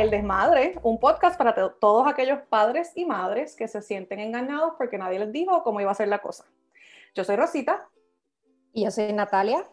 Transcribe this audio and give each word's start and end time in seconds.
a 0.00 0.02
El 0.02 0.10
Desmadre, 0.10 0.78
un 0.82 0.98
podcast 0.98 1.36
para 1.36 1.54
todos 1.78 2.08
aquellos 2.08 2.38
padres 2.48 2.92
y 2.94 3.04
madres 3.04 3.54
que 3.54 3.68
se 3.68 3.82
sienten 3.82 4.18
engañados 4.18 4.72
porque 4.78 4.96
nadie 4.96 5.18
les 5.18 5.30
dijo 5.30 5.62
cómo 5.62 5.78
iba 5.78 5.90
a 5.90 5.94
ser 5.94 6.08
la 6.08 6.20
cosa. 6.20 6.46
Yo 7.14 7.22
soy 7.22 7.36
Rosita. 7.36 7.86
Y 8.72 8.84
yo 8.84 8.90
soy 8.90 9.12
Natalia. 9.12 9.68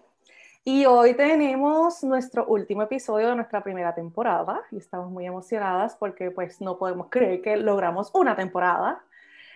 Y 0.66 0.86
hoy 0.86 1.14
tenemos 1.14 2.04
nuestro 2.04 2.46
último 2.46 2.82
episodio 2.82 3.30
de 3.30 3.36
nuestra 3.38 3.64
primera 3.64 3.96
temporada 3.96 4.62
y 4.70 4.78
estamos 4.78 5.10
muy 5.10 5.26
emocionadas 5.26 5.96
porque 5.96 6.30
pues 6.30 6.60
no 6.60 6.78
podemos 6.78 7.08
creer 7.10 7.42
que 7.42 7.56
logramos 7.56 8.12
una 8.14 8.36
temporada 8.36 9.02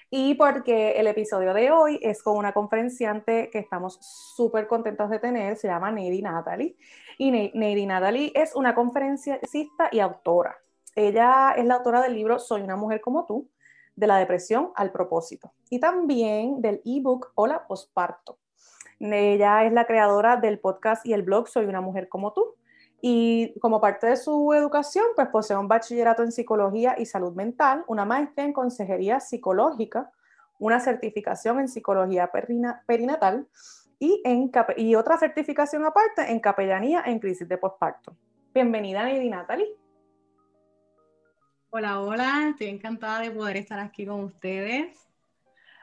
y 0.09 0.35
porque 0.35 0.91
el 0.91 1.07
episodio 1.07 1.53
de 1.53 1.71
hoy 1.71 1.99
es 2.01 2.23
con 2.23 2.37
una 2.37 2.53
conferenciante 2.53 3.49
que 3.49 3.59
estamos 3.59 3.97
súper 4.35 4.67
contentos 4.67 5.09
de 5.09 5.19
tener, 5.19 5.57
se 5.57 5.67
llama 5.67 5.91
Nady 5.91 6.21
Natalie. 6.21 6.77
Y 7.17 7.31
Nady 7.31 7.85
Natalie 7.85 8.31
es 8.35 8.55
una 8.55 8.75
conferencista 8.75 9.89
y 9.91 9.99
autora. 9.99 10.57
Ella 10.95 11.53
es 11.55 11.65
la 11.65 11.75
autora 11.75 12.01
del 12.01 12.15
libro 12.15 12.39
Soy 12.39 12.61
una 12.61 12.75
mujer 12.75 13.01
como 13.01 13.25
tú, 13.25 13.49
de 13.95 14.07
la 14.07 14.17
depresión 14.17 14.71
al 14.75 14.91
propósito, 14.91 15.53
y 15.69 15.79
también 15.79 16.61
del 16.61 16.81
ebook 16.85 17.31
Hola 17.35 17.67
Posparto. 17.67 18.39
Ella 18.99 19.65
es 19.65 19.73
la 19.73 19.85
creadora 19.85 20.37
del 20.37 20.59
podcast 20.59 21.05
y 21.05 21.13
el 21.13 21.23
blog 21.23 21.47
Soy 21.47 21.65
una 21.65 21.81
mujer 21.81 22.09
como 22.09 22.33
tú, 22.33 22.55
y 23.01 23.57
como 23.59 23.81
parte 23.81 24.07
de 24.07 24.15
su 24.15 24.53
educación, 24.53 25.05
pues 25.15 25.27
posee 25.29 25.57
un 25.57 25.67
bachillerato 25.67 26.23
en 26.23 26.31
psicología 26.31 26.95
y 26.97 27.05
salud 27.05 27.33
mental, 27.33 27.83
una 27.87 28.05
maestría 28.05 28.45
en 28.45 28.53
consejería 28.53 29.19
psicológica, 29.19 30.11
una 30.59 30.79
certificación 30.79 31.59
en 31.59 31.67
psicología 31.67 32.31
perinatal 32.85 33.47
y, 34.01 34.19
en, 34.25 34.51
y 34.77 34.95
otra 34.95 35.15
certificación 35.17 35.85
aparte 35.85 36.31
en 36.31 36.39
capellanía 36.39 37.03
en 37.05 37.19
crisis 37.19 37.47
de 37.47 37.57
posparto. 37.59 38.17
Bienvenida, 38.51 39.03
Nady 39.03 39.29
Natalie. 39.29 39.77
Hola, 41.69 42.01
hola, 42.01 42.47
estoy 42.49 42.67
encantada 42.67 43.19
de 43.21 43.29
poder 43.29 43.57
estar 43.57 43.79
aquí 43.79 44.07
con 44.07 44.21
ustedes. 44.21 45.07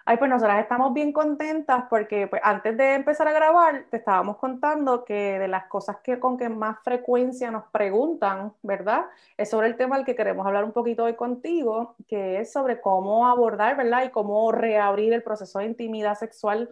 Ay, 0.04 0.16
pues 0.16 0.30
nosotras 0.30 0.60
estamos 0.60 0.92
bien 0.94 1.12
contentas 1.12 1.84
porque 1.88 2.26
pues, 2.26 2.42
antes 2.44 2.76
de 2.76 2.94
empezar 2.94 3.28
a 3.28 3.32
grabar 3.32 3.84
te 3.88 3.98
estábamos 3.98 4.38
contando 4.38 5.04
que 5.04 5.38
de 5.38 5.46
las 5.46 5.66
cosas 5.66 5.98
que 6.02 6.18
con 6.18 6.36
que 6.36 6.48
más 6.48 6.78
frecuencia 6.82 7.52
nos 7.52 7.64
preguntan, 7.70 8.52
¿verdad? 8.62 9.04
Es 9.36 9.50
sobre 9.50 9.68
el 9.68 9.76
tema 9.76 9.94
al 9.94 10.04
que 10.04 10.16
queremos 10.16 10.44
hablar 10.44 10.64
un 10.64 10.72
poquito 10.72 11.04
hoy 11.04 11.14
contigo, 11.14 11.94
que 12.08 12.40
es 12.40 12.52
sobre 12.52 12.80
cómo 12.80 13.28
abordar, 13.28 13.76
¿verdad? 13.76 14.04
Y 14.06 14.10
cómo 14.10 14.50
reabrir 14.50 15.12
el 15.12 15.22
proceso 15.22 15.60
de 15.60 15.66
intimidad 15.66 16.16
sexual 16.16 16.68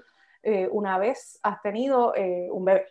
eh, 0.47 0.69
una 0.70 0.97
vez 0.97 1.39
has 1.42 1.61
tenido 1.61 2.14
eh, 2.14 2.48
un 2.50 2.64
bebé 2.64 2.86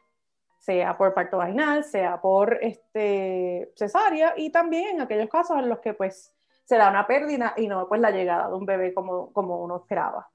sea 0.66 0.98
por 0.98 1.14
parto 1.14 1.38
vaginal, 1.38 1.84
sea 1.84 2.20
por 2.20 2.58
este, 2.62 3.72
cesárea 3.76 4.34
y 4.36 4.50
también 4.50 4.96
en 4.96 5.02
aquellos 5.02 5.30
casos 5.30 5.60
en 5.60 5.70
los 5.70 5.80
que 5.80 5.94
pues 5.94 6.34
se 6.64 6.76
da 6.76 6.90
una 6.90 7.06
pérdida 7.06 7.54
y 7.56 7.68
no 7.68 7.88
pues 7.88 8.02
la 8.02 8.10
llegada 8.10 8.48
de 8.48 8.56
un 8.56 8.66
bebé 8.66 8.94
como, 8.94 9.32
como 9.32 9.64
uno 9.64 9.78
esperaba. 9.78 10.28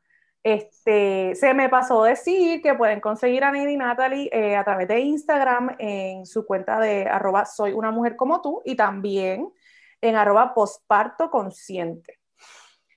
Este, 0.43 1.35
se 1.35 1.53
me 1.53 1.69
pasó 1.69 2.05
decir 2.05 2.63
que 2.63 2.75
pueden 2.75 3.01
conseguir 3.01 3.45
a 3.45 3.51
Nady 3.51 3.77
Natalie 3.77 4.31
eh, 4.33 4.57
a 4.57 4.65
través 4.65 4.89
de 4.89 5.01
Instagram 5.01 5.77
en 5.79 6.25
su 6.25 6.47
cuenta 6.47 6.79
de 6.79 7.07
arroba 7.09 7.45
soy 7.45 7.73
una 7.73 7.91
mujer 7.91 8.17
como 8.17 8.41
tú 8.41 8.63
y 8.65 8.77
también 8.77 9.53
en 10.01 10.17
arroba 10.17 10.55
posparto 10.55 11.29
consciente. 11.31 12.21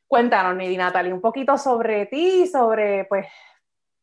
Cuéntanos, 0.08 0.55
Nady 0.55 0.77
Natalie, 0.77 1.11
un 1.11 1.19
poquito 1.19 1.58
sobre 1.58 2.05
ti, 2.05 2.45
sobre 2.45 3.05
pues 3.05 3.25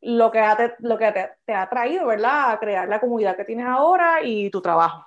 lo 0.02 0.30
que, 0.30 0.40
te, 0.56 0.74
lo 0.80 0.98
que 0.98 1.12
te, 1.44 1.52
ha 1.52 1.68
traído, 1.68 2.06
¿verdad? 2.06 2.52
A 2.52 2.58
crear 2.58 2.88
la 2.88 3.00
comunidad 3.00 3.36
que 3.36 3.44
tienes 3.44 3.66
ahora 3.66 4.22
y 4.22 4.50
tu 4.50 4.60
trabajo. 4.60 5.06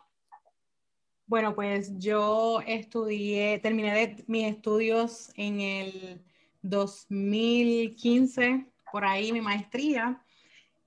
Bueno, 1.25 1.55
pues 1.55 1.97
yo 1.97 2.59
estudié, 2.67 3.59
terminé 3.59 4.17
mis 4.27 4.51
estudios 4.51 5.31
en 5.35 5.61
el 5.61 6.21
2015, 6.61 8.67
por 8.91 9.05
ahí 9.05 9.31
mi 9.31 9.41
maestría, 9.41 10.21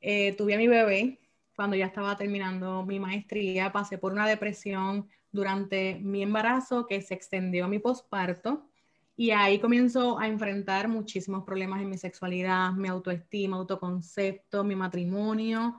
eh, 0.01 0.35
tuve 0.37 0.55
a 0.55 0.59
mi 0.59 0.69
bebé 0.69 1.19
cuando 1.57 1.75
ya 1.75 1.87
estaba 1.87 2.17
terminando 2.17 2.85
mi 2.85 3.01
maestría, 3.01 3.73
pasé 3.73 3.99
por 3.99 4.13
una 4.13 4.29
depresión 4.29 5.09
durante 5.33 5.99
mi 6.03 6.23
embarazo 6.23 6.87
que 6.87 7.01
se 7.01 7.15
extendió 7.15 7.65
a 7.65 7.69
mi 7.69 7.79
posparto 7.79 8.69
y 9.17 9.31
ahí 9.31 9.59
comienzo 9.59 10.19
a 10.19 10.29
enfrentar 10.29 10.89
muchísimos 10.89 11.43
problemas 11.45 11.81
en 11.81 11.89
mi 11.89 11.97
sexualidad, 11.97 12.73
mi 12.73 12.89
autoestima, 12.89 13.57
autoconcepto, 13.57 14.63
mi 14.63 14.77
matrimonio. 14.77 15.79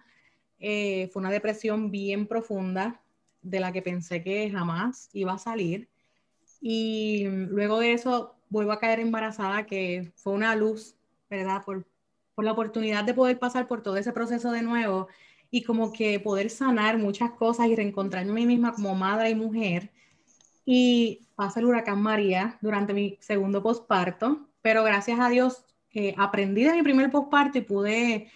Eh, 0.60 1.10
fue 1.14 1.20
una 1.20 1.30
depresión 1.30 1.92
bien 1.92 2.26
profunda 2.26 3.00
de 3.44 3.60
la 3.60 3.72
que 3.72 3.84
pensé 3.84 4.24
que 4.24 4.50
jamás 4.50 5.10
iba 5.14 5.34
a 5.34 5.38
salir. 5.38 5.88
Y 6.60 7.28
luego 7.28 7.80
de 7.80 7.94
eso 7.94 8.36
vuelvo 8.50 8.72
a 8.72 8.80
caer 8.80 9.00
embarazada, 9.00 9.68
que 9.68 10.12
fue 10.16 10.34
una 10.34 10.56
luz, 10.56 10.96
¿verdad? 11.30 11.64
Por, 11.64 11.86
por 12.34 12.44
la 12.44 12.54
oportunidad 12.54 13.04
de 13.04 13.14
poder 13.14 13.38
pasar 13.38 13.68
por 13.68 13.84
todo 13.84 13.98
ese 13.98 14.14
proceso 14.14 14.52
de 14.52 14.64
nuevo 14.64 15.08
y 15.52 15.62
como 15.64 15.94
que 15.94 16.20
poder 16.20 16.50
sanar 16.50 16.98
muchas 16.98 17.32
cosas 17.32 17.68
y 17.68 17.76
reencontrarme 17.76 18.32
a 18.32 18.34
mí 18.34 18.46
misma 18.48 18.74
como 18.74 18.96
madre 18.96 19.30
y 19.30 19.36
mujer. 19.36 19.92
Y 20.70 21.22
pasa 21.36 21.62
el 21.62 21.66
huracán 21.66 22.02
María 22.02 22.58
durante 22.60 22.94
mi 22.94 23.18
segundo 23.22 23.64
posparto, 23.64 24.50
pero 24.62 24.84
gracias 24.84 25.18
a 25.18 25.30
Dios 25.30 25.64
eh, 25.94 26.14
aprendí 26.18 26.66
de 26.66 26.74
mi 26.74 26.84
primer 26.84 27.10
posparto 27.10 27.58
y 27.58 27.62
pude 27.62 28.30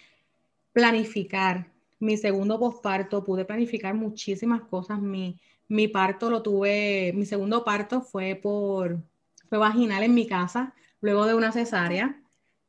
planificar 0.72 1.70
mi 1.98 2.16
segundo 2.16 2.58
posparto, 2.58 3.22
pude 3.22 3.44
planificar 3.44 3.92
muchísimas 3.92 4.62
cosas. 4.62 4.98
Mi, 4.98 5.38
mi 5.68 5.88
parto 5.88 6.30
lo 6.30 6.42
tuve, 6.42 7.12
mi 7.14 7.26
segundo 7.26 7.64
parto 7.64 8.00
fue 8.00 8.34
por 8.34 9.04
fue 9.50 9.58
vaginal 9.58 10.02
en 10.02 10.14
mi 10.14 10.26
casa, 10.26 10.72
luego 11.02 11.26
de 11.26 11.34
una 11.34 11.52
cesárea. 11.52 12.18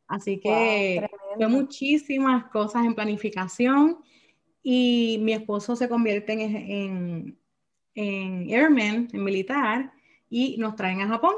Así 0.09 0.41
que 0.41 1.07
fue 1.37 1.47
muchísimas 1.47 2.49
cosas 2.51 2.83
en 2.85 2.95
planificación 2.95 3.99
y 4.61 5.19
mi 5.21 5.31
esposo 5.31 5.77
se 5.77 5.87
convierte 5.87 6.33
en, 6.33 6.41
en, 6.41 7.39
airman, 7.95 9.07
en 9.11 9.23
militar, 9.23 9.91
y 10.29 10.57
nos 10.57 10.75
traen 10.75 11.01
a 11.01 11.07
Japón. 11.07 11.35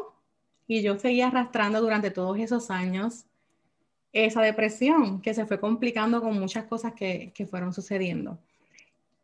Y 0.68 0.82
yo 0.82 0.98
seguía 0.98 1.28
arrastrando 1.28 1.82
durante 1.82 2.12
todos 2.12 2.38
esos 2.40 2.72
años 2.72 3.26
esa 4.14 4.42
depresión 4.42 5.22
que 5.22 5.34
se 5.34 5.46
fue 5.46 5.60
complicando 5.60 6.22
con 6.22 6.40
muchas 6.40 6.64
cosas 6.66 6.94
que, 6.94 7.32
que 7.36 7.46
fueron 7.46 7.74
sucediendo. 7.74 8.40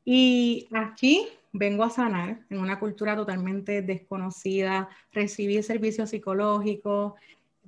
Y 0.04 0.68
aquí 0.74 1.28
vengo 1.54 1.84
a 1.84 1.90
sanar 1.90 2.40
en 2.50 2.60
una 2.60 2.80
cultura 2.80 3.16
totalmente 3.16 3.82
desconocida, 3.82 4.90
recibí 5.12 5.62
servicios 5.64 6.10
psicológicos, 6.10 7.14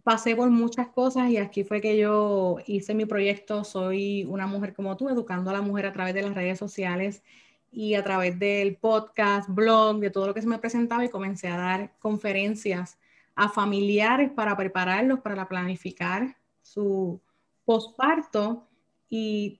pasé 0.03 0.35
por 0.35 0.49
muchas 0.49 0.89
cosas 0.89 1.29
y 1.29 1.37
aquí 1.37 1.63
fue 1.63 1.81
que 1.81 1.97
yo 1.97 2.57
hice 2.67 2.93
mi 2.93 3.05
proyecto 3.05 3.63
Soy 3.63 4.25
una 4.25 4.47
mujer 4.47 4.73
como 4.73 4.97
tú, 4.97 5.09
educando 5.09 5.49
a 5.49 5.53
la 5.53 5.61
mujer 5.61 5.85
a 5.85 5.93
través 5.93 6.13
de 6.13 6.23
las 6.23 6.35
redes 6.35 6.59
sociales 6.59 7.23
y 7.73 7.95
a 7.95 8.03
través 8.03 8.39
del 8.39 8.77
podcast, 8.77 9.49
blog, 9.49 9.99
de 9.99 10.09
todo 10.09 10.27
lo 10.27 10.33
que 10.33 10.41
se 10.41 10.47
me 10.47 10.59
presentaba 10.59 11.03
y 11.03 11.09
comencé 11.09 11.47
a 11.47 11.57
dar 11.57 11.93
conferencias 11.99 12.97
a 13.35 13.49
familiares 13.49 14.31
para 14.31 14.55
prepararlos 14.55 15.19
para 15.21 15.47
planificar 15.49 16.37
su 16.61 17.19
posparto 17.65 18.67
y, 19.09 19.59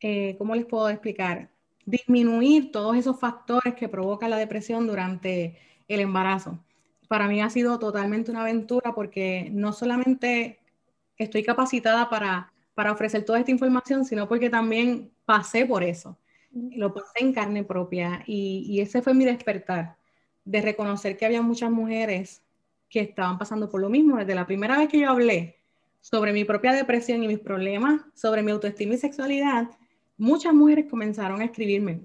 eh, 0.00 0.36
¿cómo 0.38 0.54
les 0.54 0.66
puedo 0.66 0.88
explicar? 0.90 1.50
disminuir 1.86 2.72
todos 2.72 2.96
esos 2.96 3.18
factores 3.18 3.74
que 3.74 3.88
provocan 3.88 4.30
la 4.30 4.36
depresión 4.36 4.86
durante 4.86 5.58
el 5.88 6.00
embarazo. 6.00 6.58
Para 7.08 7.28
mí 7.28 7.42
ha 7.42 7.50
sido 7.50 7.78
totalmente 7.78 8.30
una 8.30 8.40
aventura 8.40 8.94
porque 8.94 9.48
no 9.52 9.72
solamente 9.72 10.58
estoy 11.18 11.42
capacitada 11.42 12.08
para, 12.08 12.52
para 12.74 12.92
ofrecer 12.92 13.24
toda 13.24 13.38
esta 13.38 13.50
información, 13.50 14.04
sino 14.04 14.26
porque 14.28 14.50
también 14.50 15.12
pasé 15.24 15.66
por 15.66 15.82
eso. 15.82 16.16
Lo 16.54 16.94
pasé 16.94 17.20
en 17.20 17.32
carne 17.32 17.64
propia 17.64 18.22
y, 18.26 18.80
ese 18.80 19.02
fue 19.02 19.14
mi 19.14 19.24
despertar, 19.24 19.96
de 20.44 20.60
reconocer 20.60 21.16
que 21.16 21.26
había 21.26 21.42
muchas 21.42 21.70
mujeres 21.70 22.42
que 22.88 23.00
estaban 23.00 23.38
pasando 23.38 23.68
por 23.68 23.80
lo 23.80 23.88
mismo. 23.88 24.18
Desde 24.18 24.34
la 24.34 24.46
primera 24.46 24.78
vez 24.78 24.88
que 24.88 25.00
yo 25.00 25.10
hablé 25.10 25.56
sobre 26.00 26.32
mi 26.32 26.44
propia 26.44 26.72
depresión 26.72 27.22
y 27.24 27.28
mis 27.28 27.40
problemas, 27.40 28.02
sobre 28.14 28.42
mi 28.42 28.52
autoestima 28.52 28.94
y 28.94 28.98
sexualidad, 28.98 29.70
muchas 30.16 30.54
mujeres 30.54 30.86
comenzaron 30.88 31.40
a 31.40 31.44
escribirme, 31.44 32.00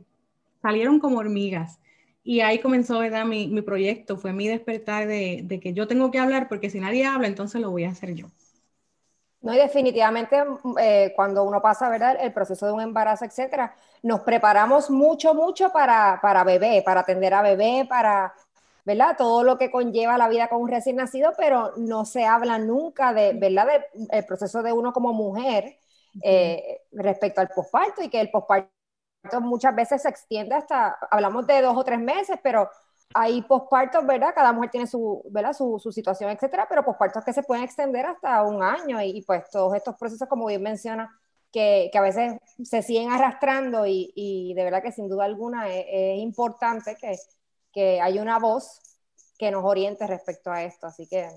salieron 0.62 1.00
como 1.00 1.20
hormigas. 1.20 1.80
Y 2.24 2.42
ahí 2.42 2.60
comenzó 2.60 3.00
¿verdad? 3.00 3.26
Mi, 3.26 3.48
mi 3.48 3.62
proyecto, 3.62 4.18
fue 4.18 4.34
mi 4.34 4.48
despertar 4.48 5.08
de, 5.08 5.42
de, 5.44 5.60
que 5.60 5.74
yo 5.74 5.88
tengo 5.88 6.12
que 6.12 6.20
hablar 6.20 6.48
porque 6.48 6.70
si 6.70 6.80
nadie 6.80 7.06
habla, 7.06 7.28
entonces 7.28 7.62
lo 7.62 7.72
voy 7.72 7.84
a 7.84 7.90
hacer 7.90 8.16
yo. 8.16 8.28
No, 9.42 9.54
y 9.54 9.58
definitivamente 9.58 10.38
eh, 10.82 11.14
cuando 11.16 11.44
uno 11.44 11.62
pasa, 11.62 11.88
¿verdad? 11.90 12.18
El 12.20 12.34
proceso 12.34 12.66
de 12.66 12.74
un 12.74 12.82
embarazo, 12.82 13.24
etcétera, 13.24 13.74
nos 14.04 14.20
preparamos 14.22 14.90
mucho, 14.90 15.34
mucho 15.34 15.72
para, 15.72 16.20
para 16.22 16.44
bebé, 16.44 16.82
para 16.86 17.02
atender 17.02 17.34
a 17.34 17.42
bebé, 17.42 17.86
para, 17.88 18.34
¿verdad? 18.84 19.16
Todo 19.18 19.44
lo 19.44 19.58
que 19.58 19.72
conlleva 19.72 20.18
la 20.18 20.28
vida 20.28 20.50
con 20.50 20.62
un 20.62 20.68
recién 20.68 20.98
nacido, 20.98 21.32
pero 21.38 21.72
no 21.78 22.04
se 22.06 22.26
habla 22.26 22.58
nunca 22.60 23.14
de, 23.14 23.32
¿verdad? 23.34 23.68
el 24.12 24.26
proceso 24.26 24.62
de 24.62 24.74
uno 24.74 24.92
como 24.92 25.14
mujer 25.14 25.78
eh, 26.22 26.82
respecto 26.92 27.40
al 27.40 27.48
posparto 27.50 28.02
y 28.04 28.10
que 28.10 28.20
el 28.20 28.32
posparto 28.32 28.70
muchas 29.42 29.74
veces 29.76 30.02
se 30.02 30.10
extiende 30.10 30.56
hasta, 30.56 30.98
hablamos 31.12 31.48
de 31.48 31.62
dos 31.62 31.78
o 31.78 31.84
tres 31.84 32.00
meses, 32.00 32.38
pero 32.44 32.70
hay 33.14 33.42
pospartos, 33.42 34.06
¿verdad? 34.06 34.34
Cada 34.36 34.54
mujer 34.54 34.70
tiene 34.72 34.88
su, 34.88 35.24
¿verdad? 35.32 35.54
Su, 35.54 35.80
situación, 35.92 36.30
etcétera, 36.30 36.68
pero 36.70 36.86
pospartos 36.86 37.24
que 37.24 37.34
se 37.34 37.44
pueden 37.44 37.64
extender 37.64 38.06
hasta 38.06 38.44
un 38.44 38.62
año 38.64 39.02
y, 39.02 39.22
pues 39.24 39.50
todos 39.50 39.76
estos 39.76 39.96
procesos, 39.96 40.28
como 40.28 40.46
bien 40.46 40.62
menciona, 40.62 41.20
que, 41.52 41.90
que 41.92 41.98
a 41.98 42.02
veces 42.02 42.34
se 42.64 42.84
siguen 42.84 43.12
arrastrando 43.12 43.86
y, 43.88 44.12
y, 44.16 44.54
de 44.54 44.64
verdad 44.64 44.84
que 44.84 44.92
sin 44.92 45.10
duda 45.10 45.26
alguna 45.26 45.68
es, 45.74 45.86
es 45.90 46.20
importante 46.20 46.96
que, 46.96 47.16
que 47.72 48.02
haya 48.02 48.22
una 48.22 48.38
voz 48.40 48.82
que 49.38 49.52
nos 49.52 49.64
oriente 49.64 50.06
respecto 50.06 50.52
a 50.52 50.64
esto. 50.64 50.88
Así 50.88 51.08
que 51.08 51.28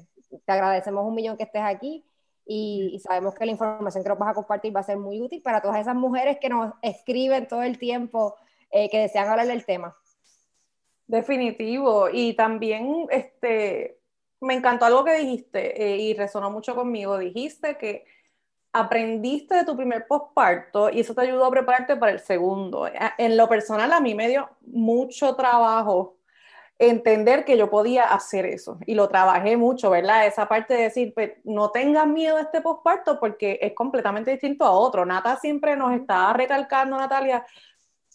te 0.44 0.52
agradecemos 0.52 1.06
un 1.06 1.14
millón 1.14 1.36
que 1.36 1.44
estés 1.44 1.62
aquí 1.62 2.04
y, 2.44 3.00
sabemos 3.04 3.34
que 3.34 3.46
la 3.46 3.52
información 3.52 4.02
que 4.02 4.10
nos 4.10 4.18
vas 4.18 4.30
a 4.30 4.34
compartir 4.34 4.74
va 4.74 4.80
a 4.80 4.84
ser 4.84 4.98
muy 4.98 5.20
útil 5.20 5.40
para 5.42 5.62
todas 5.62 5.80
esas 5.80 5.94
mujeres 5.94 6.38
que 6.40 6.48
nos 6.48 6.74
escriben 6.82 7.46
todo 7.46 7.62
el 7.62 7.78
tiempo 7.78 8.34
eh, 8.70 8.90
que 8.90 8.98
desean 8.98 9.28
hablar 9.28 9.46
del 9.46 9.64
tema. 9.64 9.96
Definitivo. 11.06 12.08
Y 12.12 12.34
también 12.34 13.06
este, 13.10 13.98
me 14.40 14.54
encantó 14.54 14.84
algo 14.86 15.04
que 15.04 15.14
dijiste 15.14 15.82
eh, 15.82 15.96
y 15.98 16.14
resonó 16.14 16.50
mucho 16.50 16.74
conmigo. 16.74 17.18
Dijiste 17.18 17.76
que 17.76 18.04
aprendiste 18.72 19.54
de 19.54 19.64
tu 19.64 19.76
primer 19.76 20.06
postparto 20.06 20.90
y 20.90 21.00
eso 21.00 21.14
te 21.14 21.22
ayudó 21.22 21.44
a 21.44 21.50
prepararte 21.50 21.96
para 21.96 22.12
el 22.12 22.20
segundo. 22.20 22.88
En 23.18 23.36
lo 23.36 23.48
personal, 23.48 23.92
a 23.92 24.00
mí 24.00 24.14
me 24.14 24.28
dio 24.28 24.48
mucho 24.62 25.36
trabajo 25.36 26.16
entender 26.78 27.44
que 27.44 27.56
yo 27.56 27.70
podía 27.70 28.04
hacer 28.04 28.46
eso 28.46 28.78
y 28.86 28.94
lo 28.94 29.08
trabajé 29.08 29.56
mucho, 29.56 29.90
¿verdad? 29.90 30.26
Esa 30.26 30.48
parte 30.48 30.74
de 30.74 30.82
decir, 30.84 31.12
pues, 31.14 31.32
no 31.44 31.70
tengas 31.70 32.06
miedo 32.08 32.36
de 32.36 32.42
este 32.42 32.60
posparto 32.60 33.20
porque 33.20 33.58
es 33.62 33.72
completamente 33.74 34.32
distinto 34.32 34.64
a 34.64 34.72
otro. 34.72 35.04
Nata 35.06 35.36
siempre 35.36 35.76
nos 35.76 35.92
está 35.92 36.32
recalcando, 36.32 36.96
Natalia, 36.96 37.46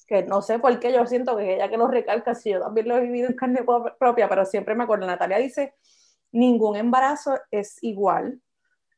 que 0.08 0.24
no 0.24 0.42
sé 0.42 0.60
por 0.60 0.80
qué 0.80 0.94
yo 0.94 1.06
siento 1.06 1.38
que 1.38 1.56
ella 1.56 1.70
que 1.70 1.78
lo 1.78 1.88
recalca, 1.88 2.34
si 2.34 2.52
yo 2.52 2.62
también 2.62 2.88
lo 2.88 2.98
he 2.98 3.02
vivido 3.02 3.28
en 3.30 3.36
carne 3.36 3.64
propia, 4.00 4.30
pero 4.30 4.46
siempre 4.46 4.76
me 4.76 4.86
acuerdo, 4.86 5.06
Natalia 5.06 5.38
dice, 5.38 5.76
ningún 6.32 6.76
embarazo 6.76 7.38
es 7.52 7.78
igual, 7.84 8.42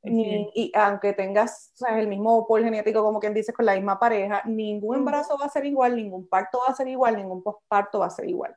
y 0.02 0.72
aunque 0.76 1.12
tengas 1.14 1.74
el 1.90 2.08
mismo 2.08 2.48
pol 2.48 2.64
genético, 2.64 3.04
como 3.04 3.20
quien 3.20 3.34
dice, 3.34 3.52
con 3.52 3.66
la 3.66 3.76
misma 3.76 4.00
pareja, 4.00 4.44
ningún 4.46 4.98
embarazo 4.98 5.38
va 5.38 5.48
a 5.48 5.50
ser 5.50 5.66
igual, 5.66 5.96
ningún 5.96 6.28
parto 6.30 6.60
va 6.66 6.72
a 6.72 6.76
ser 6.76 6.88
igual, 6.88 7.18
ningún 7.18 7.44
posparto 7.44 8.00
va 8.00 8.06
a 8.06 8.12
ser 8.12 8.30
igual 8.30 8.56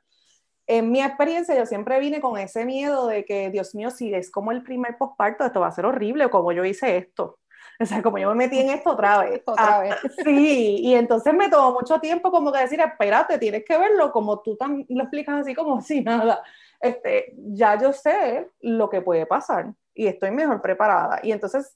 en 0.67 0.91
mi 0.91 1.01
experiencia 1.01 1.55
yo 1.55 1.65
siempre 1.65 1.99
vine 1.99 2.21
con 2.21 2.37
ese 2.37 2.65
miedo 2.65 3.07
de 3.07 3.25
que, 3.25 3.49
Dios 3.49 3.75
mío, 3.75 3.89
si 3.91 4.13
es 4.13 4.31
como 4.31 4.51
el 4.51 4.63
primer 4.63 4.97
posparto, 4.97 5.45
esto 5.45 5.59
va 5.59 5.67
a 5.67 5.71
ser 5.71 5.85
horrible, 5.85 6.25
o 6.25 6.29
como 6.29 6.51
yo 6.51 6.63
hice 6.63 6.97
esto. 6.97 7.39
O 7.79 7.85
sea, 7.85 8.01
como 8.01 8.17
yo 8.17 8.29
me 8.29 8.35
metí 8.35 8.59
en 8.59 8.69
esto 8.69 8.91
otra 8.91 9.19
vez. 9.19 9.41
otra 9.45 9.79
vez. 9.79 9.95
Sí, 10.23 10.77
y 10.81 10.95
entonces 10.95 11.33
me 11.33 11.49
tomó 11.49 11.73
mucho 11.73 11.99
tiempo 11.99 12.31
como 12.31 12.51
que 12.51 12.59
decir, 12.59 12.79
espérate, 12.79 13.37
tienes 13.37 13.63
que 13.65 13.77
verlo 13.77 14.11
como 14.11 14.41
tú 14.41 14.55
tan, 14.55 14.85
lo 14.89 15.03
explicas 15.03 15.41
así 15.41 15.55
como 15.55 15.81
si 15.81 16.01
nada. 16.01 16.43
Este, 16.79 17.33
ya 17.37 17.77
yo 17.79 17.93
sé 17.93 18.49
lo 18.61 18.89
que 18.89 19.01
puede 19.01 19.25
pasar 19.25 19.73
y 19.93 20.07
estoy 20.07 20.31
mejor 20.31 20.61
preparada. 20.61 21.19
Y 21.23 21.31
entonces 21.31 21.75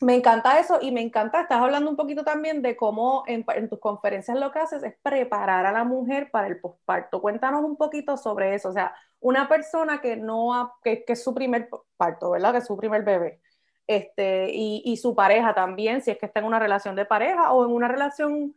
me 0.00 0.14
encanta 0.14 0.58
eso 0.58 0.78
y 0.80 0.92
me 0.92 1.00
encanta, 1.00 1.42
estás 1.42 1.60
hablando 1.60 1.88
un 1.90 1.96
poquito 1.96 2.22
también 2.24 2.60
de 2.62 2.76
cómo 2.76 3.24
en, 3.26 3.44
tus 3.68 3.80
conferencias 3.80 4.38
lo 4.38 4.52
que 4.52 4.58
haces 4.58 4.82
es 4.82 4.94
preparar 5.02 5.64
a 5.66 5.72
la 5.72 5.84
mujer 5.84 6.30
para 6.30 6.48
el 6.48 6.60
posparto. 6.60 7.20
Cuéntanos 7.20 7.64
un 7.64 7.76
poquito 7.76 8.16
sobre 8.16 8.54
eso, 8.54 8.68
o 8.70 8.72
sea, 8.72 8.94
una 9.20 9.48
persona 9.48 10.00
que 10.00 10.16
no, 10.16 10.74
que, 10.82 11.04
es 11.06 11.24
su 11.24 11.34
primer 11.34 11.68
parto, 11.96 12.30
¿verdad? 12.30 12.52
Que 12.52 12.58
es 12.58 12.66
su 12.66 12.76
primer 12.76 13.02
bebé. 13.02 13.40
Este, 13.86 14.50
y, 14.52 14.82
y, 14.84 14.96
su 14.96 15.14
pareja 15.14 15.54
también, 15.54 16.02
si 16.02 16.10
es 16.10 16.18
que 16.18 16.26
está 16.26 16.40
en 16.40 16.46
una 16.46 16.58
relación 16.58 16.96
de 16.96 17.04
pareja 17.04 17.52
o 17.52 17.64
en 17.64 17.70
una 17.70 17.86
relación 17.86 18.54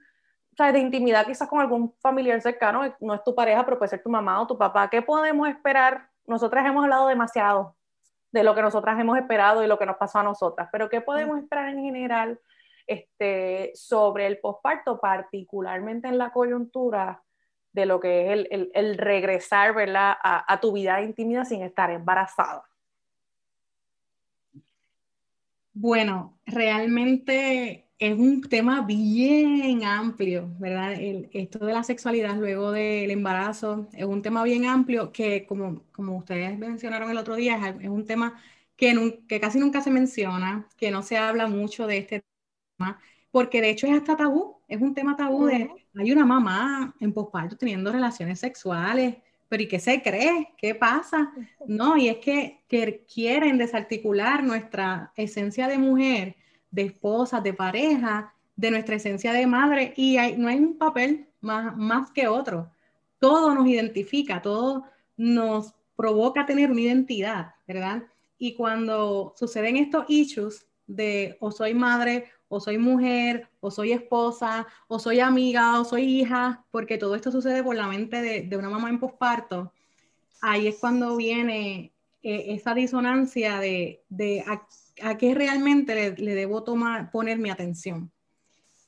o 0.51 0.55
sea, 0.55 0.71
de 0.71 0.79
intimidad 0.79 1.25
quizás 1.25 1.47
con 1.47 1.61
algún 1.61 1.93
familiar 2.01 2.41
cercano, 2.41 2.93
no 2.99 3.13
es 3.13 3.23
tu 3.23 3.33
pareja, 3.33 3.63
pero 3.63 3.77
puede 3.77 3.89
ser 3.89 4.03
tu 4.03 4.09
mamá 4.09 4.41
o 4.41 4.47
tu 4.47 4.57
papá. 4.57 4.89
¿Qué 4.89 5.01
podemos 5.01 5.47
esperar? 5.47 6.09
Nosotras 6.27 6.65
hemos 6.65 6.83
hablado 6.83 7.07
demasiado 7.07 7.75
de 8.31 8.43
lo 8.43 8.53
que 8.53 8.61
nosotras 8.61 8.99
hemos 8.99 9.17
esperado 9.17 9.63
y 9.63 9.67
lo 9.67 9.79
que 9.79 9.85
nos 9.85 9.97
pasó 9.97 10.19
a 10.19 10.23
nosotras. 10.23 10.69
Pero 10.71 10.89
¿qué 10.89 11.01
podemos 11.01 11.39
esperar 11.39 11.69
en 11.69 11.83
general 11.83 12.39
este, 12.87 13.71
sobre 13.73 14.27
el 14.27 14.39
posparto, 14.39 14.99
particularmente 14.99 16.07
en 16.07 16.17
la 16.17 16.31
coyuntura 16.31 17.23
de 17.71 17.85
lo 17.85 17.99
que 17.99 18.25
es 18.25 18.47
el, 18.49 18.71
el, 18.73 18.97
regresar 18.97 19.73
¿verdad? 19.73 20.15
A, 20.21 20.51
a, 20.51 20.59
tu 20.59 20.73
vida 20.73 20.97
de 20.97 21.03
intimidad 21.03 21.45
sin 21.45 21.61
estar 21.61 21.91
embarazada? 21.91 22.68
Bueno, 25.73 26.37
realmente 26.45 27.89
es 27.99 28.17
un 28.17 28.41
tema 28.41 28.81
bien 28.85 29.83
amplio, 29.83 30.49
¿verdad? 30.59 30.93
esto 30.99 31.65
de 31.65 31.73
la 31.73 31.83
sexualidad 31.83 32.35
luego 32.37 32.71
del 32.71 33.11
embarazo 33.11 33.87
es 33.93 34.05
un 34.05 34.21
tema 34.21 34.43
bien 34.43 34.65
amplio 34.65 35.11
que, 35.11 35.45
como, 35.45 35.83
como 35.91 36.17
ustedes 36.17 36.57
mencionaron 36.57 37.11
el 37.11 37.17
otro 37.17 37.35
día, 37.35 37.75
es, 37.81 37.89
un 37.89 38.05
tema 38.05 38.41
que, 38.75 39.19
que 39.27 39.39
casi 39.39 39.59
nunca 39.59 39.81
se 39.81 39.91
menciona, 39.91 40.67
que 40.77 40.91
no 40.91 41.03
se 41.03 41.17
habla 41.17 41.47
mucho 41.47 41.87
de 41.87 41.97
este 41.99 42.23
tema, 42.77 42.99
porque 43.31 43.61
de 43.61 43.69
hecho 43.69 43.87
es 43.87 43.93
hasta 43.93 44.17
tabú, 44.17 44.61
es 44.67 44.81
un 44.81 44.93
tema 44.93 45.15
tabú 45.17 45.45
de, 45.45 45.69
hay 45.95 46.11
una 46.11 46.25
mamá 46.25 46.95
en 46.99 47.13
posparto 47.13 47.57
teniendo 47.57 47.91
relaciones 47.91 48.39
sexuales, 48.39 49.17
pero 49.49 49.63
¿y 49.63 49.67
qué 49.67 49.79
se 49.79 50.01
cree? 50.01 50.53
¿Qué 50.57 50.75
pasa? 50.75 51.33
No, 51.65 51.97
y 51.97 52.07
es 52.07 52.17
que, 52.17 52.59
quieren 53.11 53.57
desarticular 53.57 54.43
nuestra 54.43 55.11
esencia 55.15 55.67
de 55.67 55.79
mujer 55.79 56.35
de 56.71 56.83
esposa, 56.83 57.41
de 57.41 57.53
pareja, 57.53 58.33
de 58.55 58.69
nuestra 58.69 58.95
esencia 58.95 59.33
de 59.33 59.47
madre 59.47 59.93
y 59.97 60.17
no 60.37 60.47
hay 60.47 60.59
un 60.59 60.77
papel 60.77 61.27
más, 61.41 61.75
más 61.75 62.11
que 62.11 62.27
otro. 62.27 62.69
Todo 63.17 63.55
nos 63.55 63.67
identifica, 63.67 64.41
todo 64.41 64.85
nos 65.17 65.73
provoca 65.95 66.45
tener 66.45 66.69
una 66.69 66.81
identidad, 66.81 67.55
¿verdad? 67.67 68.03
Y 68.37 68.53
cuando 68.53 69.33
suceden 69.35 69.77
estos 69.77 70.05
issues 70.07 70.67
de 70.85 71.37
o 71.39 71.51
soy 71.51 71.73
madre, 71.73 72.29
o 72.49 72.59
soy 72.59 72.77
mujer, 72.77 73.47
o 73.61 73.71
soy 73.71 73.93
esposa, 73.93 74.67
o 74.87 74.99
soy 74.99 75.19
amiga, 75.21 75.79
o 75.79 75.85
soy 75.85 76.03
hija, 76.03 76.65
porque 76.71 76.97
todo 76.97 77.15
esto 77.15 77.31
sucede 77.31 77.63
por 77.63 77.75
la 77.75 77.87
mente 77.87 78.21
de, 78.21 78.57
una 78.57 78.69
mamá 78.69 78.89
en 78.89 78.99
posparto, 78.99 79.71
ahí 80.41 80.67
es 80.67 80.77
cuando 80.77 81.15
viene 81.15 81.93
eh, 82.23 82.45
esa 82.49 82.73
disonancia 82.73 83.59
de, 83.59 84.03
de 84.09 84.43
a 85.01 85.17
qué 85.17 85.33
realmente 85.33 86.15
le, 86.17 86.35
debo 86.35 86.63
tomar, 86.63 87.11
poner 87.11 87.37
mi 87.37 87.49
atención. 87.49 88.11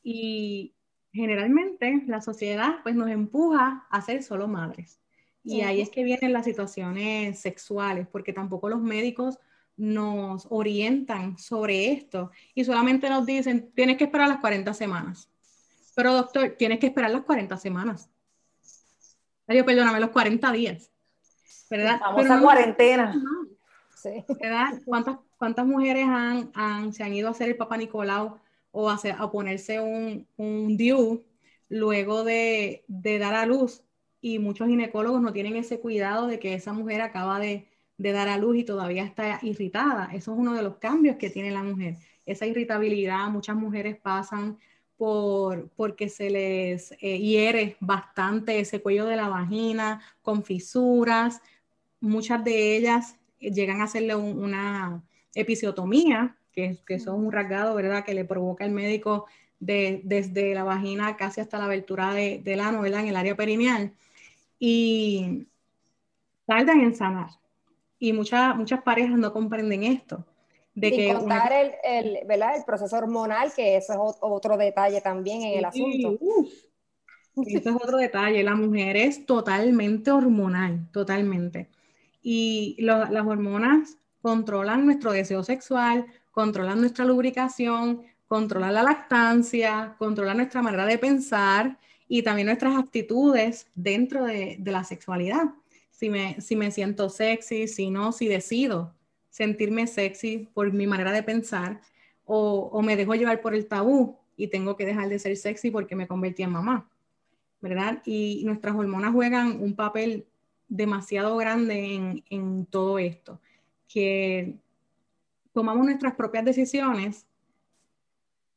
Y 0.04 0.74
generalmente 1.14 2.04
la 2.08 2.22
sociedad 2.22 2.78
pues 2.84 2.96
nos 2.96 3.10
empuja 3.10 3.86
a 3.90 4.02
ser 4.02 4.24
solo 4.24 4.48
madres. 4.48 5.00
Y 5.44 5.62
ahí 5.62 5.82
es 5.82 5.90
que 5.90 6.04
vienen 6.04 6.34
las 6.34 6.46
situaciones 6.46 7.40
sexuales, 7.40 8.08
porque 8.08 8.32
tampoco 8.32 8.70
los 8.70 8.82
médicos 8.82 9.40
nos 9.78 10.48
orientan 10.50 11.38
sobre 11.38 11.92
esto 11.92 12.32
y 12.54 12.64
solamente 12.64 13.10
nos 13.10 13.26
dicen, 13.26 13.72
tienes 13.74 13.98
que 13.98 14.06
esperar 14.06 14.28
las 14.28 14.40
40 14.40 14.74
semanas. 14.74 15.30
Pero 15.96 16.14
doctor, 16.14 16.56
tienes 16.58 16.80
que 16.80 16.88
esperar 16.88 17.12
las 17.12 17.24
40 17.24 17.58
semanas. 17.58 18.10
Dios, 19.48 19.66
perdóname, 19.66 20.00
los 20.00 20.12
40 20.12 20.52
días. 20.52 20.92
¿Verdad? 21.70 22.00
Vamos 22.00 22.30
a 22.30 22.40
cuarentena. 22.42 23.22
¿Verdad? 24.40 24.82
¿Cuántas 24.86 25.18
¿Cuántas 25.42 25.66
mujeres 25.66 26.06
han, 26.08 26.94
se 26.94 27.04
han 27.04 27.16
ido 27.16 27.28
a 27.28 27.32
hacer 27.32 27.50
el 27.50 27.58
Papa 27.58 27.76
Nicolau 27.76 28.38
o 28.70 28.92
a, 28.92 29.00
a 29.18 29.32
ponerse 29.32 29.82
un, 29.82 30.28
un 30.38 30.78
DIU 30.78 31.24
luego 31.68 32.24
de, 32.24 32.84
dar 32.88 33.34
a 33.34 33.48
luz? 33.48 33.84
Y 34.22 34.38
muchos 34.38 34.68
ginecólogos 34.68 35.20
no 35.20 35.34
tienen 35.34 35.56
ese 35.56 35.80
cuidado 35.80 36.28
de 36.28 36.38
que 36.38 36.54
esa 36.54 36.74
mujer 36.74 37.02
acaba 37.02 37.40
de, 37.40 37.71
dar 38.12 38.28
a 38.28 38.38
luz 38.38 38.58
y 38.58 38.64
todavía 38.64 39.04
está 39.04 39.40
irritada. 39.44 40.10
Eso 40.14 40.34
es 40.34 40.40
uno 40.40 40.54
de 40.54 40.64
los 40.64 40.78
cambios 40.78 41.18
que 41.18 41.30
tiene 41.30 41.52
la 41.52 41.64
mujer. 41.64 41.98
Esa 42.26 42.46
irritabilidad, 42.46 43.30
muchas 43.30 43.56
mujeres 43.56 43.98
pasan 43.98 44.58
por, 44.98 45.70
porque 45.76 46.10
se 46.10 46.30
les 46.30 46.92
eh, 47.00 47.20
hiere 47.20 47.78
bastante 47.80 48.60
ese 48.60 48.82
cuello 48.82 49.06
de 49.06 49.16
la 49.16 49.30
vagina, 49.30 50.02
con 50.22 50.44
fisuras. 50.44 51.42
Muchas 52.00 52.44
de 52.44 52.78
ellas 52.78 53.16
llegan 53.40 53.82
a 53.82 53.86
hacerle 53.86 54.16
una, 54.16 55.04
episiotomía, 55.34 56.36
que, 56.52 56.80
que 56.86 57.00
son 57.00 57.26
un 57.26 57.32
rasgado, 57.32 57.76
¿verdad?, 57.76 58.04
que 58.04 58.14
le 58.14 58.26
provoca 58.26 58.66
el 58.66 58.72
médico 58.72 59.26
de, 59.60 60.02
desde 60.04 60.54
la 60.54 60.64
vagina 60.64 61.16
casi 61.16 61.42
hasta 61.42 61.58
la 61.58 61.66
abertura 61.66 62.14
de, 62.14 62.42
del 62.44 62.60
ano, 62.60 62.82
¿verdad?, 62.82 63.02
en 63.02 63.08
el 63.08 63.16
área 63.16 63.36
perineal. 63.36 63.94
Y 64.60 65.48
tardan 66.46 66.82
en 66.82 66.96
sanar. 66.96 67.30
Y 68.02 68.14
muchas, 68.14 68.56
muchas 68.56 68.82
parejas 68.82 69.16
no 69.16 69.32
comprenden 69.32 69.84
esto. 69.84 70.26
De 70.74 70.90
que 70.90 71.14
contar 71.14 71.54
el, 71.54 71.72
el, 71.84 72.26
¿verdad? 72.26 72.58
el 72.58 72.64
proceso 72.64 72.98
hormonal, 72.98 73.54
que 73.54 73.78
eso 73.78 73.94
es 73.94 74.00
otro 74.22 74.58
detalle 74.58 75.02
también 75.02 75.44
en 75.44 75.60
el 75.60 75.66
asunto. 75.66 76.18
eso 77.46 77.70
es 77.70 77.76
otro 77.76 77.98
detalle. 77.98 78.42
La 78.42 78.56
mujer 78.56 78.98
es 78.98 79.24
totalmente 79.28 80.10
hormonal, 80.10 80.90
totalmente. 80.92 81.70
Y 82.24 82.76
las 82.80 83.24
hormonas 83.24 84.00
controlan 84.24 84.86
nuestro 84.86 85.12
deseo 85.12 85.44
sexual, 85.44 86.08
controlan 86.32 86.82
nuestra 86.82 87.06
lubricación, 87.06 88.02
controlan 88.28 88.74
la 88.74 88.82
lactancia, 88.82 89.94
controlan 90.00 90.38
nuestra 90.38 90.64
manera 90.64 90.88
de 90.88 90.98
pensar 90.98 91.78
y 92.08 92.24
también 92.24 92.48
nuestras 92.48 92.78
actitudes 92.78 93.68
dentro 93.76 94.26
de, 94.26 94.58
la 94.66 94.84
sexualidad. 94.84 95.52
Si 95.92 96.10
me, 96.10 96.42
si 96.42 96.56
me 96.56 96.72
siento 96.72 97.10
sexy, 97.10 97.68
si 97.68 97.92
no, 97.92 98.12
si 98.12 98.28
decido 98.28 98.96
sentirme 99.30 99.88
sexy 99.88 100.50
por 100.54 100.74
mi 100.74 100.88
manera 100.88 101.12
de 101.12 101.24
pensar 101.24 101.80
o, 102.26 102.70
o 102.74 102.82
me 102.82 102.96
dejo 102.96 103.14
llevar 103.16 103.42
por 103.42 103.54
el 103.54 103.68
tabú 103.68 104.18
y 104.36 104.48
tengo 104.48 104.76
que 104.76 104.86
dejar 104.86 105.10
de 105.10 105.20
ser 105.20 105.38
sexy 105.38 105.70
porque 105.70 105.96
me 105.96 106.08
convertí 106.08 106.44
en 106.44 106.52
mamá, 106.52 106.90
¿verdad? 107.62 108.02
Y 108.06 108.42
nuestras 108.46 108.76
hormonas 108.76 109.14
juegan 109.14 109.62
un 109.62 109.76
papel 109.76 110.26
demasiado 110.68 111.38
grande 111.38 111.96
en, 111.96 112.24
en 112.30 112.66
todo 112.66 112.98
esto, 112.98 113.40
que 113.88 114.58
tomamos 115.54 115.86
nuestras 115.86 116.16
propias 116.16 116.46
decisiones 116.46 117.28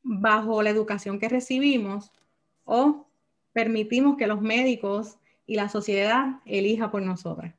bajo 0.03 0.63
la 0.63 0.71
educación 0.71 1.19
que 1.19 1.29
recibimos 1.29 2.13
o 2.65 3.07
permitimos 3.53 4.17
que 4.17 4.27
los 4.27 4.41
médicos 4.41 5.19
y 5.47 5.57
la 5.57 5.69
sociedad 5.69 6.41
elija 6.45 6.91
por 6.91 7.03
nosotras. 7.03 7.55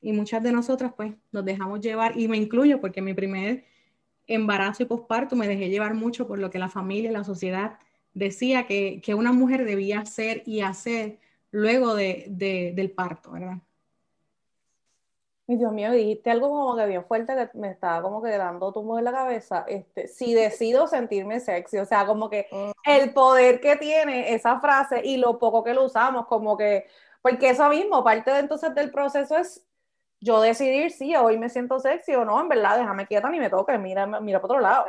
Y 0.00 0.12
muchas 0.12 0.42
de 0.42 0.52
nosotras 0.52 0.92
pues 0.96 1.14
nos 1.32 1.44
dejamos 1.44 1.80
llevar, 1.80 2.18
y 2.18 2.28
me 2.28 2.36
incluyo 2.36 2.80
porque 2.80 3.02
mi 3.02 3.14
primer 3.14 3.64
embarazo 4.26 4.82
y 4.82 4.86
posparto 4.86 5.36
me 5.36 5.48
dejé 5.48 5.68
llevar 5.68 5.94
mucho 5.94 6.26
por 6.26 6.38
lo 6.38 6.50
que 6.50 6.58
la 6.58 6.68
familia 6.68 7.10
y 7.10 7.12
la 7.12 7.24
sociedad 7.24 7.78
decía 8.14 8.66
que, 8.66 9.00
que 9.02 9.14
una 9.14 9.32
mujer 9.32 9.64
debía 9.64 10.04
ser 10.06 10.42
y 10.46 10.60
hacer 10.60 11.18
luego 11.50 11.94
de, 11.94 12.26
del 12.74 12.90
parto, 12.90 13.32
¿verdad? 13.32 13.58
Y 15.46 15.56
Dios 15.56 15.72
mío, 15.72 15.92
dijiste 15.92 16.30
algo 16.30 16.48
como 16.48 16.74
que 16.74 16.86
bien 16.86 17.04
fuerte 17.04 17.34
que 17.34 17.58
me 17.58 17.70
estaba 17.70 18.00
como 18.00 18.22
que 18.22 18.30
dando 18.36 18.72
tumbo 18.72 18.98
en 18.98 19.04
la 19.04 19.12
cabeza. 19.12 19.64
Este, 19.68 20.08
si 20.08 20.32
decido 20.32 20.86
sentirme 20.86 21.38
sexy, 21.38 21.78
o 21.78 21.84
sea, 21.84 22.06
como 22.06 22.30
que 22.30 22.46
mm. 22.50 22.70
el 22.84 23.12
poder 23.12 23.60
que 23.60 23.76
tiene 23.76 24.32
esa 24.32 24.58
frase 24.60 25.02
y 25.04 25.18
lo 25.18 25.38
poco 25.38 25.62
que 25.62 25.74
lo 25.74 25.84
usamos, 25.84 26.26
como 26.26 26.56
que, 26.56 26.86
porque 27.20 27.50
eso 27.50 27.68
mismo, 27.68 28.02
parte 28.02 28.30
de 28.30 28.38
entonces 28.38 28.74
del 28.74 28.90
proceso 28.90 29.36
es 29.36 29.66
yo 30.18 30.40
decidir 30.40 30.90
si 30.90 31.14
hoy 31.14 31.36
me 31.36 31.50
siento 31.50 31.78
sexy 31.78 32.14
o 32.14 32.24
no, 32.24 32.40
en 32.40 32.48
verdad, 32.48 32.78
déjame 32.78 33.06
quieta 33.06 33.28
ni 33.28 33.38
me 33.38 33.50
toque, 33.50 33.76
mira, 33.76 34.06
mira 34.06 34.40
por 34.40 34.52
otro 34.52 34.60
lado. 34.60 34.86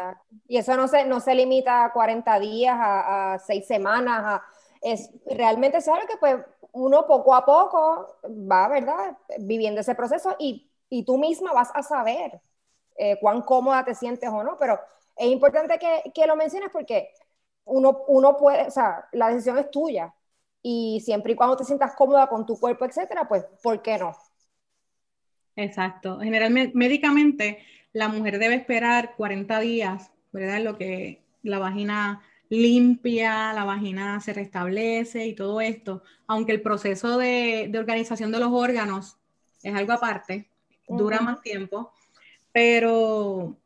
Y 0.47 0.57
eso 0.57 0.77
no 0.77 0.87
se, 0.87 1.03
no 1.03 1.19
se 1.19 1.35
limita 1.35 1.83
a 1.83 1.91
40 1.91 2.39
días, 2.39 2.77
a, 2.79 3.33
a 3.33 3.39
seis 3.39 3.67
semanas, 3.67 4.41
es 4.85 5.09
realmente 5.25 5.79
es 5.79 5.87
algo 5.87 6.05
que 6.07 6.17
pues 6.17 6.37
uno 6.73 7.07
poco 7.07 7.33
a 7.33 7.43
poco 7.43 8.19
va, 8.23 8.67
¿verdad? 8.67 9.17
Viviendo 9.39 9.81
ese 9.81 9.95
proceso 9.95 10.35
y, 10.37 10.69
y 10.89 11.03
tú 11.03 11.17
misma 11.17 11.53
vas 11.53 11.71
a 11.73 11.81
saber 11.81 12.39
eh, 12.95 13.17
cuán 13.19 13.41
cómoda 13.41 13.83
te 13.83 13.95
sientes 13.95 14.29
o 14.29 14.43
no, 14.43 14.57
pero 14.59 14.79
es 15.15 15.27
importante 15.27 15.79
que, 15.79 16.11
que, 16.13 16.27
lo 16.27 16.35
menciones 16.35 16.69
porque 16.71 17.09
uno, 17.65 18.03
uno 18.07 18.37
puede, 18.37 18.67
o 18.67 18.71
sea, 18.71 19.07
la 19.13 19.29
decisión 19.29 19.57
es 19.57 19.71
tuya 19.71 20.13
y 20.61 21.01
siempre 21.03 21.33
y 21.33 21.35
cuando 21.35 21.57
te 21.57 21.65
sientas 21.65 21.95
cómoda 21.95 22.27
con 22.27 22.45
tu 22.45 22.59
cuerpo, 22.59 22.85
etcétera, 22.85 23.27
pues, 23.27 23.43
¿por 23.63 23.81
qué 23.81 23.97
no? 23.97 24.15
Exacto. 25.55 26.19
Generalmente, 26.19 26.77
médicamente, 26.77 27.65
la 27.91 28.07
mujer 28.09 28.37
debe 28.37 28.55
esperar 28.55 29.15
40 29.15 29.59
días, 29.61 30.11
¿verdad? 30.31 30.59
Lo 30.59 30.77
que 30.77 31.23
la 31.41 31.57
vagina 31.57 32.21
limpia, 32.49 33.53
la 33.53 33.63
vagina 33.63 34.19
se 34.21 34.33
restablece 34.33 35.25
y 35.25 35.33
todo 35.33 35.61
esto, 35.61 36.03
aunque 36.27 36.51
el 36.51 36.61
proceso 36.61 37.17
de, 37.17 37.71
organización 37.77 38.31
de 38.31 38.39
los 38.39 38.51
órganos 38.51 39.17
es 39.63 39.73
algo 39.73 39.93
aparte, 39.93 40.47
dura 40.87 41.21
más 41.21 41.41
tiempo, 41.41 41.91
pero 42.51 43.57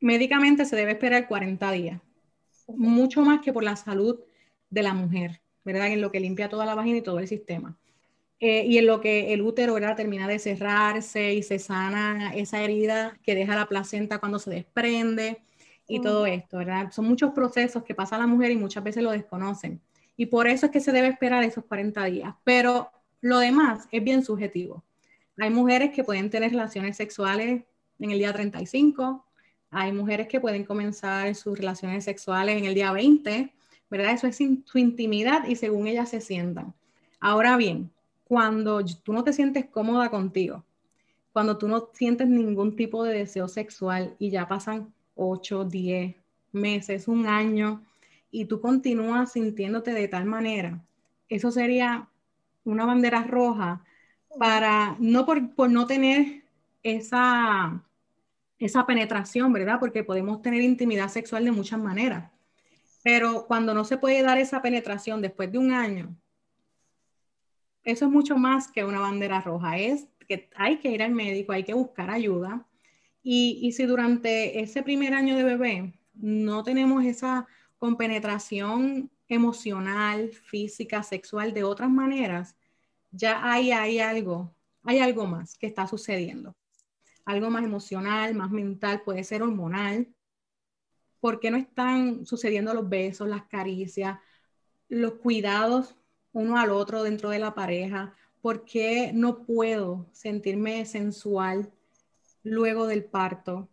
médicamente 0.00 0.64
se 0.64 0.76
debe 0.76 0.92
esperar 0.92 1.28
40 1.28 1.70
días, 1.72 2.00
mucho 2.68 3.22
más 3.22 3.40
que 3.40 3.52
por 3.52 3.64
la 3.64 3.76
salud 3.76 4.20
de 4.70 4.82
la 4.82 4.94
mujer, 4.94 5.40
¿verdad? 5.64 5.88
En 5.88 6.00
lo 6.00 6.10
que 6.10 6.20
limpia 6.20 6.48
toda 6.48 6.66
la 6.66 6.74
vagina 6.74 6.98
y 6.98 7.02
todo 7.02 7.18
el 7.18 7.28
sistema. 7.28 7.76
Eh, 8.38 8.64
y 8.66 8.76
en 8.76 8.86
lo 8.86 9.00
que 9.00 9.32
el 9.32 9.40
útero 9.40 9.74
¿verdad? 9.74 9.96
termina 9.96 10.28
de 10.28 10.38
cerrarse 10.38 11.32
y 11.32 11.42
se 11.42 11.58
sana 11.58 12.34
esa 12.34 12.62
herida 12.62 13.18
que 13.22 13.34
deja 13.34 13.56
la 13.56 13.66
placenta 13.66 14.18
cuando 14.18 14.38
se 14.38 14.50
desprende 14.50 15.40
y 15.88 16.00
todo 16.00 16.26
esto, 16.26 16.58
¿verdad? 16.58 16.90
Son 16.90 17.06
muchos 17.06 17.32
procesos 17.32 17.82
que 17.84 17.94
pasa 17.94 18.18
la 18.18 18.26
mujer 18.26 18.50
y 18.50 18.56
muchas 18.56 18.82
veces 18.82 19.02
lo 19.02 19.12
desconocen. 19.12 19.80
Y 20.16 20.26
por 20.26 20.46
eso 20.48 20.66
es 20.66 20.72
que 20.72 20.80
se 20.80 20.92
debe 20.92 21.08
esperar 21.08 21.44
esos 21.44 21.64
40 21.64 22.04
días. 22.04 22.34
Pero 22.44 22.90
lo 23.20 23.38
demás 23.38 23.86
es 23.92 24.02
bien 24.02 24.24
subjetivo. 24.24 24.84
Hay 25.38 25.50
mujeres 25.50 25.90
que 25.92 26.04
pueden 26.04 26.30
tener 26.30 26.50
relaciones 26.50 26.96
sexuales 26.96 27.64
en 27.98 28.10
el 28.10 28.18
día 28.18 28.32
35, 28.32 29.26
hay 29.70 29.92
mujeres 29.92 30.28
que 30.28 30.40
pueden 30.40 30.64
comenzar 30.64 31.34
sus 31.34 31.58
relaciones 31.58 32.04
sexuales 32.04 32.56
en 32.56 32.64
el 32.64 32.74
día 32.74 32.92
20, 32.92 33.52
¿verdad? 33.90 34.12
Eso 34.12 34.26
es 34.26 34.36
su 34.36 34.78
intimidad 34.78 35.46
y 35.46 35.56
según 35.56 35.86
ellas 35.86 36.10
se 36.10 36.20
sientan. 36.20 36.74
Ahora 37.20 37.56
bien, 37.56 37.90
cuando 38.24 38.84
tú 38.84 39.12
no 39.12 39.24
te 39.24 39.32
sientes 39.32 39.66
cómoda 39.66 40.10
contigo, 40.10 40.64
cuando 41.32 41.58
tú 41.58 41.68
no 41.68 41.90
sientes 41.92 42.28
ningún 42.28 42.76
tipo 42.76 43.04
de 43.04 43.18
deseo 43.18 43.48
sexual 43.48 44.16
y 44.18 44.30
ya 44.30 44.48
pasan 44.48 44.94
8, 45.16 45.64
10 45.64 46.14
meses, 46.52 47.08
un 47.08 47.26
año, 47.26 47.82
y 48.30 48.44
tú 48.44 48.60
continúas 48.60 49.32
sintiéndote 49.32 49.92
de 49.92 50.08
tal 50.08 50.26
manera, 50.26 50.84
eso 51.28 51.50
sería 51.50 52.08
una 52.64 52.84
bandera 52.84 53.22
roja 53.24 53.82
para, 54.38 54.96
no 54.98 55.24
por, 55.26 55.54
por 55.54 55.70
no 55.70 55.86
tener 55.86 56.42
esa, 56.82 57.82
esa 58.58 58.86
penetración, 58.86 59.52
¿verdad? 59.52 59.80
Porque 59.80 60.04
podemos 60.04 60.42
tener 60.42 60.62
intimidad 60.62 61.08
sexual 61.08 61.44
de 61.44 61.52
muchas 61.52 61.80
maneras. 61.80 62.30
Pero 63.02 63.46
cuando 63.46 63.72
no 63.72 63.84
se 63.84 63.98
puede 63.98 64.22
dar 64.22 64.38
esa 64.38 64.62
penetración 64.62 65.22
después 65.22 65.50
de 65.50 65.58
un 65.58 65.72
año, 65.72 66.14
eso 67.84 68.04
es 68.06 68.10
mucho 68.10 68.36
más 68.36 68.68
que 68.68 68.84
una 68.84 69.00
bandera 69.00 69.40
roja. 69.40 69.78
Es 69.78 70.08
que 70.28 70.50
hay 70.56 70.78
que 70.78 70.90
ir 70.90 71.02
al 71.02 71.12
médico, 71.12 71.52
hay 71.52 71.62
que 71.64 71.74
buscar 71.74 72.10
ayuda 72.10 72.66
y, 73.28 73.72
si 73.72 73.86
durante 73.86 74.60
ese 74.60 74.84
primer 74.84 75.12
año 75.12 75.34
de 75.34 75.42
bebé 75.42 75.98
no 76.14 76.62
tenemos 76.62 77.04
esa 77.04 77.48
compenetración 77.76 79.10
emocional, 79.26 80.30
física, 80.30 81.02
sexual 81.02 81.52
de 81.52 81.64
otras 81.64 81.90
maneras, 81.90 82.54
ya 83.10 83.40
hay, 83.52 83.72
hay 83.72 83.98
algo, 83.98 84.54
hay 84.84 85.00
algo 85.00 85.26
más 85.26 85.58
que 85.58 85.66
está 85.66 85.88
sucediendo. 85.88 86.54
Algo 87.24 87.50
más 87.50 87.64
emocional, 87.64 88.32
más 88.36 88.52
mental, 88.52 89.02
puede 89.02 89.24
ser 89.24 89.42
hormonal. 89.42 90.06
¿Por 91.18 91.40
qué 91.40 91.50
no 91.50 91.56
están 91.56 92.26
sucediendo 92.26 92.74
los 92.74 92.88
besos, 92.88 93.28
las 93.28 93.46
caricias, 93.46 94.20
los 94.88 95.14
cuidados 95.14 95.96
uno 96.32 96.58
al 96.58 96.70
otro 96.70 97.02
dentro 97.02 97.30
de 97.30 97.40
la 97.40 97.54
pareja? 97.56 98.14
¿Por 98.40 98.64
qué 98.64 99.10
no 99.12 99.44
puedo 99.44 100.06
sentirme 100.12 100.86
sensual 100.86 101.72
luego 102.46 102.86
del 102.86 103.04
parto? 103.04 103.68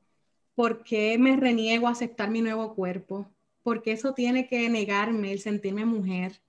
¿Por 0.55 0.83
qué 0.83 1.17
me 1.17 1.35
reniego 1.37 1.87
a 1.87 1.91
aceptar 1.91 2.29
mi 2.29 2.41
nuevo 2.41 2.75
cuerpo? 2.75 3.29
Porque 3.63 3.91
eso 3.93 4.13
tiene 4.13 4.47
que 4.47 4.69
negarme 4.69 5.31
el 5.31 5.39
sentirme 5.39 5.85
mujer. 5.85 6.41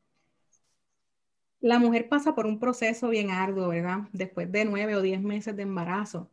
La 1.61 1.78
mujer 1.78 2.09
pasa 2.09 2.35
por 2.35 2.47
un 2.47 2.59
proceso 2.59 3.09
bien 3.09 3.31
arduo, 3.31 3.69
¿verdad? 3.69 4.09
Después 4.12 4.50
de 4.52 4.64
nueve 4.64 4.97
o 4.97 5.02
diez 5.02 5.23
meses 5.23 5.57
de 5.57 5.62
embarazo. 5.62 6.31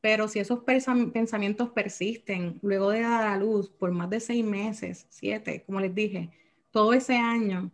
Pero 0.00 0.28
si 0.28 0.38
esos 0.38 0.60
pensamientos 0.64 1.70
persisten 1.70 2.58
luego 2.62 2.90
de 2.90 3.00
dar 3.00 3.26
a 3.26 3.36
luz 3.36 3.70
por 3.70 3.90
más 3.92 4.10
de 4.10 4.20
seis 4.20 4.44
meses, 4.44 5.06
siete, 5.10 5.64
como 5.66 5.80
les 5.80 5.94
dije, 5.94 6.30
todo 6.70 6.92
ese 6.92 7.16
año, 7.16 7.72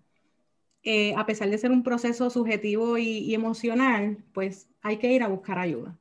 eh, 0.85 1.15
a 1.17 1.27
pesar 1.27 1.51
de 1.51 1.59
ser 1.59 1.73
un 1.73 1.83
proceso 1.85 2.31
subjetivo 2.31 2.99
y 2.99 3.35
emocional, 3.35 4.25
pues 4.33 4.69
hay 4.83 4.99
que 4.99 5.13
ir 5.13 5.23
a 5.23 5.29
buscar 5.29 5.59
ayuda 5.59 5.99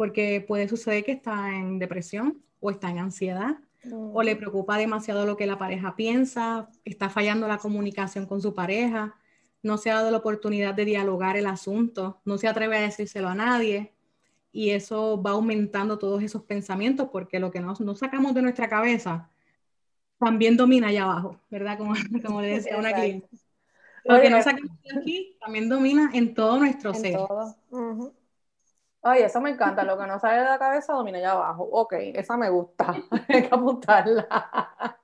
porque 0.00 0.40
puede 0.40 0.66
suceder 0.66 1.04
que 1.04 1.12
está 1.12 1.54
en 1.54 1.78
depresión 1.78 2.42
o 2.58 2.70
está 2.70 2.88
en 2.88 3.00
ansiedad 3.00 3.58
o 3.92 4.22
le 4.22 4.34
preocupa 4.34 4.78
demasiado 4.78 5.26
lo 5.26 5.36
que 5.36 5.44
la 5.44 5.58
pareja 5.58 5.94
piensa, 5.94 6.70
está 6.86 7.10
fallando 7.10 7.46
la 7.46 7.58
comunicación 7.58 8.24
con 8.24 8.40
su 8.40 8.54
pareja, 8.54 9.14
no 9.62 9.76
se 9.76 9.90
ha 9.90 9.96
dado 9.96 10.10
la 10.10 10.16
oportunidad 10.16 10.72
de 10.72 10.86
dialogar 10.86 11.36
el 11.36 11.44
asunto, 11.44 12.22
no 12.24 12.38
se 12.38 12.48
atreve 12.48 12.78
a 12.78 12.80
decírselo 12.80 13.28
a 13.28 13.34
nadie 13.34 13.92
y 14.52 14.70
eso 14.70 15.20
va 15.20 15.32
aumentando 15.32 15.98
todos 15.98 16.22
esos 16.22 16.44
pensamientos 16.44 17.10
porque 17.12 17.38
lo 17.38 17.50
que 17.50 17.60
nos, 17.60 17.78
sacamos 17.98 18.32
de 18.32 18.40
nuestra 18.40 18.70
cabeza 18.70 19.28
también 20.18 20.56
domina 20.56 20.86
allá 20.86 21.02
abajo, 21.02 21.38
¿verdad? 21.50 21.76
Como, 21.76 21.92
como 22.24 22.40
le 22.40 22.54
decía 22.54 22.78
una 22.78 22.94
cliente. 22.94 23.28
Lo 24.04 24.18
que 24.18 24.30
no 24.30 24.40
sacamos 24.40 24.80
de 24.82 24.98
aquí 24.98 25.36
también 25.38 25.68
domina 25.68 26.10
en 26.14 26.32
todo 26.32 26.58
nuestro 26.58 26.94
ser. 26.94 27.18
Ay, 29.02 29.22
eso 29.22 29.40
me 29.40 29.50
encanta. 29.50 29.82
Lo 29.82 29.98
que 29.98 30.06
no 30.06 30.18
sale 30.18 30.40
de 30.40 30.44
la 30.44 30.58
cabeza 30.58 30.92
domina 30.92 31.18
allá 31.18 31.32
abajo. 31.32 31.64
Ok, 31.72 31.94
esa 32.14 32.36
me 32.36 32.50
gusta. 32.50 32.94
Hay 33.28 33.48
que 33.48 33.54
apuntarla. 33.54 34.26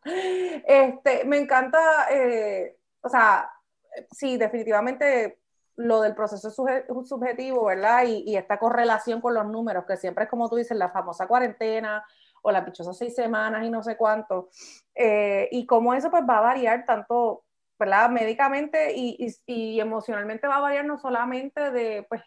Este, 0.04 1.24
me 1.24 1.38
encanta, 1.38 1.78
eh, 2.10 2.78
o 3.00 3.08
sea, 3.08 3.50
sí, 4.10 4.36
definitivamente 4.36 5.40
lo 5.76 6.00
del 6.00 6.14
proceso 6.14 6.50
subjetivo, 6.50 7.66
¿verdad? 7.66 8.04
Y, 8.06 8.36
esta 8.36 8.58
correlación 8.58 9.20
con 9.20 9.34
los 9.34 9.46
números, 9.46 9.84
que 9.86 9.96
siempre 9.96 10.24
es 10.24 10.30
como 10.30 10.48
tú 10.48 10.56
dices, 10.56 10.76
la 10.76 10.90
famosa 10.90 11.26
cuarentena 11.26 12.04
o 12.42 12.50
las 12.52 12.64
pichosas 12.64 12.96
seis 12.96 13.14
semanas 13.14 13.64
y 13.64 13.70
no 13.70 13.82
sé 13.82 13.96
cuánto. 13.96 14.50
Eh, 14.94 15.48
y 15.52 15.66
cómo 15.66 15.94
eso 15.94 16.10
pues 16.10 16.22
va 16.28 16.38
a 16.38 16.42
variar 16.42 16.84
tanto 16.86 17.44
¿verdad? 17.78 18.10
Médicamente 18.10 18.94
y, 18.96 19.34
y, 19.46 19.80
emocionalmente 19.80 20.46
va 20.46 20.56
a 20.56 20.60
variar 20.60 20.84
no 20.84 20.98
solamente 20.98 21.70
de, 21.70 22.06
pues, 22.08 22.22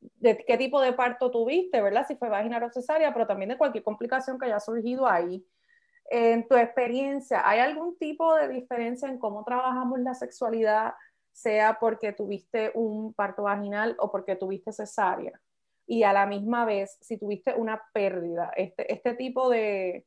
de 0.00 0.44
qué 0.46 0.56
tipo 0.56 0.80
de 0.80 0.92
parto 0.92 1.30
tuviste, 1.30 1.80
¿verdad? 1.80 2.06
Si 2.06 2.16
fue 2.16 2.28
vaginal 2.28 2.62
o 2.64 2.70
cesárea, 2.70 3.12
pero 3.12 3.26
también 3.26 3.50
de 3.50 3.58
cualquier 3.58 3.84
complicación 3.84 4.38
que 4.38 4.46
haya 4.46 4.60
surgido 4.60 5.06
ahí. 5.06 5.44
En 6.10 6.46
tu 6.46 6.56
experiencia, 6.56 7.48
¿hay 7.48 7.60
algún 7.60 7.96
tipo 7.98 8.34
de 8.34 8.48
diferencia 8.48 9.08
en 9.08 9.18
cómo 9.18 9.44
trabajamos 9.44 9.98
la 10.00 10.14
sexualidad, 10.14 10.94
sea 11.32 11.78
porque 11.80 12.12
tuviste 12.12 12.70
un 12.74 13.14
parto 13.14 13.44
vaginal 13.44 13.96
o 13.98 14.10
porque 14.10 14.36
tuviste 14.36 14.72
cesárea? 14.72 15.40
Y 15.86 16.02
a 16.02 16.12
la 16.12 16.26
misma 16.26 16.64
vez, 16.64 16.98
si 17.00 17.18
tuviste 17.18 17.54
una 17.54 17.82
pérdida, 17.92 18.52
este, 18.56 18.92
este 18.92 19.14
tipo 19.14 19.50
de, 19.50 20.06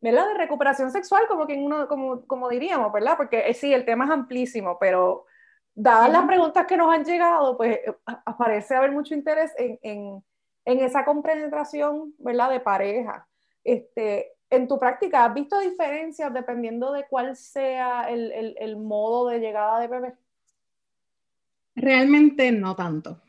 ¿verdad? 0.00 0.28
De 0.28 0.34
recuperación 0.34 0.90
sexual, 0.90 1.22
como 1.28 1.46
que 1.46 1.54
uno, 1.54 1.86
como, 1.88 2.26
como 2.26 2.48
diríamos, 2.48 2.92
¿verdad? 2.92 3.16
Porque 3.16 3.48
eh, 3.48 3.54
sí, 3.54 3.72
el 3.72 3.84
tema 3.84 4.06
es 4.06 4.10
amplísimo, 4.10 4.78
pero 4.78 5.26
dadas 5.74 6.10
las 6.10 6.24
preguntas 6.26 6.66
que 6.66 6.76
nos 6.76 6.92
han 6.92 7.04
llegado, 7.04 7.56
pues 7.56 7.76
eh, 7.76 7.94
parece 8.38 8.74
haber 8.74 8.92
mucho 8.92 9.14
interés 9.14 9.52
en, 9.56 9.78
en, 9.82 10.24
en, 10.64 10.80
esa 10.80 11.04
compenetración, 11.04 12.14
¿verdad? 12.18 12.50
De 12.50 12.60
pareja. 12.60 13.26
Este, 13.64 14.32
en 14.50 14.66
tu 14.66 14.78
práctica, 14.78 15.24
¿has 15.24 15.34
visto 15.34 15.58
diferencias 15.60 16.32
dependiendo 16.32 16.92
de 16.92 17.06
cuál 17.08 17.36
sea 17.36 18.04
el, 18.10 18.32
el, 18.32 18.56
el 18.58 18.76
modo 18.76 19.28
de 19.28 19.38
llegada 19.38 19.80
de 19.80 19.88
bebé? 19.88 20.14
Realmente 21.74 22.50
no 22.52 22.74
tanto. 22.74 23.20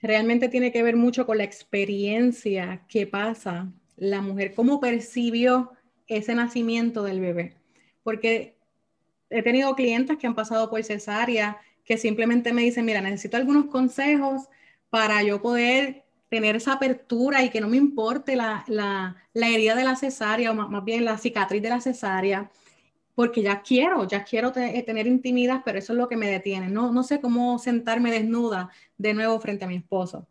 Realmente 0.00 0.48
tiene 0.48 0.72
que 0.72 0.82
ver 0.82 0.96
mucho 0.96 1.26
con 1.26 1.38
la 1.38 1.44
experiencia 1.44 2.86
que 2.88 3.06
pasa 3.06 3.70
la 3.96 4.22
mujer, 4.22 4.54
cómo 4.54 4.80
percibió 4.80 5.72
ese 6.06 6.34
nacimiento 6.34 7.02
del 7.02 7.20
bebé. 7.20 7.56
Porque 8.02 8.56
he 9.28 9.42
tenido 9.42 9.74
clientes 9.74 10.16
que 10.16 10.26
han 10.26 10.34
pasado 10.34 10.70
por 10.70 10.82
cesárea 10.82 11.58
que 11.84 11.96
simplemente 11.98 12.52
me 12.52 12.62
dicen, 12.62 12.84
mira, 12.84 13.00
necesito 13.00 13.36
algunos 13.36 13.66
consejos 13.66 14.48
para 14.90 15.22
yo 15.22 15.40
poder 15.40 16.04
tener 16.28 16.56
esa 16.56 16.74
apertura 16.74 17.42
y 17.42 17.50
que 17.50 17.60
no 17.60 17.68
me 17.68 17.76
importe 17.76 18.36
la, 18.36 18.64
la, 18.68 19.16
la 19.32 19.48
herida 19.48 19.74
de 19.74 19.84
la 19.84 19.96
cesárea 19.96 20.52
o 20.52 20.54
más, 20.54 20.84
bien 20.84 21.04
la 21.04 21.18
cicatriz 21.18 21.62
de 21.62 21.68
la 21.68 21.80
cesárea, 21.80 22.50
porque 23.14 23.42
ya 23.42 23.62
quiero, 23.62 24.06
ya 24.06 24.24
quiero 24.24 24.52
eh, 24.56 24.82
tener 24.84 25.06
intimidad, 25.06 25.62
pero 25.64 25.78
eso 25.78 25.92
es 25.92 25.98
lo 25.98 26.08
que 26.08 26.16
me 26.16 26.30
detiene. 26.30 26.68
No, 26.68 26.92
no 26.92 27.02
sé 27.02 27.20
cómo 27.20 27.58
sentarme 27.58 28.12
desnuda 28.12 28.70
de 28.96 29.14
nuevo 29.14 29.40
frente 29.40 29.64
a 29.64 29.68
mi 29.68 29.76
esposo. 29.76 30.26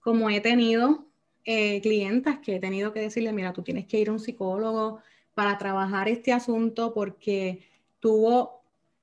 Como 0.00 0.30
he 0.30 0.40
tenido 0.40 1.06
eh, 1.44 1.80
clientas 1.80 2.38
que 2.40 2.56
he 2.56 2.60
tenido 2.60 2.92
que 2.92 3.00
decirle, 3.00 3.32
mira, 3.32 3.52
tú 3.52 3.62
tienes 3.62 3.86
que 3.86 3.98
ir 3.98 4.10
a 4.10 4.12
un 4.12 4.20
psicólogo, 4.20 5.00
para 5.34 5.56
trabajar 5.56 6.08
este 6.08 6.32
asunto 6.32 6.92
porque 6.92 7.66
tuvo, 7.98 8.59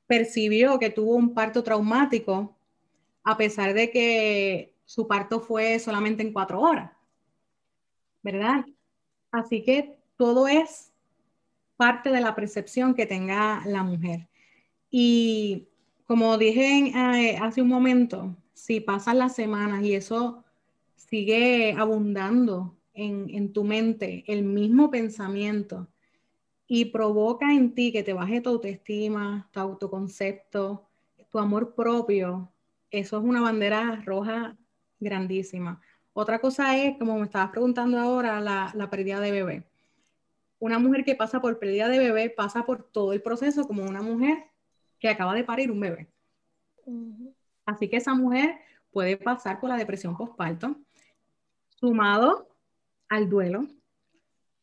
percibió 0.08 0.80
que 0.80 0.90
tuvo 0.90 1.16
un 1.16 1.34
parto 1.34 1.64
traumático 1.64 2.58
a 3.24 3.38
pesar 3.38 3.74
de 3.74 3.92
que 3.92 4.74
su 4.86 5.08
parto 5.08 5.42
fue 5.42 5.80
solamente 5.80 6.24
en 6.24 6.32
cuatro 6.32 6.62
horas, 6.62 6.92
¿verdad? 8.24 8.66
Así 9.32 9.64
que 9.64 9.98
todo 10.16 10.48
es 10.48 10.94
parte 11.76 12.10
de 12.10 12.22
la 12.22 12.36
percepción 12.36 12.96
que 12.96 13.06
tenga 13.06 13.64
la 13.66 13.84
mujer. 13.84 14.30
Y 14.90 15.68
como 16.06 16.38
dije 16.38 16.94
eh, 16.96 17.38
hace 17.42 17.62
un 17.62 17.68
momento, 17.68 18.36
si 18.54 18.80
pasan 18.80 19.20
las 19.20 19.36
semanas 19.36 19.84
y 19.84 19.94
eso 19.94 20.46
sigue 20.96 21.76
abundando 21.78 22.78
en, 22.94 23.30
en 23.30 23.52
tu 23.52 23.66
mente, 23.66 24.24
el 24.28 24.44
mismo 24.44 24.90
pensamiento, 24.90 25.90
y 26.68 26.86
provoca 26.86 27.54
en 27.54 27.74
ti 27.74 27.92
que 27.92 28.04
te 28.04 28.14
baje 28.14 28.42
tu 28.42 28.50
autoestima, 28.50 29.48
tu 29.52 29.60
autoconcepto, 29.60 30.86
tu 31.32 31.40
amor 31.40 31.74
propio, 31.74 32.52
eso 32.92 33.18
es 33.18 33.24
una 33.24 33.42
bandera 33.42 34.02
roja 34.06 34.58
grandísima. 35.00 35.82
Otra 36.14 36.40
cosa 36.40 36.78
es, 36.78 36.98
como 36.98 37.18
me 37.18 37.26
estabas 37.26 37.52
preguntando 37.52 38.00
ahora, 38.00 38.42
la, 38.42 38.72
la 38.76 38.90
pérdida 38.90 39.20
de 39.20 39.32
bebé. 39.32 39.64
Una 40.60 40.80
mujer 40.80 41.06
que 41.06 41.16
pasa 41.16 41.40
por 41.40 41.60
pérdida 41.60 41.88
de 41.88 42.00
bebé 42.00 42.30
pasa 42.30 42.66
por 42.66 42.84
todo 42.84 43.14
el 43.14 43.22
proceso 43.22 43.68
como 43.68 43.84
una 43.84 44.02
mujer 44.02 44.46
que 45.00 45.10
acaba 45.10 45.36
de 45.36 45.44
parir 45.44 45.72
un 45.72 45.80
bebé. 45.80 46.10
Así 47.66 47.88
que 47.90 47.98
esa 47.98 48.14
mujer 48.14 48.56
puede 48.92 49.18
pasar 49.18 49.60
por 49.60 49.70
la 49.70 49.78
depresión 49.78 50.18
postparto, 50.18 50.78
sumado 51.68 52.50
al 53.10 53.30
duelo, 53.30 53.68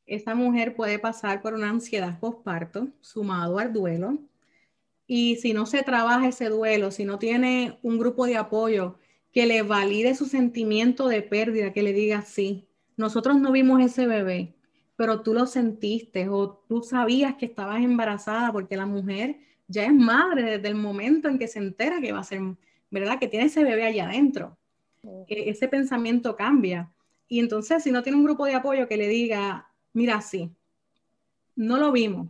esa 0.07 0.35
mujer 0.35 0.75
puede 0.77 0.99
pasar 0.99 1.43
por 1.43 1.55
una 1.55 1.71
ansiedad 1.71 2.19
postparto 2.19 2.89
sumado 3.01 3.59
al 3.59 3.73
duelo. 3.73 4.19
Y 5.07 5.37
si 5.37 5.53
no 5.53 5.67
se 5.67 5.83
trabaja 5.83 6.29
ese 6.29 6.49
duelo, 6.49 6.91
si 6.91 7.05
no 7.05 7.19
tiene 7.19 7.79
un 7.83 7.99
grupo 7.99 8.27
de 8.27 8.37
apoyo 8.37 8.99
que 9.33 9.47
le 9.47 9.63
valide 9.63 10.15
su 10.15 10.27
sentimiento 10.27 11.09
de 11.09 11.23
pérdida, 11.23 11.73
que 11.73 11.83
le 11.83 11.93
diga, 11.93 12.23
sí, 12.23 12.69
nosotros 12.97 13.41
no 13.41 13.53
vimos 13.53 13.83
ese 13.83 14.07
bebé, 14.07 14.55
pero 14.97 15.23
tú 15.23 15.35
lo 15.35 15.47
sentiste 15.47 16.29
o 16.29 16.65
tú 16.69 16.83
sabías 16.83 17.35
que 17.35 17.47
estabas 17.47 17.83
embarazada 17.83 18.53
porque 18.53 18.77
la 18.77 18.87
mujer 18.87 19.39
ya 19.67 19.85
es 19.85 19.93
madre 19.93 20.43
desde 20.43 20.69
el 20.69 20.77
momento 20.77 21.29
en 21.29 21.39
que 21.39 21.49
se 21.49 21.59
entera 21.59 22.01
que 22.01 22.13
va 22.13 22.21
a 22.21 22.25
ser, 22.25 22.41
¿verdad? 22.91 23.19
Que 23.19 23.29
tiene 23.29 23.47
ese 23.47 23.65
bebé 23.65 23.85
allá 23.85 24.09
adentro. 24.09 24.57
E-, 25.29 25.51
ese 25.51 25.69
pensamiento 25.69 26.37
cambia. 26.37 26.93
Y 27.29 27.41
entonces, 27.41 27.83
si 27.83 27.91
no 27.91 28.03
tiene 28.03 28.19
un 28.19 28.25
grupo 28.25 28.45
de 28.47 28.55
apoyo 28.55 28.87
que 28.87 28.97
le 28.97 29.09
diga, 29.09 29.69
mira, 29.95 30.21
sí, 30.21 30.55
no 31.57 31.79
lo 31.79 31.91
vimos, 31.93 32.29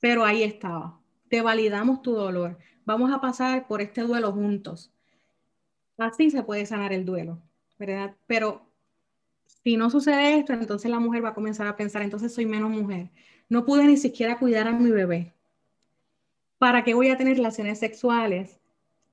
pero 0.00 0.24
ahí 0.24 0.42
estaba. 0.42 1.00
Te 1.28 1.42
validamos 1.42 2.02
tu 2.02 2.12
dolor. 2.12 2.58
Vamos 2.84 3.12
a 3.12 3.20
pasar 3.20 3.68
por 3.68 3.80
este 3.82 4.00
duelo 4.00 4.32
juntos. 4.32 4.90
Así 5.98 6.30
se 6.30 6.42
puede 6.42 6.64
sanar 6.66 6.92
el 6.92 7.04
duelo, 7.04 7.40
¿verdad? 7.78 8.16
Pero 8.26 8.66
si 9.64 9.76
no 9.76 9.90
sucede 9.90 10.38
esto, 10.38 10.52
entonces 10.52 10.90
la 10.90 10.98
mujer 10.98 11.24
va 11.24 11.30
a 11.30 11.34
comenzar 11.34 11.66
a 11.66 11.76
pensar, 11.76 12.02
entonces 12.02 12.34
soy 12.34 12.46
menos 12.46 12.70
mujer. 12.70 13.10
No 13.48 13.64
pude 13.64 13.84
ni 13.84 13.96
siquiera 13.96 14.38
cuidar 14.38 14.68
a 14.68 14.72
mi 14.72 14.90
bebé. 14.90 15.34
¿Para 16.58 16.84
qué 16.84 16.94
voy 16.94 17.10
a 17.10 17.16
tener 17.16 17.36
relaciones 17.36 17.78
sexuales? 17.78 18.58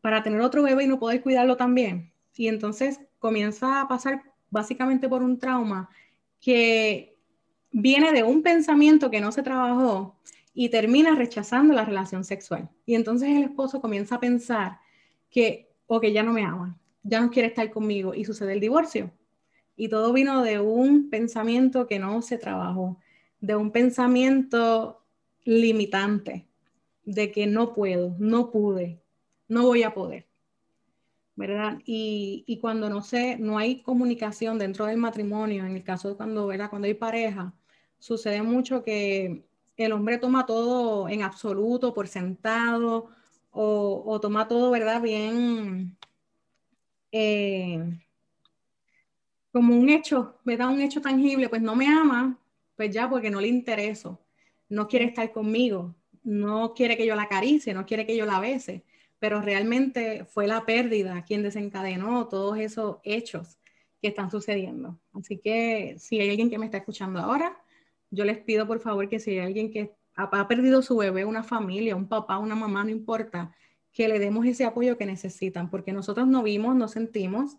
Para 0.01 0.23
tener 0.23 0.41
otro 0.41 0.63
bebé 0.63 0.85
y 0.85 0.87
no 0.87 0.99
poder 0.99 1.21
cuidarlo 1.21 1.57
también. 1.57 2.11
Y 2.35 2.47
entonces 2.47 2.99
comienza 3.19 3.81
a 3.81 3.87
pasar 3.87 4.23
básicamente 4.49 5.09
por 5.09 5.23
un 5.23 5.39
trauma 5.39 5.89
que 6.39 7.14
viene 7.77 8.13
de 8.13 8.23
un 8.23 8.41
pensamiento 8.41 9.11
que 9.11 9.19
no 9.19 9.33
se 9.33 9.43
trabajó 9.43 10.15
y 10.53 10.69
termina 10.69 11.13
rechazando 11.13 11.73
la 11.73 11.83
relación 11.83 12.23
sexual. 12.23 12.69
Y 12.85 12.95
entonces 12.95 13.27
el 13.27 13.43
esposo 13.43 13.81
comienza 13.81 14.15
a 14.15 14.21
pensar 14.21 14.79
que, 15.29 15.73
o 15.85 15.99
que 15.99 16.13
ya 16.13 16.23
no 16.23 16.31
me 16.31 16.45
ama, 16.45 16.79
ya 17.03 17.19
no 17.19 17.29
quiere 17.29 17.49
estar 17.49 17.69
conmigo 17.71 18.13
y 18.13 18.23
sucede 18.23 18.53
el 18.53 18.61
divorcio. 18.61 19.11
Y 19.75 19.89
todo 19.89 20.13
vino 20.13 20.41
de 20.41 20.61
un 20.61 21.09
pensamiento 21.09 21.85
que 21.85 21.99
no 21.99 22.21
se 22.21 22.37
trabajó, 22.37 22.97
de 23.41 23.57
un 23.57 23.71
pensamiento 23.71 25.03
limitante, 25.43 26.47
de 27.03 27.29
que 27.33 27.45
no 27.45 27.73
puedo, 27.73 28.15
no 28.19 28.51
pude, 28.51 29.01
no 29.49 29.63
voy 29.63 29.83
a 29.83 29.93
poder. 29.93 30.27
¿verdad? 31.35 31.79
Y, 31.85 32.45
y, 32.47 32.59
cuando 32.59 32.89
no 32.89 33.01
sé, 33.01 33.35
no 33.37 33.57
hay 33.57 33.81
comunicación 33.81 34.57
dentro 34.57 34.85
del 34.85 34.95
matrimonio, 34.95 35.65
en 35.65 35.75
el 35.75 35.83
caso 35.83 36.07
de 36.07 36.15
cuando, 36.15 36.47
¿verdad? 36.47 36.69
Cuando 36.69 36.85
hay 36.85 36.93
pareja, 36.93 37.53
sucede 37.99 38.41
mucho 38.41 38.83
que 38.83 39.45
el 39.77 39.91
hombre 39.91 40.17
toma 40.17 40.45
todo 40.45 41.09
en 41.09 41.23
absoluto, 41.23 41.93
por 41.93 42.07
sentado, 42.07 43.09
o, 43.51 44.19
toma 44.21 44.47
todo, 44.47 44.71
¿verdad? 44.71 45.01
Bien, 45.01 45.97
eh, 47.11 47.99
como 49.51 49.73
un 49.75 49.89
hecho, 49.89 50.39
¿verdad? 50.43 50.69
Un 50.69 50.81
hecho 50.81 51.01
tangible, 51.01 51.47
pues 51.47 51.61
no 51.61 51.75
me 51.75 51.87
ama, 51.87 52.37
pues 52.75 52.91
ya 52.91 53.09
porque 53.09 53.29
no 53.29 53.39
le 53.39 53.47
intereso, 53.47 54.19
no 54.67 54.87
quiere 54.87 55.05
estar 55.05 55.31
conmigo, 55.31 55.95
no 56.23 56.73
quiere 56.73 56.97
que 56.97 57.05
yo 57.05 57.15
la 57.15 57.23
acaricie, 57.23 57.73
no 57.73 57.85
quiere 57.85 58.05
que 58.05 58.17
yo 58.17 58.25
la 58.25 58.41
bese, 58.41 58.83
pero 59.19 59.41
realmente 59.41 60.25
fue 60.25 60.47
la 60.47 60.65
pérdida 60.65 61.23
quien 61.23 61.41
desencadenó 61.43 62.27
todos 62.27 62.57
esos 62.57 62.97
hechos 63.03 63.57
que 64.01 64.09
están 64.09 64.29
sucediendo. 64.29 64.99
Así 65.13 65.37
que 65.37 65.95
si 65.99 66.19
hay 66.19 66.29
alguien 66.31 66.49
que 66.49 66.57
me 66.57 66.65
está 66.65 66.79
escuchando 66.79 67.19
ahora, 67.19 67.57
yo 68.11 68.25
les 68.25 68.37
pido 68.37 68.67
por 68.67 68.79
favor 68.79 69.09
que 69.09 69.19
si 69.19 69.31
hay 69.31 69.39
alguien 69.39 69.71
que 69.71 69.93
ha, 70.15 70.47
perdido 70.47 70.81
su 70.81 70.97
bebé, 70.97 71.25
una 71.25 71.43
familia, 71.43 71.95
un 71.95 72.07
papá, 72.07 72.37
una 72.37 72.55
mamá, 72.55 72.83
no 72.83 72.89
importa, 72.89 73.53
que 73.91 74.07
le 74.07 74.19
demos 74.19 74.45
ese 74.45 74.65
apoyo 74.65 74.97
que 74.97 75.05
necesitan, 75.05 75.69
porque 75.69 75.91
nosotros 75.91 76.27
no 76.27 76.43
vimos, 76.43 76.75
no 76.75 76.87
sentimos, 76.87 77.57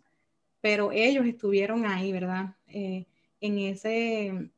pero 0.61 0.91
ellos 0.93 1.27
estuvieron 1.27 1.87
ahí, 1.87 2.13
¿verdad? 2.13 2.55
Eh, 2.69 3.07
en 3.41 3.59
ese 3.59 4.51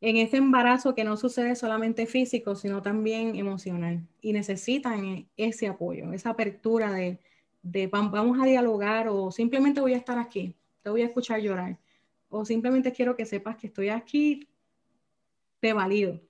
en 0.00 0.16
ese 0.16 0.36
embarazo 0.36 0.94
que 0.94 1.02
no 1.02 1.16
sucede 1.16 1.56
solamente 1.56 2.06
físico, 2.06 2.54
sino 2.54 2.82
también 2.82 3.34
emocional. 3.34 4.06
Y 4.20 4.32
necesitan 4.32 5.26
ese 5.36 5.66
apoyo, 5.66 6.12
esa 6.12 6.30
apertura 6.30 6.92
de, 6.92 7.18
de 7.62 7.88
vamos 7.88 8.38
a 8.40 8.44
dialogar 8.44 9.08
o 9.08 9.32
simplemente 9.32 9.80
voy 9.80 9.94
a 9.94 9.96
estar 9.96 10.18
aquí, 10.18 10.54
te 10.82 10.90
voy 10.90 11.02
a 11.02 11.06
escuchar 11.06 11.40
llorar 11.40 11.78
o 12.28 12.44
simplemente 12.44 12.92
quiero 12.92 13.16
que 13.16 13.26
sepas 13.26 13.56
que 13.56 13.68
estoy 13.68 13.88
aquí, 13.88 14.48
te 15.60 15.72
valido. 15.72 16.20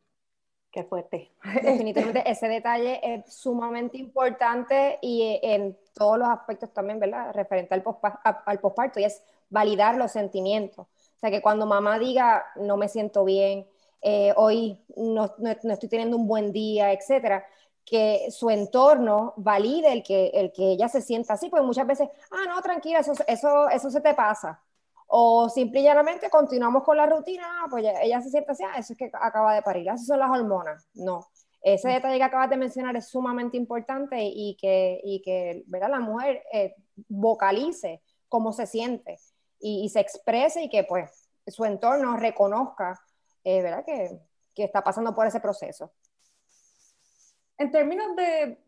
Qué 0.70 0.84
fuerte. 0.84 1.32
Definitivamente 1.62 2.22
ese 2.30 2.48
detalle 2.48 3.00
es 3.02 3.34
sumamente 3.34 3.98
importante 3.98 4.98
y 5.00 5.38
en 5.42 5.76
todos 5.94 6.18
los 6.18 6.28
aspectos 6.28 6.72
también, 6.72 7.00
¿verdad? 7.00 7.32
Referente 7.34 7.74
al, 7.74 7.82
al 8.22 8.60
posparto 8.60 9.00
y 9.00 9.04
es 9.04 9.22
validar 9.48 9.96
los 9.96 10.12
sentimientos. 10.12 10.86
O 10.86 11.20
sea, 11.20 11.30
que 11.30 11.42
cuando 11.42 11.66
mamá 11.66 11.98
diga, 11.98 12.44
no 12.56 12.76
me 12.76 12.88
siento 12.88 13.24
bien, 13.24 13.66
eh, 14.00 14.32
hoy 14.36 14.80
no, 14.96 15.34
no, 15.38 15.50
estoy 15.50 15.88
teniendo 15.88 16.16
un 16.16 16.28
buen 16.28 16.52
día, 16.52 16.92
etcétera, 16.92 17.44
que 17.84 18.28
su 18.30 18.50
entorno 18.50 19.34
valide 19.36 19.92
el 19.92 20.02
que, 20.02 20.28
el 20.34 20.52
que 20.52 20.72
ella 20.72 20.88
se 20.88 21.00
sienta 21.00 21.34
así, 21.34 21.48
porque 21.48 21.66
muchas 21.66 21.86
veces, 21.86 22.08
ah, 22.30 22.44
no, 22.46 22.60
tranquila, 22.62 23.00
eso, 23.00 23.12
eso, 23.26 23.68
eso 23.70 23.90
se 23.90 24.00
te 24.00 24.14
pasa. 24.14 24.62
O 25.08 25.48
simple 25.48 25.80
y 25.80 25.84
llanamente 25.84 26.28
continuamos 26.28 26.84
con 26.84 26.96
la 26.96 27.06
rutina, 27.06 27.66
pues 27.70 27.84
ella, 28.02 28.20
se 28.20 28.28
siente 28.28 28.52
así, 28.52 28.62
ah, 28.62 28.78
eso 28.78 28.92
es 28.92 28.98
que 28.98 29.10
acaba 29.12 29.54
de 29.54 29.62
parir, 29.62 29.88
esas 29.88 30.06
son 30.06 30.18
las 30.18 30.30
hormonas. 30.30 30.86
No, 30.92 31.26
ese 31.62 31.88
detalle 31.88 32.18
que 32.18 32.24
acabas 32.24 32.50
de 32.50 32.58
mencionar 32.58 32.94
es 32.94 33.08
sumamente 33.08 33.56
importante 33.56 34.18
y 34.22 34.56
que, 34.60 35.00
y 35.02 35.22
que 35.22 35.64
¿verdad? 35.66 35.90
la 35.90 36.00
mujer 36.00 36.42
eh, 36.52 36.74
vocalice 37.08 38.02
cómo 38.28 38.52
se 38.52 38.66
siente 38.66 39.18
y, 39.58 39.88
se 39.88 40.00
exprese 40.00 40.64
y 40.64 40.68
que 40.68 40.84
pues 40.84 41.30
su 41.46 41.64
entorno 41.64 42.16
reconozca 42.16 43.00
eh, 43.44 43.62
¿verdad? 43.62 43.84
Que, 43.84 44.20
que 44.54 44.64
está 44.64 44.84
pasando 44.84 45.14
por 45.14 45.26
ese 45.26 45.40
proceso. 45.40 45.90
En 47.56 47.70
términos 47.70 48.14
de, 48.14 48.58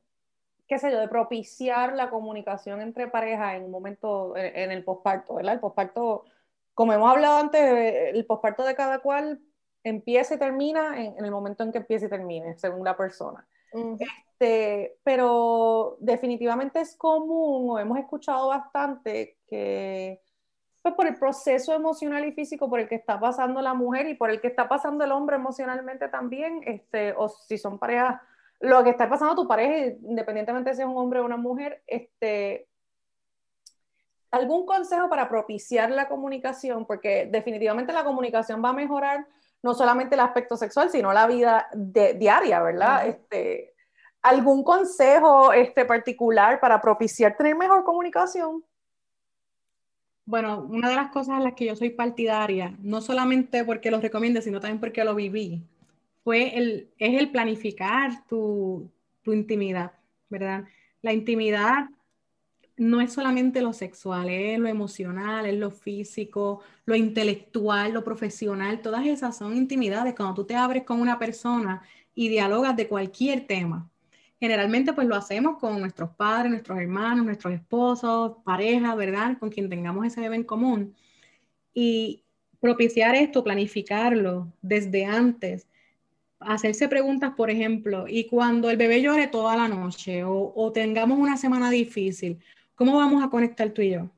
qué 0.70 0.78
sé 0.78 0.92
yo, 0.92 1.00
de 1.00 1.09
propiciar 1.09 1.96
la 1.96 2.11
comunicación 2.11 2.80
entre 2.80 3.09
parejas 3.09 3.56
en 3.56 3.64
un 3.64 3.72
momento, 3.72 4.37
en, 4.37 4.70
el 4.70 4.85
posparto, 4.85 5.35
¿verdad? 5.35 5.54
El 5.54 5.61
posparto, 5.61 6.26
como 6.74 6.92
hemos 6.92 7.11
hablado 7.11 7.38
antes, 7.38 7.61
el 8.14 8.24
posparto 8.24 8.62
de 8.64 8.76
cada 8.76 9.00
cual 9.00 9.40
empieza 9.83 10.37
y 10.37 10.38
termina 10.38 11.02
en, 11.02 11.24
el 11.24 11.33
momento 11.33 11.64
en 11.64 11.72
que 11.72 11.78
empieza 11.78 12.06
y 12.06 12.09
termine, 12.09 12.56
según 12.56 12.85
la 12.85 12.96
persona. 12.96 13.44
este, 13.98 14.96
pero 15.02 15.96
definitivamente 15.98 16.80
es 16.80 16.96
común, 16.96 17.70
o 17.70 17.78
hemos 17.80 17.98
escuchado 17.98 18.46
bastante, 18.46 19.38
que 19.48 20.22
pues 20.83 20.94
por 20.94 21.09
el 21.09 21.16
proceso 21.16 21.74
emocional 21.74 22.24
y 22.26 22.33
físico 22.33 22.70
por 22.70 22.78
el 22.78 22.88
que 22.88 22.94
está 22.94 23.18
pasando 23.18 23.61
la 23.61 23.74
mujer 23.74 24.06
y 24.06 24.14
por 24.14 24.30
el 24.30 24.40
que 24.40 24.46
está 24.46 24.68
pasando 24.68 25.02
el 25.02 25.11
hombre 25.11 25.35
emocionalmente 25.35 26.09
también, 26.09 26.61
este, 26.64 27.12
o 27.12 27.28
si 27.28 27.59
son 27.59 27.76
parejas, 27.76 28.20
lo 28.60 28.84
que 28.84 28.90
está 28.90 29.08
pasando 29.08 29.34
tu 29.34 29.48
pareja, 29.48 29.96
independientemente 30.02 30.70
de 30.70 30.76
si 30.76 30.82
es 30.82 30.88
un 30.88 30.96
hombre 30.96 31.20
o 31.20 31.24
una 31.24 31.38
mujer, 31.38 31.82
este, 31.86 32.68
algún 34.30 34.66
consejo 34.66 35.08
para 35.08 35.28
propiciar 35.28 35.90
la 35.90 36.08
comunicación, 36.08 36.86
porque 36.86 37.28
definitivamente 37.30 37.92
la 37.92 38.04
comunicación 38.04 38.62
va 38.62 38.70
a 38.70 38.74
mejorar 38.74 39.26
no 39.62 39.74
solamente 39.74 40.14
el 40.14 40.20
aspecto 40.20 40.56
sexual, 40.56 40.90
sino 40.90 41.12
la 41.12 41.26
vida 41.26 41.68
diaria, 41.74 42.62
¿verdad? 42.62 43.06
este, 43.08 43.74
¿Algún 44.22 44.62
consejo 44.62 45.52
este, 45.52 45.84
particular 45.84 46.60
para 46.60 46.80
propiciar 46.80 47.36
tener 47.36 47.56
mejor 47.56 47.84
comunicación? 47.84 48.64
Bueno, 50.26 50.66
una 50.68 50.90
de 50.90 50.96
las 50.96 51.10
cosas 51.10 51.38
en 51.38 51.44
las 51.44 51.54
que 51.54 51.64
yo 51.64 51.74
soy 51.74 51.90
partidaria, 51.90 52.76
no 52.82 53.00
solamente 53.00 53.64
porque 53.64 53.90
lo 53.90 54.00
recomiende, 54.00 54.42
sino 54.42 54.60
también 54.60 54.78
porque 54.78 55.02
lo 55.02 55.14
viví, 55.14 55.62
fue 56.24 56.56
el, 56.59 56.90
es 56.98 57.18
el 57.18 57.30
planificar 57.30 58.26
tu, 58.26 58.90
tu 59.22 59.33
intimidad, 59.33 59.92
¿verdad? 60.28 60.64
La 61.02 61.12
intimidad 61.12 61.88
no 62.76 63.00
es 63.00 63.12
solamente 63.12 63.61
lo 63.61 63.72
sexual, 63.72 64.28
es 64.30 64.59
lo 64.59 64.68
emocional, 64.68 65.46
es 65.46 65.56
lo 65.56 65.70
físico, 65.70 66.62
lo 66.87 66.96
intelectual, 66.96 67.92
lo 67.92 68.04
profesional, 68.04 68.80
todas 68.80 69.06
esas 69.06 69.37
son 69.37 69.56
intimidades 69.56 70.14
cuando 70.14 70.35
tú 70.35 70.44
te 70.44 70.54
abres 70.54 70.85
con 70.85 71.00
una 71.00 71.18
persona 71.18 71.83
y 72.14 72.28
dialogas 72.28 72.76
de 72.76 72.88
cualquier 72.88 73.46
tema 73.46 73.90
generalmente 74.40 74.94
pues 74.94 75.06
lo 75.06 75.14
hacemos 75.14 75.59
con 75.59 75.78
nuestros 75.80 76.11
padres, 76.11 76.50
nuestros 76.50 76.78
hermanos, 76.78 77.26
nuestros 77.26 77.52
esposos, 77.52 78.38
parejas, 78.42 78.96
¿verdad? 78.96 79.38
Con 79.38 79.50
quien 79.50 79.68
tengamos 79.68 80.06
ese 80.06 80.22
bebé 80.22 80.37
en 80.37 80.44
común. 80.44 80.96
Y 81.74 82.24
propiciar 82.59 83.14
esto, 83.14 83.44
planificarlo 83.44 84.50
desde 84.62 85.04
antes, 85.04 85.68
hacerse 86.40 86.88
preguntas, 86.88 87.35
por 87.37 87.50
ejemplo, 87.50 88.07
y 88.09 88.24
cuando 88.26 88.70
el 88.70 88.76
bebé 88.76 89.03
llore 89.03 89.29
toda 89.29 89.57
la 89.57 89.68
noche 89.68 90.24
o, 90.24 90.72
tengamos 90.72 91.18
una 91.18 91.37
semana 91.37 91.70
difícil, 91.70 92.38
¿cómo 92.74 92.96
vamos 92.96 93.22
a 93.22 93.29
conectar 93.29 93.70
tú 93.70 93.83
y 93.83 93.90
yo? 93.90 94.11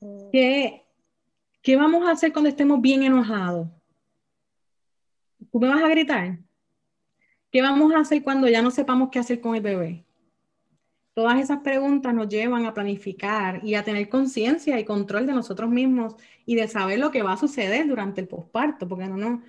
Mm. 0.00 0.30
¿Qué, 0.30 0.84
¿Qué 1.62 1.76
vamos 1.76 2.06
a 2.06 2.12
hacer 2.12 2.32
cuando 2.32 2.50
estemos 2.50 2.80
bien 2.80 3.02
enojados? 3.02 3.68
¿Tú 5.50 5.58
me 5.58 5.68
vas 5.68 5.82
a 5.82 5.88
gritar? 5.88 6.38
¿Qué 7.50 7.62
vamos 7.62 7.94
a 7.94 8.00
hacer 8.00 8.22
cuando 8.22 8.48
ya 8.48 8.60
no 8.60 8.70
sepamos 8.70 9.08
qué 9.10 9.18
hacer 9.18 9.40
con 9.40 9.54
el 9.54 9.62
bebé? 9.62 10.04
Todas 11.14 11.40
esas 11.40 11.60
preguntas 11.60 12.12
nos 12.12 12.28
llevan 12.28 12.66
a 12.66 12.74
planificar 12.74 13.64
y 13.64 13.74
a 13.74 13.82
tener 13.82 14.10
conciencia 14.10 14.78
y 14.78 14.84
control 14.84 15.26
de 15.26 15.32
nosotros 15.32 15.70
mismos 15.70 16.14
y 16.44 16.56
de 16.56 16.68
saber 16.68 16.98
lo 16.98 17.10
que 17.10 17.22
va 17.22 17.32
a 17.32 17.36
suceder 17.38 17.86
durante 17.88 18.20
el 18.20 18.28
posparto, 18.28 18.86
porque 18.86 19.06
no, 19.06 19.16
no, 19.16 19.42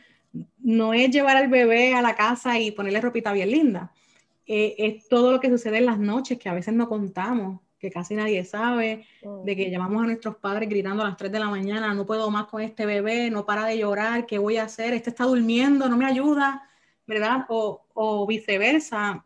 no 0.59 0.93
es 0.93 1.11
llevar 1.11 1.37
al 1.37 1.47
bebé 1.47 1.93
a 1.93 2.01
la 2.01 2.15
casa 2.15 2.59
y 2.59 2.71
ponerle 2.71 3.01
ropita 3.01 3.33
bien 3.33 3.51
linda. 3.51 3.91
Eh, 4.45 4.75
es 4.77 5.07
todo 5.07 5.31
lo 5.31 5.39
que 5.39 5.49
sucede 5.49 5.77
en 5.77 5.85
las 5.85 5.99
noches 5.99 6.39
que 6.39 6.49
a 6.49 6.53
veces 6.53 6.73
no 6.73 6.87
contamos, 6.87 7.61
que 7.79 7.91
casi 7.91 8.15
nadie 8.15 8.43
sabe, 8.43 9.05
de 9.43 9.55
que 9.55 9.69
llamamos 9.69 10.03
a 10.03 10.05
nuestros 10.07 10.37
padres 10.37 10.67
gritando 10.69 11.03
a 11.03 11.09
las 11.09 11.17
3 11.17 11.31
de 11.31 11.39
la 11.39 11.49
mañana, 11.49 11.93
no 11.93 12.05
puedo 12.05 12.31
más 12.31 12.47
con 12.47 12.61
este 12.61 12.85
bebé, 12.85 13.29
no 13.29 13.45
para 13.45 13.65
de 13.65 13.77
llorar, 13.77 14.25
¿qué 14.25 14.37
voy 14.37 14.57
a 14.57 14.63
hacer? 14.63 14.93
Este 14.93 15.11
está 15.11 15.25
durmiendo, 15.25 15.87
no 15.89 15.97
me 15.97 16.05
ayuda. 16.05 16.67
¿verdad? 17.07 17.45
O, 17.47 17.85
o 17.93 18.27
viceversa. 18.27 19.25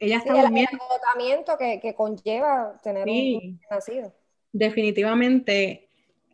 Ella 0.00 0.18
está 0.18 0.32
el, 0.32 0.46
agotamiento 0.46 1.56
que, 1.56 1.80
que, 1.80 1.94
conlleva 1.94 2.78
tener 2.82 3.08
un 3.08 3.60
nacido. 3.70 4.12
Definitivamente, 4.52 5.83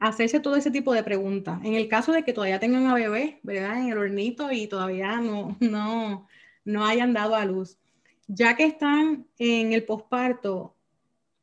hacerse 0.01 0.41
todo 0.41 0.57
ese 0.57 0.71
tipo 0.71 0.93
de 0.93 1.05
preguntas. 1.05 1.61
En 1.63 1.75
el 1.75 1.87
caso 1.87 2.13
de 2.13 2.25
que 2.25 2.33
todavía 2.33 2.59
tengan 2.59 2.87
a 2.87 2.95
bebé, 2.95 3.39
¿verdad? 3.43 3.79
En 3.79 3.91
el 3.91 3.99
hornito 3.99 4.51
y 4.51 4.67
todavía 4.67 5.21
no, 5.21 5.57
no, 5.61 6.27
no 6.65 6.87
hayan 6.87 7.13
dado 7.13 7.37
a 7.37 7.45
luz. 7.45 7.79
Ya 8.27 8.57
que 8.57 8.65
están 8.65 9.27
en 9.39 9.73
el 9.73 9.85
posparto, 9.85 10.75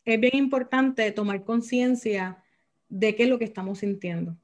es 0.03 0.19
bien 0.19 0.35
importante 0.35 1.11
tomar 1.11 1.43
conciencia 1.43 2.43
de 2.89 3.15
qué 3.15 3.23
es 3.23 3.29
lo 3.29 3.37
que 3.37 3.45
estamos 3.45 3.79
sintiendo. 3.79 4.35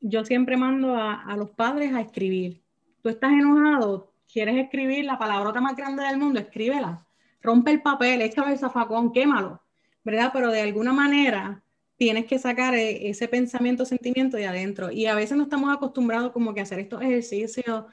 Yo 0.00 0.24
siempre 0.24 0.56
mando 0.56 0.96
a, 0.96 1.34
los 1.36 1.50
padres 1.50 1.94
a 1.94 2.00
escribir 2.00 2.62
tú 3.02 3.08
estás 3.08 3.32
enojado, 3.32 4.12
quieres 4.32 4.56
escribir 4.56 5.04
la 5.04 5.18
palabrota 5.18 5.60
más 5.60 5.76
grande 5.76 6.04
del 6.04 6.18
mundo, 6.18 6.38
escríbela. 6.38 7.04
Rompe 7.42 7.72
el 7.72 7.82
papel, 7.82 8.22
échale 8.22 8.52
el 8.52 8.58
zafacón, 8.58 9.12
quémalo, 9.12 9.60
¿verdad? 10.04 10.30
Pero 10.32 10.52
de 10.52 10.60
alguna 10.60 10.92
manera 10.92 11.62
tienes 12.02 12.26
que 12.26 12.40
sacar 12.40 12.74
e, 12.74 13.10
ese 13.10 13.28
pensamiento, 13.28 13.84
sentimiento 13.84 14.36
de 14.36 14.48
adentro. 14.48 14.90
Y 14.90 15.06
a 15.06 15.14
veces 15.14 15.36
no 15.36 15.44
estamos 15.44 15.72
acostumbrados 15.72 16.32
como 16.32 16.52
que 16.52 16.58
a 16.58 16.64
hacer 16.64 16.80
estos 16.80 17.00
ejercicios, 17.00 17.84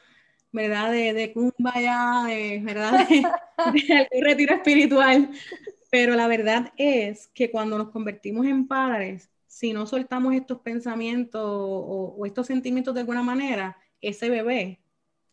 ¿verdad? 0.51 0.91
De, 0.91 1.13
de 1.13 1.31
ya, 1.79 2.23
de, 2.25 2.59
¿verdad? 2.63 3.07
De, 3.07 4.07
retiro 4.21 4.55
espiritual. 4.55 5.29
Pero 5.91 6.15
la 6.15 6.27
verdad 6.27 6.73
es 6.75 7.27
que 7.35 7.51
cuando 7.51 7.77
nos 7.77 7.91
convertimos 7.91 8.47
en 8.47 8.67
padres, 8.67 9.29
si 9.45 9.73
no 9.73 9.85
soltamos 9.85 10.33
estos 10.33 10.59
pensamientos 10.61 11.43
o 11.43 12.25
estos 12.25 12.47
sentimientos 12.47 12.95
de 12.95 13.01
alguna 13.01 13.21
manera, 13.21 13.77
ese 14.01 14.27
bebé 14.27 14.79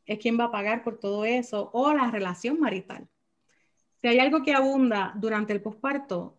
es 0.05 0.19
quien 0.19 0.39
va 0.39 0.45
a 0.45 0.53
pagar 0.53 0.85
por 0.85 0.99
todo 0.99 1.25
eso, 1.25 1.71
o 1.73 1.95
la 1.95 2.11
relación 2.11 2.61
marital. 2.61 3.09
Si 4.03 4.09
hay 4.09 4.19
algo 4.19 4.43
que 4.43 4.53
abunda 4.53 5.15
durante 5.17 5.55
el 5.55 5.62
posparto, 5.62 6.37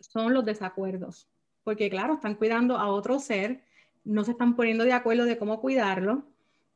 son 0.00 0.34
los 0.34 0.44
desacuerdos, 0.44 1.31
porque 1.64 1.90
claro, 1.90 2.14
están 2.14 2.34
cuidando 2.34 2.76
a 2.76 2.88
otro 2.88 3.18
ser, 3.18 3.62
no 4.04 4.24
se 4.24 4.32
están 4.32 4.56
poniendo 4.56 4.84
de 4.84 4.92
acuerdo 4.92 5.24
de 5.24 5.38
cómo 5.38 5.60
cuidarlo, 5.60 6.24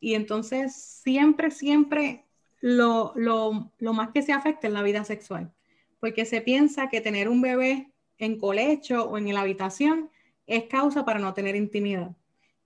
y 0.01 0.15
entonces 0.15 0.75
siempre, 0.75 1.51
siempre 1.51 2.25
lo, 2.61 3.13
lo 3.17 3.93
más 3.93 4.11
que 4.11 4.23
se 4.23 4.33
afecta 4.33 4.67
es 4.67 4.73
la 4.73 4.83
vida 4.83 5.05
sexual, 5.05 5.53
porque 6.01 6.25
se 6.25 6.41
piensa 6.41 6.89
que 6.89 7.01
tener 7.01 7.29
un 7.29 7.41
bebé 7.41 7.91
en 8.19 8.39
colecho 8.39 9.09
o 9.09 9.19
en 9.19 9.33
la 9.33 9.41
habitación 9.41 10.11
es 10.47 10.65
causa 10.65 11.05
para 11.05 11.19
no 11.19 11.35
tener 11.35 11.57
intimidad. 11.57 12.17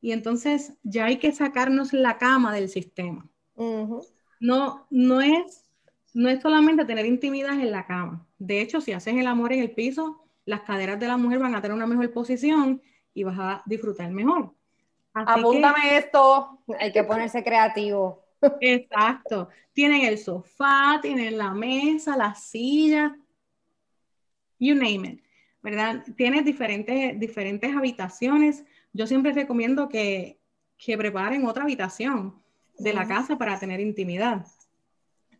Y 0.00 0.12
entonces 0.12 0.74
ya 0.82 1.06
hay 1.06 1.18
que 1.18 1.32
sacarnos 1.32 1.92
la 1.92 2.18
cama 2.18 2.54
del 2.54 2.68
sistema. 2.68 3.28
No, 4.38 4.86
no 4.90 5.20
es, 5.20 5.64
no 6.14 6.28
es 6.28 6.40
solamente 6.40 6.84
tener 6.84 7.04
intimidad 7.04 7.60
en 7.60 7.70
la 7.70 7.86
cama. 7.86 8.26
De 8.38 8.60
hecho, 8.60 8.80
si 8.80 8.92
haces 8.92 9.14
el 9.16 9.26
amor 9.26 9.52
en 9.52 9.60
el 9.60 9.72
piso, 9.72 10.24
las 10.50 10.62
caderas 10.62 10.98
de 10.98 11.06
la 11.06 11.16
mujer 11.16 11.38
van 11.38 11.54
a 11.54 11.62
tener 11.62 11.76
una 11.76 11.86
mejor 11.86 12.12
posición 12.12 12.82
y 13.14 13.22
vas 13.22 13.38
a 13.38 13.62
disfrutar 13.66 14.10
mejor. 14.10 14.52
Apúntame 15.14 15.96
esto. 15.96 16.58
Hay 16.78 16.92
que 16.92 17.04
ponerse 17.04 17.42
creativo. 17.44 18.24
Exacto. 18.60 19.48
Tienen 19.72 20.02
el 20.02 20.18
sofá, 20.18 20.98
tienen 21.00 21.38
la 21.38 21.52
mesa, 21.52 22.16
la 22.16 22.34
silla, 22.34 23.16
you 24.58 24.74
name 24.74 25.08
it, 25.08 25.24
¿verdad? 25.62 26.04
Tienes 26.16 26.44
diferentes, 26.44 27.18
diferentes 27.18 27.74
habitaciones. 27.74 28.64
Yo 28.92 29.06
siempre 29.06 29.32
recomiendo 29.32 29.88
que, 29.88 30.40
que 30.76 30.98
preparen 30.98 31.46
otra 31.46 31.62
habitación 31.62 32.42
de 32.76 32.92
la 32.92 33.06
casa 33.06 33.38
para 33.38 33.58
tener 33.58 33.78
intimidad. 33.78 34.46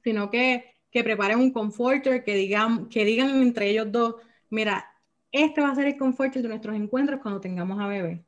sino 0.05 0.31
que, 0.31 0.77
que 0.91 1.03
preparen 1.03 1.39
un 1.39 1.53
comforter, 1.53 2.23
que 2.23 2.35
digan, 2.35 2.89
que 2.89 3.05
digan 3.05 3.43
entre 3.43 3.71
ellos 3.71 3.91
dos, 3.91 4.17
mira, 4.51 4.90
este 5.33 5.61
va 5.61 5.71
a 5.71 5.75
ser 5.75 5.87
el 5.87 5.97
comforter 5.97 6.43
de 6.43 6.49
nuestros 6.49 6.77
encuentros 6.77 7.21
cuando 7.21 7.41
tengamos 7.41 7.81
a 7.81 7.87
bebé. 7.87 8.25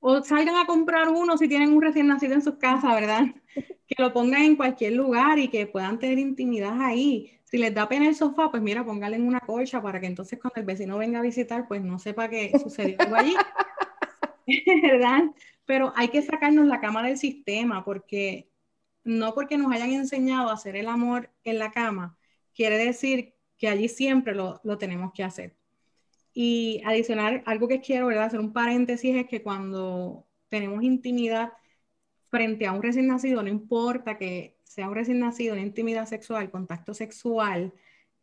O 0.00 0.22
salgan 0.22 0.56
a 0.56 0.66
comprar 0.66 1.08
uno 1.08 1.38
si 1.38 1.48
tienen 1.48 1.72
un 1.72 1.82
recién 1.82 2.06
nacido 2.06 2.34
en 2.34 2.42
sus 2.42 2.56
casas, 2.56 2.94
¿verdad? 2.94 3.24
Que 3.86 4.02
lo 4.02 4.14
pongan 4.14 4.42
en 4.42 4.56
cualquier 4.56 4.94
lugar 4.94 5.38
y 5.38 5.48
que 5.48 5.66
puedan 5.66 5.98
tener 5.98 6.18
intimidad 6.18 6.80
ahí. 6.80 7.38
Si 7.44 7.58
les 7.58 7.74
da 7.74 7.86
pena 7.86 8.08
el 8.08 8.14
sofá, 8.14 8.50
pues 8.50 8.62
mira, 8.62 8.82
póngale 8.82 9.16
en 9.16 9.26
una 9.26 9.40
colcha 9.40 9.82
para 9.82 10.00
que 10.00 10.06
entonces 10.06 10.38
cuando 10.40 10.60
el 10.60 10.66
vecino 10.66 10.96
venga 10.96 11.18
a 11.18 11.22
visitar, 11.22 11.68
pues 11.68 11.82
no 11.82 11.98
sepa 11.98 12.28
que 12.28 12.58
sucedió 12.58 12.96
algo 12.98 13.16
allí. 13.16 13.34
¿Verdad? 14.82 15.24
Pero 15.66 15.92
hay 15.96 16.08
que 16.08 16.22
sacarnos 16.22 16.66
la 16.66 16.80
cama 16.80 17.02
del 17.02 17.18
sistema 17.18 17.84
porque 17.84 18.50
no 19.04 19.34
porque 19.34 19.58
nos 19.58 19.70
hayan 19.72 19.92
enseñado 19.92 20.48
a 20.48 20.54
hacer 20.54 20.76
el 20.76 20.88
amor 20.88 21.30
en 21.44 21.58
la 21.58 21.70
cama, 21.70 22.16
quiere 22.54 22.78
decir 22.78 23.34
que 23.58 23.68
allí 23.68 23.88
siempre 23.88 24.34
lo, 24.34 24.60
lo 24.64 24.78
tenemos 24.78 25.12
que 25.12 25.22
hacer. 25.22 25.56
Y 26.34 26.82
adicionar 26.84 27.42
algo 27.46 27.68
que 27.68 27.80
quiero, 27.80 28.08
¿verdad? 28.08 28.24
Hacer 28.24 28.40
un 28.40 28.52
paréntesis 28.52 29.14
es 29.16 29.26
que 29.26 29.42
cuando 29.42 30.26
tenemos 30.48 30.82
intimidad 30.82 31.52
frente 32.28 32.66
a 32.66 32.72
un 32.72 32.82
recién 32.82 33.06
nacido, 33.06 33.42
no 33.42 33.48
importa 33.48 34.18
que 34.18 34.58
sea 34.64 34.88
un 34.88 34.94
recién 34.96 35.20
nacido, 35.20 35.54
una 35.54 35.62
intimidad 35.62 36.06
sexual, 36.06 36.50
contacto 36.50 36.92
sexual, 36.92 37.72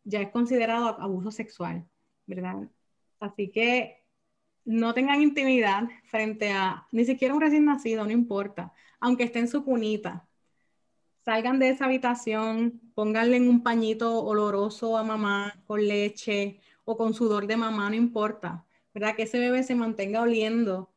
ya 0.04 0.20
es 0.20 0.30
considerado 0.30 1.00
abuso 1.00 1.30
sexual, 1.30 1.86
¿verdad? 2.26 2.68
Así 3.20 3.50
que 3.50 4.02
no 4.64 4.94
tengan 4.94 5.22
intimidad 5.22 5.84
frente 6.04 6.50
a 6.50 6.86
ni 6.92 7.04
siquiera 7.04 7.34
un 7.34 7.40
recién 7.40 7.64
nacido, 7.64 8.04
no 8.04 8.10
importa, 8.10 8.72
aunque 9.00 9.24
esté 9.24 9.38
en 9.38 9.48
su 9.48 9.64
cunita. 9.64 10.28
Salgan 11.24 11.58
de 11.58 11.70
esa 11.70 11.86
habitación, 11.86 12.80
pónganle 12.94 13.36
en 13.36 13.48
un 13.48 13.62
pañito 13.62 14.24
oloroso 14.24 14.98
a 14.98 15.04
mamá 15.04 15.62
con 15.66 15.86
leche 15.86 16.60
o 16.84 16.96
con 16.96 17.14
sudor 17.14 17.46
de 17.46 17.56
mamá, 17.56 17.90
no 17.90 17.96
importa, 17.96 18.64
¿verdad? 18.94 19.16
Que 19.16 19.22
ese 19.24 19.38
bebé 19.38 19.62
se 19.62 19.74
mantenga 19.74 20.22
oliendo 20.22 20.92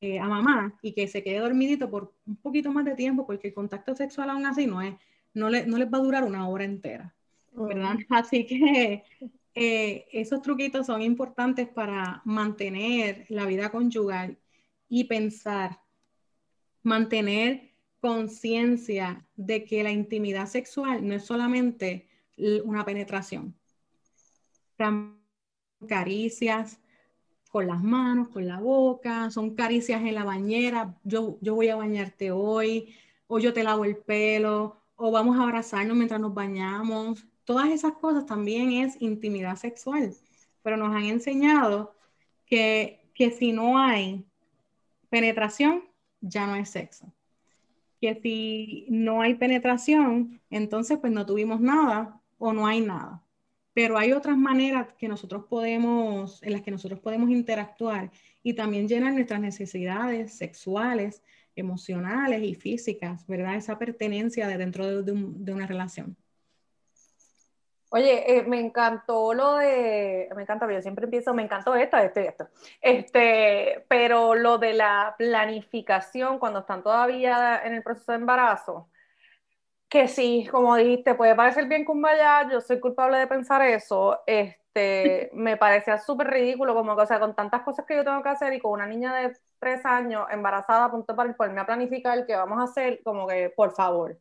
eh, 0.00 0.20
a 0.20 0.28
mamá 0.28 0.78
y 0.80 0.92
que 0.92 1.08
se 1.08 1.24
quede 1.24 1.40
dormidito 1.40 1.90
por 1.90 2.14
un 2.26 2.36
poquito 2.36 2.70
más 2.70 2.84
de 2.84 2.94
tiempo, 2.94 3.26
porque 3.26 3.48
el 3.48 3.54
contacto 3.54 3.96
sexual 3.96 4.30
aún 4.30 4.46
así 4.46 4.66
no 4.66 4.80
es, 4.80 4.94
no, 5.34 5.50
le, 5.50 5.66
no 5.66 5.76
les 5.76 5.92
va 5.92 5.98
a 5.98 6.02
durar 6.02 6.24
una 6.24 6.48
hora 6.48 6.64
entera, 6.64 7.14
¿verdad? 7.52 7.96
Así 8.08 8.46
que 8.46 9.02
eh, 9.54 10.06
esos 10.12 10.40
truquitos 10.42 10.86
son 10.86 11.02
importantes 11.02 11.68
para 11.68 12.22
mantener 12.24 13.26
la 13.28 13.44
vida 13.44 13.70
conyugal 13.70 14.38
y 14.88 15.04
pensar, 15.04 15.80
mantener 16.84 17.72
conciencia 18.00 19.26
de 19.34 19.64
que 19.64 19.82
la 19.82 19.90
intimidad 19.90 20.46
sexual 20.46 21.06
no 21.06 21.14
es 21.14 21.24
solamente 21.24 22.08
una 22.64 22.84
penetración, 22.84 23.57
caricias, 25.86 26.80
con 27.50 27.66
las 27.66 27.82
manos, 27.82 28.28
con 28.28 28.46
la 28.46 28.60
boca, 28.60 29.30
son 29.30 29.54
caricias 29.54 30.02
en 30.02 30.14
la 30.14 30.24
bañera, 30.24 30.94
yo, 31.04 31.38
yo 31.40 31.54
voy 31.54 31.68
a 31.68 31.76
bañarte 31.76 32.30
hoy, 32.30 32.94
o 33.26 33.38
yo 33.38 33.52
te 33.52 33.62
lavo 33.62 33.84
el 33.84 33.96
pelo, 33.96 34.76
o 34.96 35.10
vamos 35.10 35.38
a 35.38 35.42
abrazarnos 35.42 35.96
mientras 35.96 36.20
nos 36.20 36.34
bañamos. 36.34 37.26
Todas 37.44 37.70
esas 37.70 37.92
cosas 37.92 38.26
también 38.26 38.72
es 38.72 39.00
intimidad 39.00 39.56
sexual, 39.56 40.14
pero 40.62 40.76
nos 40.76 40.94
han 40.94 41.04
enseñado 41.04 41.94
que, 42.46 43.10
que 43.14 43.30
si 43.30 43.52
no 43.52 43.78
hay 43.78 44.24
penetración, 45.08 45.84
ya 46.20 46.46
no 46.46 46.56
es 46.56 46.70
sexo. 46.70 47.12
Que 48.00 48.14
si 48.14 48.86
no 48.90 49.22
hay 49.22 49.34
penetración, 49.34 50.40
entonces 50.50 50.98
pues 50.98 51.12
no 51.12 51.24
tuvimos 51.24 51.60
nada 51.60 52.20
o 52.38 52.52
no 52.52 52.66
hay 52.66 52.80
nada 52.80 53.22
pero 53.78 53.96
hay 53.96 54.12
otras 54.12 54.36
maneras 54.36 54.88
que 54.98 55.06
nosotros 55.06 55.44
podemos, 55.44 56.42
en 56.42 56.50
las 56.50 56.62
que 56.62 56.72
nosotros 56.72 56.98
podemos 56.98 57.30
interactuar 57.30 58.10
y 58.42 58.54
también 58.54 58.88
llenar 58.88 59.12
nuestras 59.12 59.40
necesidades 59.40 60.36
sexuales, 60.36 61.22
emocionales 61.54 62.42
y 62.42 62.56
físicas, 62.56 63.24
¿verdad? 63.28 63.54
Esa 63.54 63.78
pertenencia 63.78 64.48
de 64.48 64.58
dentro 64.58 65.04
de, 65.04 65.12
una 65.52 65.68
relación. 65.68 66.16
Oye, 67.90 68.38
eh, 68.38 68.42
me 68.42 68.58
encantó 68.58 69.32
lo 69.32 69.58
de, 69.58 70.28
me 70.34 70.42
encanta, 70.42 70.68
yo 70.68 70.82
siempre 70.82 71.04
empiezo, 71.04 71.32
me 71.32 71.44
encantó 71.44 71.76
esto, 71.76 71.98
esto 71.98 72.20
y 72.20 72.24
esto, 72.24 72.48
este, 72.80 73.84
pero 73.86 74.34
lo 74.34 74.58
de 74.58 74.72
la 74.72 75.14
planificación 75.16 76.40
cuando 76.40 76.58
están 76.58 76.82
todavía 76.82 77.62
en 77.64 77.74
el 77.74 77.84
proceso 77.84 78.10
de 78.10 78.18
embarazo, 78.18 78.88
que 79.88 80.08
sí, 80.08 80.46
como 80.50 80.76
dijiste, 80.76 81.14
puede 81.14 81.34
parecer 81.34 81.66
bien 81.66 81.84
cumbaya, 81.84 82.48
yo 82.50 82.60
soy 82.60 82.78
culpable 82.80 83.18
de 83.18 83.26
pensar 83.26 83.62
eso, 83.62 84.20
este, 84.26 85.30
me 85.32 85.56
parecía 85.56 85.98
súper 85.98 86.28
ridículo, 86.28 86.74
como 86.74 86.94
que, 86.94 87.02
o 87.02 87.06
sea, 87.06 87.18
con 87.20 87.34
tantas 87.34 87.62
cosas 87.62 87.86
que 87.86 87.96
yo 87.96 88.04
tengo 88.04 88.22
que 88.22 88.28
hacer 88.28 88.52
y 88.52 88.60
con 88.60 88.72
una 88.72 88.86
niña 88.86 89.14
de 89.14 89.36
tres 89.58 89.84
años 89.86 90.26
embarazada 90.30 90.86
a 90.86 90.90
punto 90.90 91.16
para 91.16 91.34
ponerme 91.34 91.60
a 91.62 91.66
planificar 91.66 92.26
qué 92.26 92.36
vamos 92.36 92.58
a 92.60 92.64
hacer, 92.64 93.00
como 93.02 93.26
que, 93.26 93.50
por 93.56 93.72
favor. 93.72 94.18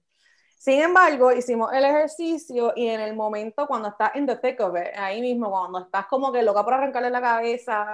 Sin 0.58 0.82
embargo, 0.82 1.32
hicimos 1.32 1.72
el 1.74 1.86
ejercicio 1.86 2.74
y 2.76 2.88
en 2.88 3.00
el 3.02 3.16
momento 3.16 3.68
cuando 3.68 3.90
estás 3.90 4.16
in 4.16 4.26
the 4.26 4.38
thick 4.38 4.60
of 4.62 4.76
ahí 4.96 5.22
mismo, 5.22 5.52
cuando 5.52 5.80
estás 5.80 6.08
como 6.08 6.32
que 6.32 6.42
loca 6.44 6.64
por 6.64 6.74
arrancarle 6.74 7.10
la 7.12 7.22
cabeza 7.22 7.86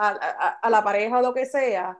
a 0.61 0.69
la 0.69 0.83
pareja 0.83 1.19
o 1.19 1.21
lo 1.21 1.33
que 1.33 1.45
sea, 1.45 1.97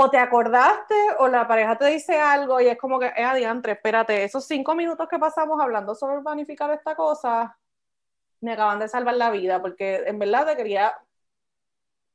o 0.00 0.08
te 0.10 0.18
acordaste 0.18 0.94
o 1.18 1.26
la 1.26 1.48
pareja 1.48 1.76
te 1.76 1.86
dice 1.86 2.20
algo 2.20 2.60
y 2.60 2.68
es 2.68 2.78
como 2.78 3.00
que, 3.00 3.06
eh, 3.06 3.24
adiantre, 3.24 3.72
espérate, 3.72 4.22
esos 4.22 4.46
cinco 4.46 4.76
minutos 4.76 5.08
que 5.08 5.18
pasamos 5.18 5.60
hablando 5.60 5.92
sobre 5.96 6.22
planificar 6.22 6.70
esta 6.70 6.94
cosa, 6.94 7.58
me 8.40 8.52
acaban 8.52 8.78
de 8.78 8.86
salvar 8.86 9.16
la 9.16 9.32
vida, 9.32 9.60
porque 9.60 10.04
en 10.06 10.20
verdad 10.20 10.46
te 10.46 10.56
quería 10.56 10.94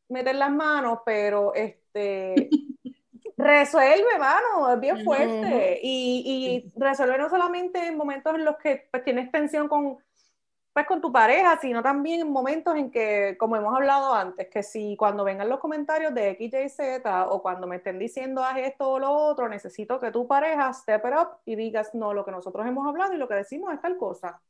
meter 0.08 0.36
las 0.36 0.50
manos, 0.50 1.00
pero 1.06 1.54
este, 1.56 2.50
resuelve, 3.38 4.18
mano, 4.18 4.72
es 4.72 4.80
bien 4.80 5.04
fuerte. 5.04 5.82
y, 5.84 6.72
y 6.74 6.80
resuelve 6.80 7.18
no 7.18 7.30
solamente 7.30 7.86
en 7.86 7.98
momentos 7.98 8.34
en 8.34 8.46
los 8.46 8.56
que 8.60 8.88
pues, 8.92 9.04
tienes 9.04 9.30
tensión 9.30 9.68
con 9.68 9.98
pues 10.74 10.88
con 10.88 11.02
tu 11.02 11.12
pareja, 11.12 11.60
sino 11.62 11.84
también 11.84 12.22
en 12.22 12.32
momentos 12.32 12.76
en 12.76 12.90
que, 12.90 13.38
como 13.40 13.56
hemos 13.56 13.76
hablado 13.76 14.14
antes, 14.14 14.50
que 14.50 14.64
si 14.64 14.98
cuando 14.98 15.24
vengan 15.24 15.48
los 15.48 15.60
comentarios 15.60 16.16
de 16.16 16.32
X, 16.32 16.52
Y, 16.52 16.70
Z 16.70 17.28
o 17.28 17.42
cuando 17.44 17.68
me 17.68 17.76
estén 17.76 18.00
diciendo 18.00 18.44
haz 18.44 18.58
esto 18.58 18.90
o 18.90 19.00
lo 19.00 19.12
otro, 19.12 19.48
necesito 19.48 20.00
que 20.00 20.10
tu 20.10 20.28
pareja 20.28 20.74
step 20.74 21.06
it 21.06 21.14
up 21.16 21.28
y 21.46 21.56
digas, 21.56 21.94
no, 21.94 22.14
lo 22.14 22.26
que 22.26 22.32
nosotros 22.32 22.66
hemos 22.66 22.88
hablado 22.88 23.14
y 23.14 23.18
lo 23.18 23.28
que 23.28 23.36
decimos 23.36 23.72
es 23.72 23.82
tal 23.82 23.98
cosa. 23.98 24.42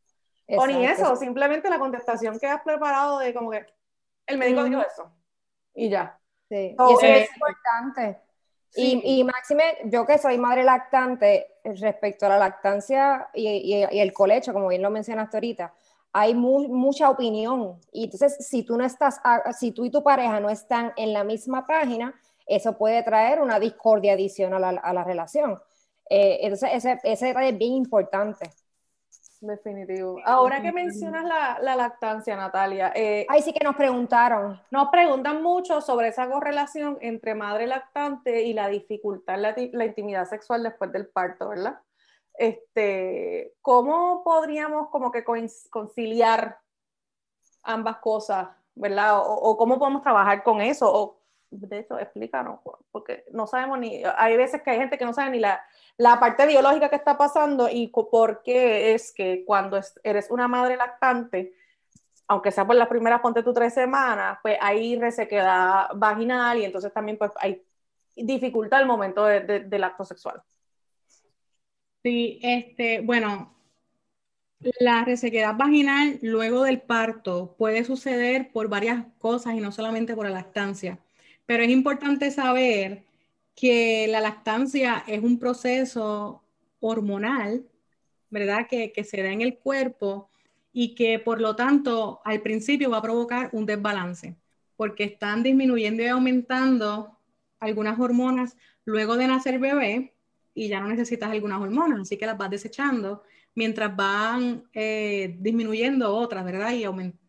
o 0.48 0.66
ni 0.66 0.86
eso, 0.86 1.16
simplemente 1.18 1.70
la 1.70 1.80
contestación 1.80 2.40
que 2.40 2.48
has 2.48 2.62
preparado 2.62 3.20
de 3.20 3.34
como 3.34 3.52
que 3.52 3.66
el 4.26 4.38
médico 4.38 4.64
dijo 4.64 4.82
eso 4.82 5.12
y 5.76 5.90
ya. 5.90 6.18
Sí, 6.48 6.76
y 6.78 6.94
eso 6.94 7.06
es 7.06 7.30
importante. 7.34 8.18
Y, 8.76 9.20
y 9.20 9.24
Máxime, 9.24 9.78
yo 9.86 10.06
que 10.06 10.18
soy 10.18 10.38
madre 10.38 10.64
lactante, 10.64 11.48
respecto 11.64 12.26
a 12.26 12.30
la 12.30 12.38
lactancia 12.38 13.30
y, 13.34 13.48
y, 13.48 13.86
y 13.96 14.00
el 14.00 14.14
colecho, 14.14 14.54
como 14.54 14.70
bien 14.70 14.82
lo 14.82 14.90
mencionaste 14.90 15.38
ahorita, 15.38 15.74
hay 16.14 16.36
mucha 16.36 17.10
opinión. 17.10 17.80
Y 17.92 18.06
entonces, 18.06 18.38
si 18.48 18.64
tú 18.64 18.78
no 18.78 18.86
estás, 18.86 19.20
si 19.60 19.72
tú 19.72 19.84
y 19.84 19.90
tu 19.90 20.04
pareja 20.04 20.40
no 20.40 20.50
están 20.50 20.94
en 20.96 21.12
la 21.12 21.24
misma 21.24 21.66
página, 21.66 22.14
eso 22.46 22.78
puede 22.78 23.02
traer 23.04 23.42
una 23.42 23.60
discordia 23.60 24.14
adicional 24.14 24.64
a 24.64 24.94
la, 24.94 25.04
relación. 25.04 25.60
Eh, 26.10 26.40
entonces, 26.42 26.70
ese, 26.74 27.00
ese 27.04 27.26
detalle 27.28 27.50
es 27.50 27.58
bien 27.58 27.74
importante. 27.74 28.52
Definitivo. 29.42 30.22
Ahora 30.24 30.62
que 30.62 30.72
mencionas 30.72 31.26
la, 31.26 31.76
lactancia, 31.76 32.36
Natalia. 32.38 32.94
Eh, 32.96 33.26
Ahí 33.28 33.42
sí 33.42 33.52
que 33.52 33.64
nos 33.64 33.76
preguntaron. 33.76 34.62
Nos 34.72 34.90
preguntan 34.90 35.42
mucho 35.42 35.82
sobre 35.82 36.10
esa 36.10 36.30
correlación 36.30 36.98
entre 37.02 37.36
madre 37.36 37.68
lactante 37.68 38.44
y 38.44 38.54
la 38.54 38.70
dificultad 38.70 39.38
la, 39.38 39.54
la 39.74 39.86
intimidad 39.86 40.26
sexual 40.30 40.64
después 40.64 40.94
del 40.94 41.08
parto, 41.08 41.50
¿verdad? 41.50 41.80
Este, 42.36 43.54
¿cómo 43.62 44.24
podríamos 44.24 44.90
como 44.90 45.12
que 45.12 45.24
conciliar 45.24 46.60
ambas 47.64 47.98
cosas, 47.98 48.50
verdad? 48.76 49.20
O, 49.24 49.56
cómo 49.58 49.80
podemos 49.80 50.02
trabajar 50.02 50.44
con 50.44 50.62
eso? 50.62 50.92
O, 50.92 51.20
de 51.52 51.80
hecho, 51.80 52.00
explícanos, 52.00 52.60
porque 52.92 53.26
no 53.32 53.46
sabemos 53.46 53.80
ni, 53.80 54.04
hay 54.18 54.36
veces 54.38 54.62
que 54.64 54.72
hay 54.72 54.80
gente 54.80 54.98
que 54.98 55.06
no 55.06 55.14
sabe 55.14 55.30
ni 55.30 55.40
la, 55.40 55.64
la 55.98 56.20
parte 56.20 56.48
biológica 56.48 56.90
que 56.90 56.96
está 56.96 57.18
pasando 57.18 57.70
y 57.70 57.88
por 57.90 58.42
qué 58.42 58.94
es 58.94 59.14
que 59.14 59.46
cuando 59.46 59.80
eres 60.04 60.32
una 60.32 60.48
madre 60.48 60.78
lactante, 60.78 61.54
aunque 62.28 62.52
sea 62.52 62.66
por 62.66 62.76
las 62.76 62.88
primeras, 62.88 63.22
ponte 63.22 63.44
tú 63.44 63.54
tres 63.54 63.74
semanas, 63.74 64.40
pues 64.42 64.58
ahí 64.62 64.98
resequedad 64.98 65.90
vaginal 65.94 66.58
y 66.58 66.66
entonces 66.66 66.92
también 66.92 67.18
pues 67.18 67.32
hay 67.36 67.64
dificultad 68.16 68.80
al 68.80 68.88
momento 68.88 69.26
del 69.26 69.84
acto 69.84 70.06
sexual. 70.06 70.42
Sí, 72.04 72.40
este, 72.44 73.00
bueno, 73.02 73.54
la 74.80 75.04
resequedad 75.06 75.56
vaginal 75.56 76.20
luego 76.22 76.64
del 76.64 76.82
parto 76.82 77.56
puede 77.58 77.84
suceder 77.84 78.52
por 78.52 78.70
varias 78.70 79.06
cosas 79.20 79.56
y 79.56 79.60
no 79.60 79.72
solamente 79.72 80.16
por 80.16 80.26
la 80.26 80.32
lactancia, 80.32 81.00
pero 81.46 81.64
es 81.64 81.70
importante 81.70 82.32
saber 82.32 83.04
que 83.56 84.08
la 84.10 84.22
lactancia 84.22 85.04
es 85.08 85.24
un 85.24 85.40
proceso 85.40 86.44
hormonal, 86.80 87.66
¿verdad? 88.30 88.68
Que, 88.70 88.92
que 88.92 89.04
se 89.04 89.22
da 89.22 89.32
en 89.32 89.42
el 89.42 89.58
cuerpo 89.58 90.30
y 90.74 90.96
que 90.96 91.20
por 91.20 91.40
lo 91.42 91.56
tanto 91.56 92.22
al 92.26 92.42
principio 92.42 92.90
va 92.90 92.98
a 92.98 93.02
provocar 93.02 93.50
un 93.54 93.66
desbalance, 93.66 94.36
porque 94.76 95.04
están 95.06 95.44
disminuyendo 95.44 96.04
y 96.04 96.08
aumentando 96.08 97.18
algunas 97.60 98.00
hormonas 98.00 98.58
luego 98.86 99.18
de 99.18 99.28
nacer 99.28 99.60
bebé 99.60 100.14
y 100.54 100.68
ya 100.68 100.80
no 100.80 100.88
necesitas 100.88 101.32
algunas 101.32 101.62
hormonas, 101.62 102.02
así 102.02 102.18
que 102.18 102.26
las 102.26 102.38
vas 102.38 102.50
desechando 102.50 103.24
mientras 103.56 103.96
van 103.96 104.64
eh, 104.74 105.36
disminuyendo 105.40 106.16
otras, 106.16 106.44
¿verdad? 106.44 106.74
Y 106.74 106.86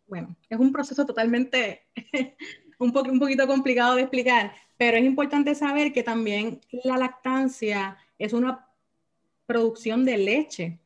bueno, 0.07 0.37
es 0.49 0.59
un 0.59 0.73
proceso 0.73 1.05
totalmente 1.05 1.87
un, 2.79 2.97
un 2.97 3.19
poquito 3.19 3.47
complicado 3.47 3.97
de 3.97 4.03
explicar, 4.03 4.53
pero 4.77 4.97
es 4.97 5.05
importante 5.05 5.55
saber 5.55 5.93
que 5.93 6.03
también 6.03 6.61
la 6.85 6.97
lactancia 6.97 7.97
es 8.19 8.33
una 8.33 8.67
producción 9.47 10.05
de 10.05 10.19
leche, 10.19 10.79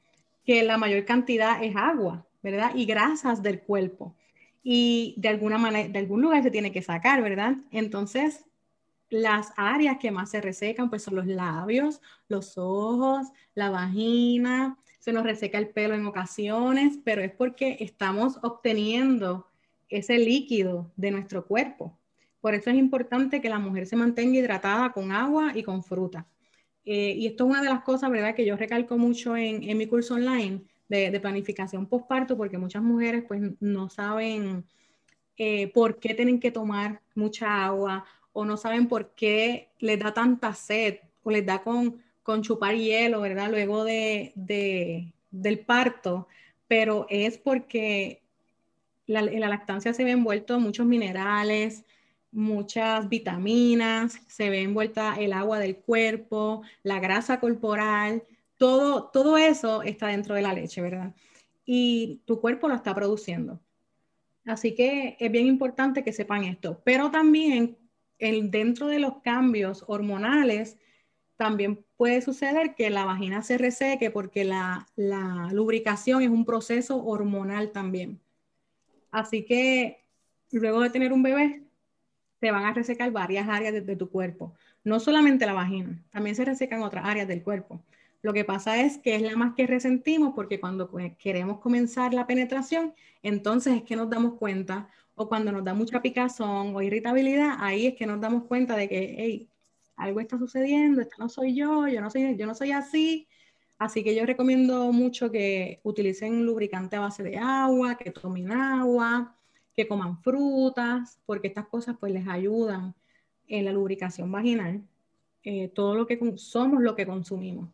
que 0.45 0.63
la 0.63 0.79
mayor 0.79 1.05
cantidad 1.05 1.63
es 1.63 1.77
agua, 1.77 2.27
¿verdad? 2.43 2.73
Y 2.75 2.87
grasas 2.87 3.43
del 3.43 3.61
cuerpo. 3.61 4.17
Y 4.63 5.15
de 5.17 5.29
alguna 5.29 5.59
manera, 5.59 5.89
de 5.89 5.99
algún 5.99 6.23
lugar 6.23 6.43
se 6.43 6.51
tiene 6.51 6.73
que 6.73 6.83
sacar, 6.83 7.23
¿verdad? 7.23 7.57
Entonces, 7.71 8.45
las 9.11 9.53
áreas 9.57 9.99
que 9.99 10.11
más 10.11 10.31
se 10.31 10.41
resecan, 10.41 10.91
pues 10.91 11.03
son 11.03 11.17
los 11.17 11.27
labios, 11.27 12.01
los 12.29 12.59
ojos, 12.59 13.29
la 13.55 13.71
vagina, 13.71 14.79
se 14.99 15.13
nos 15.13 15.25
reseca 15.25 15.59
el 15.59 15.69
pelo 15.69 15.95
en 15.95 16.07
ocasiones, 16.07 16.99
pero 17.05 17.23
es 17.23 17.33
porque 17.33 17.77
estamos 17.81 18.39
obteniendo 18.43 19.47
ese 19.89 20.19
líquido 20.19 20.93
de 20.97 21.11
nuestro 21.11 21.47
cuerpo. 21.47 21.99
Por 22.41 22.55
eso 22.55 22.71
es 22.71 22.77
importante 22.77 23.41
que 23.41 23.49
la 23.49 23.59
mujer 23.59 23.87
se 23.87 23.97
mantenga 23.97 24.39
hidratada 24.39 24.93
con 24.93 25.13
agua 25.13 25.53
y 25.55 25.63
con 25.63 25.83
fruta. 25.83 26.27
Eh, 26.85 27.15
y 27.17 27.27
esto 27.27 27.45
es 27.45 27.51
una 27.51 27.63
de 27.63 27.69
las 27.69 27.83
cosas, 27.83 28.11
¿verdad?, 28.11 28.35
que 28.35 28.47
yo 28.47 28.57
recalco 28.57 28.97
mucho 28.97 29.37
en, 29.37 29.77
mi 29.77 29.87
curso 29.87 30.15
online 30.15 30.63
de, 30.89 31.19
planificación 31.21 31.87
postparto, 31.87 32.37
porque 32.37 32.59
muchas 32.59 32.83
mujeres 32.83 33.25
pues 33.27 33.41
no 33.61 33.91
saben 33.91 34.65
eh, 35.37 35.69
por 35.73 35.99
qué 36.01 36.15
tienen 36.15 36.41
que 36.41 36.51
tomar 36.51 37.03
mucha 37.15 37.65
agua 37.67 38.05
o 38.39 38.45
no 38.45 38.57
saben 38.57 38.87
por 38.87 39.17
qué 39.17 39.69
les 39.81 39.99
da 39.99 40.15
tanta 40.15 40.55
sed 40.55 40.99
o 41.25 41.31
les 41.33 41.45
da 41.45 41.61
con, 41.61 42.01
con 42.23 42.43
chupar 42.43 42.77
hielo, 42.77 43.21
¿verdad? 43.21 43.51
Luego 43.51 43.83
de, 43.83 44.33
del 45.33 45.59
parto, 45.59 46.29
pero 46.69 47.07
es 47.11 47.37
porque 47.37 48.23
la, 49.07 49.23
lactancia 49.23 49.93
se 49.93 50.05
ve 50.05 50.13
envuelto 50.13 50.61
muchos 50.61 50.87
minerales, 50.87 51.85
muchas 52.31 53.09
vitaminas, 53.09 54.21
se 54.29 54.51
ve 54.51 54.63
envuelta 54.63 55.17
el 55.19 55.33
agua 55.33 55.59
del 55.59 55.77
cuerpo, 55.77 56.63
la 56.85 57.01
grasa 57.01 57.41
corporal, 57.41 58.23
todo, 58.57 59.11
todo 59.13 59.37
eso 59.37 59.83
está 59.83 60.07
dentro 60.07 60.37
de 60.37 60.43
la 60.43 60.53
leche, 60.53 60.81
¿verdad? 60.81 61.13
Y 61.67 62.21
tu 62.25 62.41
cuerpo 62.41 62.69
lo 62.69 62.77
está 62.77 62.95
produciendo. 62.95 63.59
Así 64.45 64.77
que 64.77 65.17
es 65.19 65.33
bien 65.33 65.47
importante 65.49 66.05
que 66.05 66.13
sepan 66.13 66.45
esto. 66.45 66.81
Pero 66.85 67.11
también 67.11 67.77
el, 68.19 68.51
dentro 68.51 68.87
de 68.89 68.99
los 68.99 69.21
cambios 69.23 69.85
hormonales, 69.87 70.79
también 71.37 71.85
puede 71.97 72.21
suceder 72.21 72.75
que 72.75 72.91
la 72.91 73.05
vagina 73.05 73.43
se 73.43 73.59
reseque 73.59 74.11
porque 74.11 74.45
la, 74.45 74.87
la 74.97 75.51
lubricación 75.53 76.23
es 76.23 76.31
un 76.31 76.45
proceso 76.45 77.05
hormonal 77.05 77.71
también. 77.71 78.21
Así 79.11 79.45
que 79.45 80.05
luego 80.51 80.81
de 80.81 80.91
tener 80.91 81.13
un 81.13 81.23
bebé, 81.23 81.63
te 82.41 82.51
van 82.51 82.65
a 82.65 82.73
resecar 82.73 83.11
varias 83.11 83.49
áreas 83.49 83.75
de, 83.75 83.97
tu 83.97 84.11
cuerpo. 84.11 84.55
No 84.85 85.01
solamente 85.01 85.47
la 85.47 85.53
vagina, 85.53 86.03
también 86.11 86.37
se 86.37 86.45
resecan 86.45 86.83
otras 86.83 87.05
áreas 87.05 87.29
del 87.29 87.43
cuerpo. 87.43 87.83
Lo 88.23 88.33
que 88.33 88.45
pasa 88.45 88.81
es 88.81 88.99
que 88.99 89.15
es 89.15 89.23
la 89.23 89.37
más 89.37 89.55
que 89.55 89.67
resentimos 89.67 90.35
porque 90.35 90.61
cuando 90.61 90.91
queremos 91.19 91.61
comenzar 91.61 92.15
la 92.15 92.27
penetración, 92.27 92.95
entonces 93.23 93.77
es 93.77 93.83
que 93.83 93.97
nos 93.97 94.11
damos 94.11 94.35
cuenta, 94.35 94.89
o 95.19 95.29
cuando 95.29 95.53
nos 95.53 95.65
da 95.65 95.75
mucha 95.75 96.01
picazón 96.01 96.75
o 96.75 96.83
irritabilidad, 96.83 97.57
ahí 97.59 97.89
es 97.89 97.95
que 97.97 98.07
nos 98.07 98.21
damos 98.21 98.45
cuenta 98.45 98.77
de 98.77 98.89
que, 98.89 99.17
hey, 99.19 99.51
algo 99.97 100.21
está 100.21 100.39
sucediendo, 100.39 101.01
esto 101.01 101.17
no 101.19 101.29
soy 101.29 101.55
yo, 101.55 101.89
yo 101.89 102.01
no 102.01 102.09
soy, 102.09 102.37
yo 102.37 102.47
no 102.47 102.55
soy 102.55 102.73
así. 102.73 103.29
Así 103.79 104.03
que 104.03 104.15
yo 104.15 104.25
recomiendo 104.27 104.93
mucho 104.93 105.31
que 105.31 105.81
utilicen 105.83 106.45
lubricante 106.45 106.97
a 106.97 107.01
base 107.01 107.23
de 107.23 107.37
agua, 107.37 107.97
que 107.97 108.11
tomen 108.11 108.51
agua, 108.53 109.37
que 109.75 109.87
coman 109.87 110.21
frutas, 110.23 111.21
porque 111.27 111.49
estas 111.49 111.67
cosas 111.67 111.97
pues 111.99 112.13
les 112.13 112.27
ayudan 112.27 112.95
en 113.47 113.65
la 113.65 113.73
lubricación 113.73 114.31
vaginal. 114.33 114.83
Eh, 115.45 115.69
todo 115.69 115.95
lo 115.95 116.07
que 116.07 116.19
somos 116.37 116.83
lo 116.83 116.95
que 116.95 117.07
consumimos. 117.07 117.71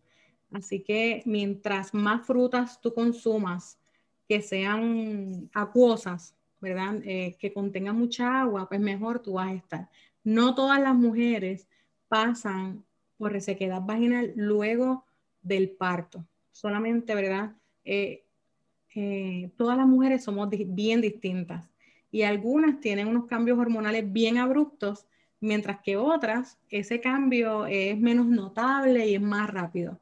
Así 0.53 0.83
que 0.83 1.23
mientras 1.27 1.93
más 1.95 2.27
frutas 2.27 2.81
tú 2.81 2.95
consumas 2.95 3.79
que 4.29 4.41
sean 4.43 5.51
acuosas, 5.53 6.35
¿verdad? 6.65 6.97
Eh, 7.05 7.37
que 7.39 7.53
contengan 7.53 7.97
mucha 7.97 8.41
agua, 8.41 8.69
pues 8.69 8.81
mejor 8.81 9.21
tú 9.21 9.35
vas 9.35 9.51
a 9.51 9.55
estar. 9.55 9.89
No 10.25 10.55
todas 10.55 10.81
las 10.81 10.95
mujeres 10.97 11.69
pasan 12.09 12.85
por 13.17 13.33
resequedad 13.33 13.83
vaginal 13.83 14.33
luego 14.35 15.05
del 15.43 15.71
parto. 15.71 16.27
Solamente, 16.51 17.15
¿verdad? 17.15 17.53
Eh, 17.85 18.25
todas 19.57 19.77
las 19.77 19.87
mujeres 19.87 20.25
somos 20.25 20.49
bien 20.51 21.01
distintas 21.01 21.69
y 22.11 22.23
algunas 22.23 22.81
tienen 22.81 23.09
unos 23.09 23.27
cambios 23.27 23.59
hormonales 23.59 24.13
bien 24.13 24.39
abruptos, 24.39 25.07
mientras 25.41 25.81
que 25.81 25.97
otras 25.97 26.59
ese 26.71 27.01
cambio 27.01 27.67
es 27.67 27.99
menos 27.99 28.27
notable 28.27 29.07
y 29.09 29.17
es 29.17 29.21
más 29.21 29.51
rápido. 29.51 30.01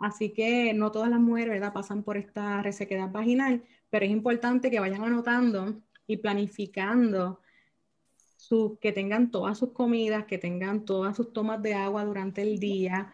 Así 0.00 0.30
que 0.30 0.72
no 0.72 0.90
todas 0.90 1.10
las 1.10 1.20
mujeres 1.20 1.50
¿verdad? 1.50 1.72
pasan 1.74 2.02
por 2.02 2.16
esta 2.16 2.62
resequedad 2.62 3.10
vaginal, 3.10 3.62
pero 3.90 4.06
es 4.06 4.10
importante 4.10 4.70
que 4.70 4.80
vayan 4.80 5.04
anotando 5.04 5.82
y 6.10 6.16
planificando 6.16 7.40
que 8.80 8.90
tengan 8.90 9.30
todas 9.30 9.58
sus 9.58 9.72
comidas, 9.72 10.24
que 10.24 10.38
tengan 10.38 10.84
todas 10.84 11.16
sus 11.16 11.32
tomas 11.32 11.62
de 11.62 11.74
agua 11.74 12.04
durante 12.04 12.42
el 12.42 12.58
día, 12.58 13.12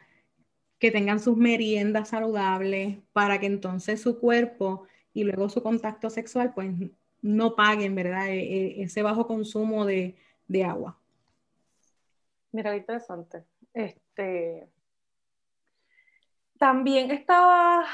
que 0.78 0.90
tengan 0.90 1.20
sus 1.20 1.36
meriendas 1.36 2.08
saludables 2.08 2.98
para 3.12 3.38
que 3.38 3.46
entonces 3.46 4.00
su 4.00 4.18
cuerpo 4.18 4.86
y 5.12 5.24
luego 5.24 5.48
su 5.50 5.62
contacto 5.62 6.08
sexual 6.08 6.54
pues 6.54 6.72
no 7.20 7.54
paguen, 7.54 7.94
¿verdad? 7.94 8.28
E, 8.28 8.38
e, 8.38 8.82
ese 8.82 9.02
bajo 9.02 9.26
consumo 9.26 9.84
de, 9.84 10.16
agua. 10.64 10.98
Mira, 12.52 12.74
interesante. 12.74 13.44
Este, 13.74 14.70
también 16.58 17.10
estaba, 17.10 17.84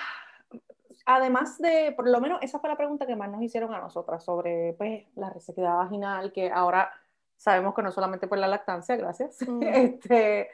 además 1.07 1.59
de, 1.59 1.93
por 1.97 2.09
lo 2.09 2.21
menos 2.21 2.41
esa 2.43 2.59
fue 2.59 2.71
la 2.71 2.77
pregunta 2.77 3.07
que 3.07 3.17
más 3.17 3.31
nos 3.31 3.43
hicieron 3.43 3.73
a 3.75 3.81
nosotras 3.81 4.25
sobre 4.25 4.75
pues, 4.79 5.05
la 5.17 5.31
resequedad 5.31 5.77
vaginal, 5.77 6.33
que 6.33 6.51
ahora 6.51 6.91
sabemos 7.37 7.75
que 7.75 7.83
no 7.83 7.91
solamente 7.91 8.29
por 8.29 8.39
la 8.39 8.49
lactancia, 8.49 8.97
gracias. 8.97 9.39
este, 9.61 10.49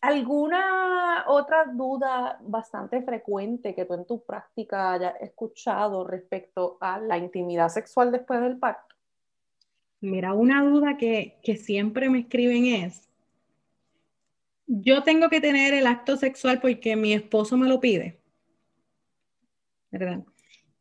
¿Alguna 0.00 1.24
otra 1.26 1.64
duda 1.64 2.38
bastante 2.42 3.02
frecuente 3.02 3.74
que 3.74 3.84
tú 3.84 3.94
en 3.94 4.06
tu 4.06 4.22
práctica 4.24 4.92
hayas 4.92 5.14
escuchado 5.20 6.06
respecto 6.06 6.78
a 6.80 7.00
la 7.00 7.18
intimidad 7.18 7.68
sexual 7.68 8.12
después 8.12 8.40
del 8.40 8.58
parto? 8.58 8.94
Mira, 10.00 10.32
una 10.32 10.62
duda 10.62 10.96
que, 10.96 11.40
siempre 11.60 12.08
me 12.08 12.20
escriben 12.20 12.66
es, 12.66 13.08
yo 14.66 15.02
tengo 15.02 15.28
que 15.28 15.40
tener 15.40 15.74
el 15.74 15.88
acto 15.88 16.16
sexual 16.16 16.60
porque 16.60 16.94
mi 16.94 17.12
esposo 17.12 17.56
me 17.56 17.68
lo 17.68 17.80
pide, 17.80 18.20
¿verdad? 19.90 20.22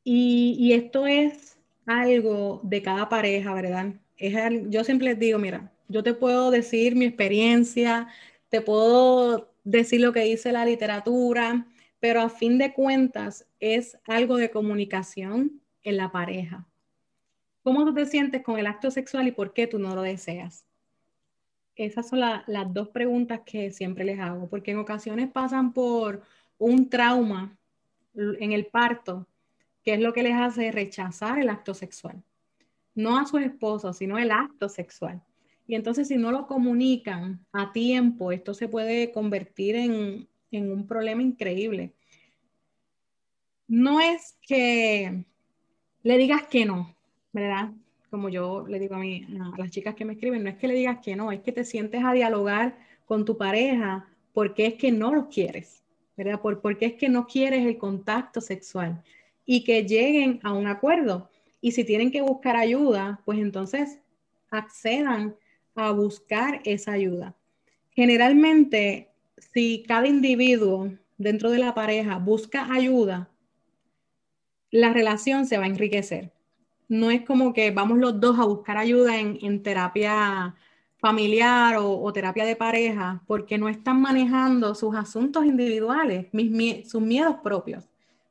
Y, 0.04 0.72
esto 0.74 1.06
es 1.06 1.58
algo 1.86 2.62
de 2.64 2.82
cada 2.82 3.10
pareja, 3.10 3.54
¿verdad? 3.54 3.94
Es, 4.18 4.34
yo 4.70 4.84
siempre 4.84 5.08
les 5.08 5.20
digo, 5.20 5.38
mira, 5.40 5.72
yo 5.90 6.04
te 6.04 6.14
puedo 6.14 6.52
decir 6.52 6.96
mi 6.96 7.06
experiencia, 7.06 8.08
te 8.50 8.62
puedo 8.62 9.54
decir 9.64 10.02
lo 10.02 10.14
que 10.14 10.22
dice 10.22 10.52
la 10.52 10.66
literatura, 10.66 11.68
pero 12.00 12.22
a 12.22 12.30
fin 12.30 12.58
de 12.58 12.74
cuentas 12.74 13.46
es 13.60 13.98
algo 14.06 14.38
de 14.38 14.52
comunicación 14.52 15.62
en 15.84 15.98
la 15.98 16.12
pareja. 16.12 16.66
¿Cómo 17.64 17.84
tú 17.84 17.94
te 17.94 18.06
sientes 18.06 18.44
con 18.44 18.58
el 18.60 18.68
acto 18.68 18.92
sexual 18.92 19.28
y 19.28 19.32
por 19.32 19.54
qué 19.54 19.68
tú 19.68 19.78
no 19.78 19.94
lo 19.94 20.02
deseas? 20.02 20.66
Esas 21.76 22.10
son 22.10 22.22
las 22.22 22.74
dos 22.74 22.88
preguntas 22.90 23.42
que 23.46 23.72
siempre 23.72 24.06
les 24.06 24.20
hago, 24.20 24.48
porque 24.50 24.72
en 24.72 24.80
ocasiones 24.80 25.30
pasan 25.30 25.74
por 25.74 26.24
un 26.58 26.90
trauma 26.90 27.58
en 28.18 28.52
el 28.52 28.66
parto, 28.66 29.28
que 29.84 29.94
es 29.94 30.00
lo 30.00 30.14
que 30.14 30.24
les 30.24 30.34
hace 30.34 30.72
rechazar 30.72 31.40
el 31.40 31.50
acto 31.50 31.74
sexual. 31.74 32.22
No 32.96 33.18
a 33.18 33.26
su 33.26 33.38
esposo, 33.38 33.94
sino 33.94 34.18
el 34.18 34.32
acto 34.32 34.70
sexual. 34.70 35.22
Y 35.68 35.76
entonces 35.76 36.08
si 36.08 36.18
no 36.18 36.32
lo 36.32 36.48
comunican 36.48 37.46
a 37.52 37.72
tiempo, 37.72 38.32
esto 38.32 38.54
se 38.54 38.70
puede 38.70 39.12
convertir 39.12 39.76
en, 39.76 40.28
un 40.52 40.88
problema 40.88 41.22
increíble. 41.22 41.94
No 43.68 44.00
es 44.00 44.38
que 44.42 45.26
le 46.04 46.18
digas 46.18 46.44
que 46.48 46.66
no, 46.66 46.96
¿verdad? 47.34 47.72
Como 48.10 48.30
yo 48.30 48.66
le 48.66 48.80
digo 48.80 48.96
a, 48.96 49.00
mí, 49.00 49.28
a 49.40 49.58
las 49.58 49.72
chicas 49.72 49.94
que 49.94 50.06
me 50.06 50.14
escriben, 50.14 50.44
no 50.44 50.50
es 50.50 50.56
que 50.56 50.70
le 50.70 50.74
digas 50.74 51.00
que 51.04 51.18
no, 51.18 51.34
es 51.34 51.42
que 51.42 51.52
te 51.52 51.66
sientes 51.66 52.04
a 52.04 52.14
dialogar 52.14 52.78
con 53.06 53.26
tu 53.26 53.38
pareja 53.38 54.08
porque 54.34 54.68
es 54.68 54.74
que 54.76 54.92
no 54.92 55.14
lo 55.14 55.28
quieres. 55.28 55.84
¿Verdad? 56.18 56.42
Por, 56.42 56.60
porque 56.60 56.88
es 56.88 56.94
que 56.96 57.08
no 57.08 57.28
quieres 57.28 57.66
el 57.66 57.78
contacto 57.78 58.42
sexual 58.42 59.02
y 59.46 59.64
que 59.64 59.86
lleguen 59.86 60.40
a 60.44 60.52
un 60.54 60.68
acuerdo. 60.68 61.30
Y 61.62 61.72
si 61.72 61.84
tienen 61.84 62.12
que 62.12 62.22
buscar 62.22 62.58
ayuda, 62.58 63.22
pues 63.24 63.40
entonces 63.40 64.00
accedan 64.50 65.36
a 65.76 65.92
buscar 65.92 66.62
esa 66.66 66.94
ayuda. 66.94 67.36
Generalmente, 67.92 69.10
si 69.54 69.84
cada 69.88 70.08
individuo 70.08 70.92
dentro 71.18 71.52
de 71.52 71.60
la 71.60 71.74
pareja 71.74 72.18
busca 72.18 72.72
ayuda, 72.74 73.30
la 74.72 74.92
relación 74.92 75.46
se 75.46 75.58
va 75.58 75.64
a 75.66 75.68
enriquecer. 75.68 76.32
No 76.90 77.12
es 77.12 77.22
como 77.24 77.54
que 77.54 77.72
vamos 77.72 78.00
los 78.00 78.20
dos 78.20 78.40
a 78.40 78.46
buscar 78.46 78.78
ayuda 78.78 79.20
en, 79.20 79.64
terapia 79.64 80.56
familiar 80.98 81.78
o, 81.80 82.12
terapia 82.12 82.46
de 82.46 82.56
pareja, 82.56 83.22
porque 83.28 83.58
no 83.58 83.70
están 83.70 84.02
manejando 84.02 84.74
sus 84.74 84.96
asuntos 84.96 85.46
individuales, 85.46 86.28
sus 86.86 87.02
miedos 87.02 87.36
propios, 87.44 87.88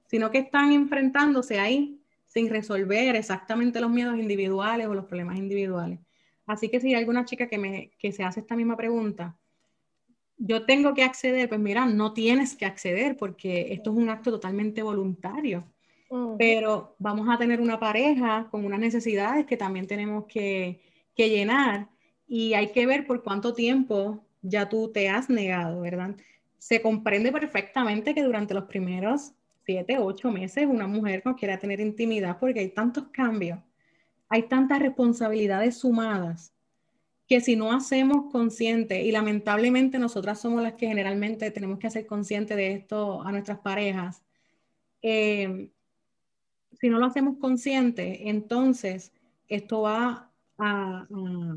sino 0.07 0.31
que 0.31 0.39
están 0.39 0.73
enfrentándose 0.73 1.61
ahí 1.61 2.01
sin 2.27 2.51
resolver 2.51 3.15
exactamente 3.15 3.81
los 3.81 3.91
miedos 3.91 4.19
individuales 4.19 4.87
o 4.89 4.95
los 4.95 5.05
problemas 5.05 5.39
individuales. 5.39 6.01
Así 6.45 6.69
que 6.69 6.81
si 6.81 6.89
hay 6.89 7.01
alguna 7.01 7.25
chica 7.25 7.49
que, 7.49 7.59
me, 7.59 7.91
que 7.99 8.13
se 8.13 8.25
hace 8.25 8.41
esta 8.41 8.57
misma 8.57 8.77
pregunta, 8.77 9.37
yo 10.39 10.67
tengo 10.67 10.93
que 10.93 11.03
acceder, 11.03 11.49
pues 11.49 11.61
mira, 11.61 11.87
no 11.87 12.13
tienes 12.13 12.57
que 12.57 12.67
acceder 12.67 13.17
porque 13.17 13.73
esto 13.73 13.91
es 13.91 13.97
un 13.97 14.11
acto 14.11 14.31
totalmente 14.31 14.83
voluntario. 14.83 15.65
Pero 16.39 16.95
vamos 17.01 17.29
a 17.29 17.37
tener 17.37 17.61
una 17.61 17.81
pareja 17.81 18.47
con 18.51 18.65
unas 18.65 18.79
necesidades 18.79 19.45
que 19.45 19.57
también 19.57 19.89
tenemos 19.89 20.27
que, 20.27 20.81
que 21.17 21.29
llenar 21.29 21.89
y 22.27 22.55
hay 22.55 22.73
que 22.73 22.87
ver 22.87 23.07
por 23.07 23.23
cuánto 23.23 23.55
tiempo 23.55 24.25
ya 24.43 24.69
tú 24.69 24.91
te 24.93 25.09
has 25.09 25.29
negado, 25.31 25.81
¿verdad? 25.81 26.17
Se 26.59 26.83
comprende 26.83 27.33
perfectamente 27.33 28.15
que 28.15 28.23
durante 28.23 28.55
los 28.55 28.65
primeros 28.65 29.33
siete, 29.65 29.99
ocho 29.99 30.31
meses 30.31 30.67
una 30.67 30.87
mujer 30.87 31.23
no 31.25 31.35
quiera 31.35 31.59
tener 31.59 31.81
intimidad 31.81 32.39
porque 32.39 32.61
hay 32.61 32.71
tantos 32.71 33.09
cambios, 33.09 33.59
hay 34.29 34.45
tantas 34.45 34.79
responsabilidades 34.79 35.79
sumadas 35.79 36.53
que 37.29 37.41
si 37.41 37.57
no 37.57 37.73
hacemos 37.73 38.31
consciente, 38.31 39.03
y 39.03 39.11
lamentablemente 39.11 39.99
nosotras 39.99 40.41
somos 40.41 40.63
las 40.63 40.75
que 40.75 40.87
generalmente 40.87 41.51
tenemos 41.51 41.81
que 41.81 41.89
hacer 41.89 42.07
consciente 42.07 42.55
de 42.55 42.73
esto 42.73 43.21
a 43.23 43.33
nuestras 43.33 43.59
parejas, 43.59 44.23
eh, 45.03 45.71
si 46.81 46.89
no 46.89 46.99
lo 46.99 47.07
hacemos 47.07 47.39
consciente, 47.39 48.29
entonces 48.29 49.13
esto 49.49 49.83
va 49.83 50.31
a, 50.59 51.07
a, 51.11 51.57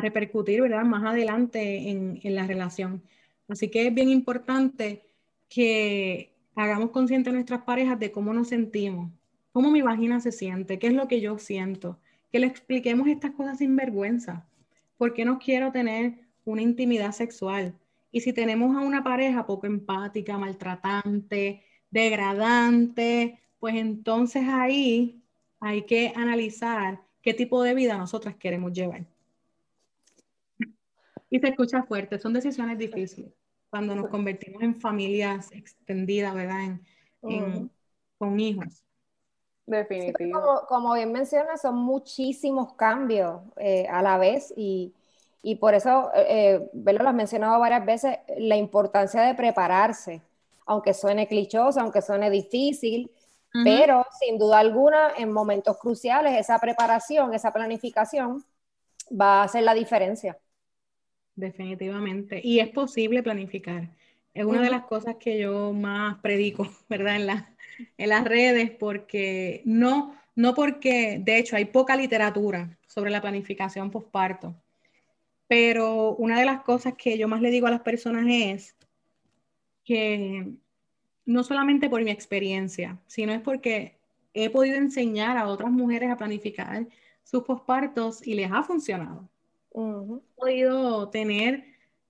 repercutir 0.00 0.62
¿verdad? 0.62 0.84
más 0.84 1.04
adelante 1.04 1.90
en, 1.90 2.20
en, 2.22 2.34
la 2.34 2.46
relación. 2.46 3.02
Así 3.48 3.70
que 3.70 3.86
es 3.86 3.94
bien 3.94 4.08
importante 4.08 5.02
que 5.48 6.32
hagamos 6.54 6.90
consciente 6.90 7.30
a 7.30 7.32
nuestras 7.32 7.62
parejas 7.62 7.98
de 7.98 8.10
cómo 8.10 8.32
nos 8.32 8.48
sentimos, 8.48 9.10
cómo 9.52 9.70
mi 9.70 9.82
vagina 9.82 10.20
se 10.20 10.32
siente, 10.32 10.78
qué 10.78 10.86
es 10.88 10.94
lo 10.94 11.08
que 11.08 11.20
yo 11.20 11.38
siento, 11.38 11.98
que 12.30 12.38
le 12.38 12.46
expliquemos 12.46 13.08
estas 13.08 13.32
cosas 13.32 13.58
sin 13.58 13.76
vergüenza. 13.76 14.46
¿Por 14.96 15.12
qué 15.12 15.24
no 15.24 15.38
quiero 15.38 15.72
tener 15.72 16.14
una 16.44 16.62
intimidad 16.62 17.12
sexual? 17.12 17.74
Y 18.10 18.20
si 18.20 18.32
tenemos 18.32 18.76
a 18.76 18.80
una 18.80 19.02
pareja 19.02 19.46
poco 19.46 19.66
empática, 19.66 20.38
maltratante, 20.38 21.62
degradante, 21.90 23.40
pues 23.58 23.74
entonces 23.74 24.44
ahí 24.48 25.22
hay 25.60 25.82
que 25.82 26.12
analizar 26.16 27.00
qué 27.22 27.34
tipo 27.34 27.62
de 27.62 27.74
vida 27.74 27.96
nosotras 27.96 28.34
queremos 28.36 28.72
llevar. 28.72 29.06
Y 31.32 31.40
se 31.40 31.48
escucha 31.48 31.82
fuerte, 31.84 32.18
son 32.18 32.34
decisiones 32.34 32.76
difíciles 32.76 33.32
cuando 33.70 33.94
nos 33.94 34.08
convertimos 34.10 34.62
en 34.62 34.78
familias 34.78 35.50
extendidas, 35.50 36.34
¿verdad? 36.34 36.78
Con 38.18 38.38
hijos. 38.38 38.84
Definitivo. 39.64 40.66
como, 40.68 40.92
bien 40.92 41.10
mencionas, 41.10 41.62
son 41.62 41.76
muchísimos 41.76 42.74
cambios 42.74 43.40
eh, 43.56 43.86
a 43.88 44.02
la 44.02 44.18
vez 44.18 44.52
y, 44.54 44.92
por 45.58 45.72
eso, 45.72 46.10
eh, 46.14 46.60
eh 46.70 46.92
lo 46.92 47.08
has 47.08 47.14
mencionado 47.14 47.58
varias 47.58 47.86
veces, 47.86 48.18
la 48.36 48.56
importancia 48.56 49.22
de 49.22 49.34
prepararse, 49.34 50.20
aunque 50.66 50.92
suene 50.92 51.26
clichoso, 51.26 51.80
aunque 51.80 52.02
suene 52.02 52.28
difícil, 52.28 53.10
pero 53.64 54.04
sin 54.20 54.38
duda 54.38 54.58
alguna, 54.58 55.12
en 55.16 55.32
momentos 55.32 55.78
cruciales, 55.78 56.38
esa 56.38 56.58
preparación, 56.58 57.32
esa 57.32 57.54
planificación 57.54 58.44
va 59.10 59.40
a 59.40 59.44
hacer 59.44 59.62
la 59.62 59.72
diferencia. 59.72 60.36
Definitivamente. 61.34 62.40
Y 62.42 62.60
es 62.60 62.68
posible 62.68 63.22
planificar. 63.22 63.88
Es 64.34 64.44
una 64.44 64.62
de 64.62 64.70
las 64.70 64.84
cosas 64.84 65.16
que 65.16 65.38
yo 65.38 65.72
más 65.72 66.18
predico, 66.20 66.68
¿verdad? 66.88 67.16
En 67.16 67.26
la, 67.26 67.54
en 67.98 68.08
las 68.08 68.24
redes 68.24 68.70
porque 68.70 69.62
no, 69.64 70.16
no 70.34 70.54
porque, 70.54 71.20
de 71.22 71.38
hecho, 71.38 71.56
hay 71.56 71.66
poca 71.66 71.96
literatura 71.96 72.78
sobre 72.86 73.10
la 73.10 73.20
planificación 73.20 73.90
postparto, 73.90 74.54
pero 75.46 76.14
una 76.16 76.38
de 76.38 76.46
las 76.46 76.62
cosas 76.62 76.94
que 76.94 77.18
yo 77.18 77.28
más 77.28 77.42
le 77.42 77.50
digo 77.50 77.66
a 77.66 77.70
las 77.70 77.82
personas 77.82 78.26
es 78.28 78.76
que 79.84 80.54
no 81.24 81.44
solamente 81.44 81.90
por 81.90 82.02
mi 82.02 82.10
experiencia, 82.10 82.98
sino 83.06 83.32
es 83.32 83.40
porque 83.40 83.98
he 84.34 84.50
podido 84.50 84.76
enseñar 84.76 85.36
a 85.36 85.46
otras 85.46 85.70
mujeres 85.70 86.10
a 86.10 86.16
planificar 86.16 86.86
sus 87.22 87.42
pospartos 87.44 88.26
y 88.26 88.34
les 88.34 88.50
ha 88.50 88.62
funcionado. 88.62 89.28
He 89.74 90.20
podido 90.36 91.08
tener 91.08 91.64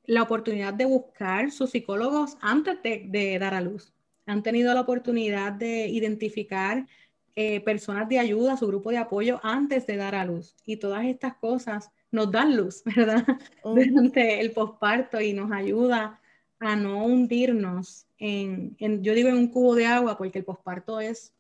la 0.05 0.23
oportunidad 0.23 0.75
de 0.75 0.85
buscar 0.85 1.51
sus 1.53 1.71
psicólogos 1.71 2.37
antes 2.41 2.79
de 2.83 3.39
dar 3.39 3.55
a 3.55 3.61
luz 3.61 3.93
han 4.27 4.43
tenido 4.43 4.73
la 4.75 4.81
oportunidad 4.81 5.53
de 5.53 5.87
identificar 5.87 6.87
eh, 7.35 7.61
personas 7.61 8.09
de 8.09 8.19
ayuda, 8.19 8.57
su 8.57 8.67
grupo 8.67 8.91
de 8.91 8.99
apoyo 8.99 9.41
antes 9.43 9.87
de 9.87 9.97
dar 9.97 10.15
a 10.15 10.25
luz. 10.25 10.55
Y 10.67 10.77
todas 10.77 11.05
estas 11.05 11.35
cosas 11.37 11.91
nos 12.11 12.31
dan 12.31 12.57
luz, 12.57 12.83
¿verdad? 12.97 13.27
Durante 13.65 14.41
el 14.41 14.53
posparto 14.53 15.21
y 15.21 15.33
nos 15.33 15.51
ayuda 15.51 16.21
a 16.59 16.77
no 16.77 17.05
hundirnos 17.05 18.07
en, 18.19 18.77
yo 18.79 19.15
digo 19.15 19.29
en 19.29 19.37
un 19.37 19.49
cubo 19.49 19.75
de 19.75 19.87
agua 19.87 20.17
porque 20.17 20.39
el 20.39 20.45
posparto 20.45 21.01
es 21.01 21.33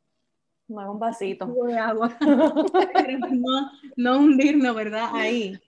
no 0.67 0.93
un 0.93 0.99
vasito. 0.99 1.45
Un 1.45 1.55
cubo 1.55 1.67
de 1.67 1.79
agua. 1.79 2.17
no, 3.31 3.71
no 3.97 4.19
hundirnos, 4.19 4.75
¿verdad? 4.75 5.11
Ahí, 5.13 5.61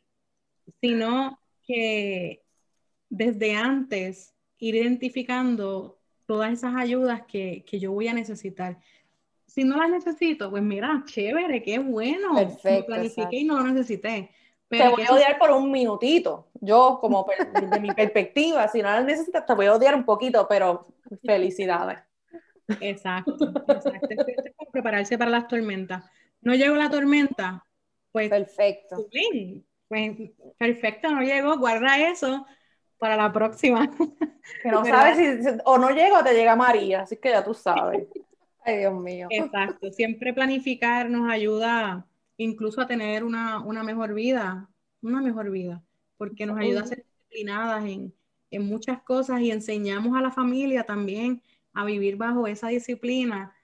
sino 0.84 1.40
que 1.66 2.44
desde 3.08 3.56
antes 3.56 4.34
ir 4.58 4.74
identificando 4.74 5.98
todas 6.26 6.52
esas 6.52 6.74
ayudas 6.76 7.22
que, 7.22 7.64
que, 7.66 7.78
yo 7.78 7.92
voy 7.92 8.08
a 8.08 8.14
necesitar. 8.14 8.78
Si 9.46 9.64
no 9.64 9.76
las 9.76 9.88
necesito, 9.88 10.50
pues 10.50 10.62
mira, 10.62 11.02
chévere, 11.06 11.62
qué 11.62 11.78
bueno. 11.78 12.34
Perfecto. 12.34 12.86
planifiqué 12.86 13.36
y 13.38 13.44
no 13.44 13.60
lo 13.60 13.72
necesité. 13.72 14.30
Pero 14.68 14.84
te 14.84 14.90
voy 14.90 15.04
a 15.04 15.14
odiar 15.14 15.38
por 15.38 15.50
un 15.52 15.70
minutito. 15.70 16.48
Yo, 16.60 16.98
como 17.00 17.26
de 17.70 17.80
mi 17.80 17.92
perspectiva, 17.92 18.68
si 18.68 18.82
no 18.82 18.90
las 18.90 19.04
necesitas, 19.04 19.46
te 19.46 19.54
voy 19.54 19.66
a 19.66 19.74
odiar 19.74 19.94
un 19.94 20.04
poquito, 20.04 20.46
pero 20.48 20.86
felicidades. 21.24 21.98
Exacto, 22.80 23.36
exacto. 23.68 24.08
Es 24.10 24.68
prepararse 24.70 25.16
para 25.16 25.30
las 25.30 25.48
tormentas. 25.48 26.04
No 26.42 26.54
llegó 26.54 26.74
la 26.76 26.90
tormenta, 26.90 27.64
pues. 28.12 28.28
Perfecto. 28.28 29.06
Pues 29.88 30.16
perfecto, 30.58 31.10
no 31.10 31.22
llegó, 31.22 31.58
guarda 31.58 31.98
eso 31.98 32.46
para 32.98 33.16
la 33.16 33.32
próxima. 33.32 33.90
Que 34.62 34.70
no 34.70 34.84
sabes 34.84 35.42
si, 35.42 35.48
o 35.64 35.78
no 35.78 35.88
llega 35.88 36.18
o 36.18 36.22
te 36.22 36.34
llega 36.34 36.54
María, 36.54 37.00
así 37.00 37.16
que 37.16 37.30
ya 37.30 37.42
tú 37.42 37.54
sabes. 37.54 38.06
Ay, 38.62 38.78
Dios 38.78 38.92
mío. 38.92 39.26
Exacto, 39.30 39.90
siempre 39.90 40.34
planificar 40.34 41.08
nos 41.08 41.30
ayuda 41.30 42.06
incluso 42.36 42.82
a 42.82 42.86
tener 42.86 43.24
una, 43.24 43.62
mejor 43.82 44.12
vida, 44.12 44.68
una 45.00 45.22
mejor 45.22 45.50
vida, 45.50 45.82
porque 46.18 46.44
nos 46.44 46.58
ayuda 46.58 46.82
a 46.82 46.86
ser 46.86 47.04
disciplinadas 47.04 47.84
en, 47.86 48.14
en 48.50 48.66
muchas 48.66 49.02
cosas 49.02 49.40
y 49.40 49.50
enseñamos 49.50 50.16
a 50.16 50.20
la 50.20 50.30
familia 50.30 50.84
también 50.84 51.42
a 51.72 51.84
vivir 51.84 52.16
bajo 52.16 52.46
esa 52.46 52.68
disciplina 52.68 53.54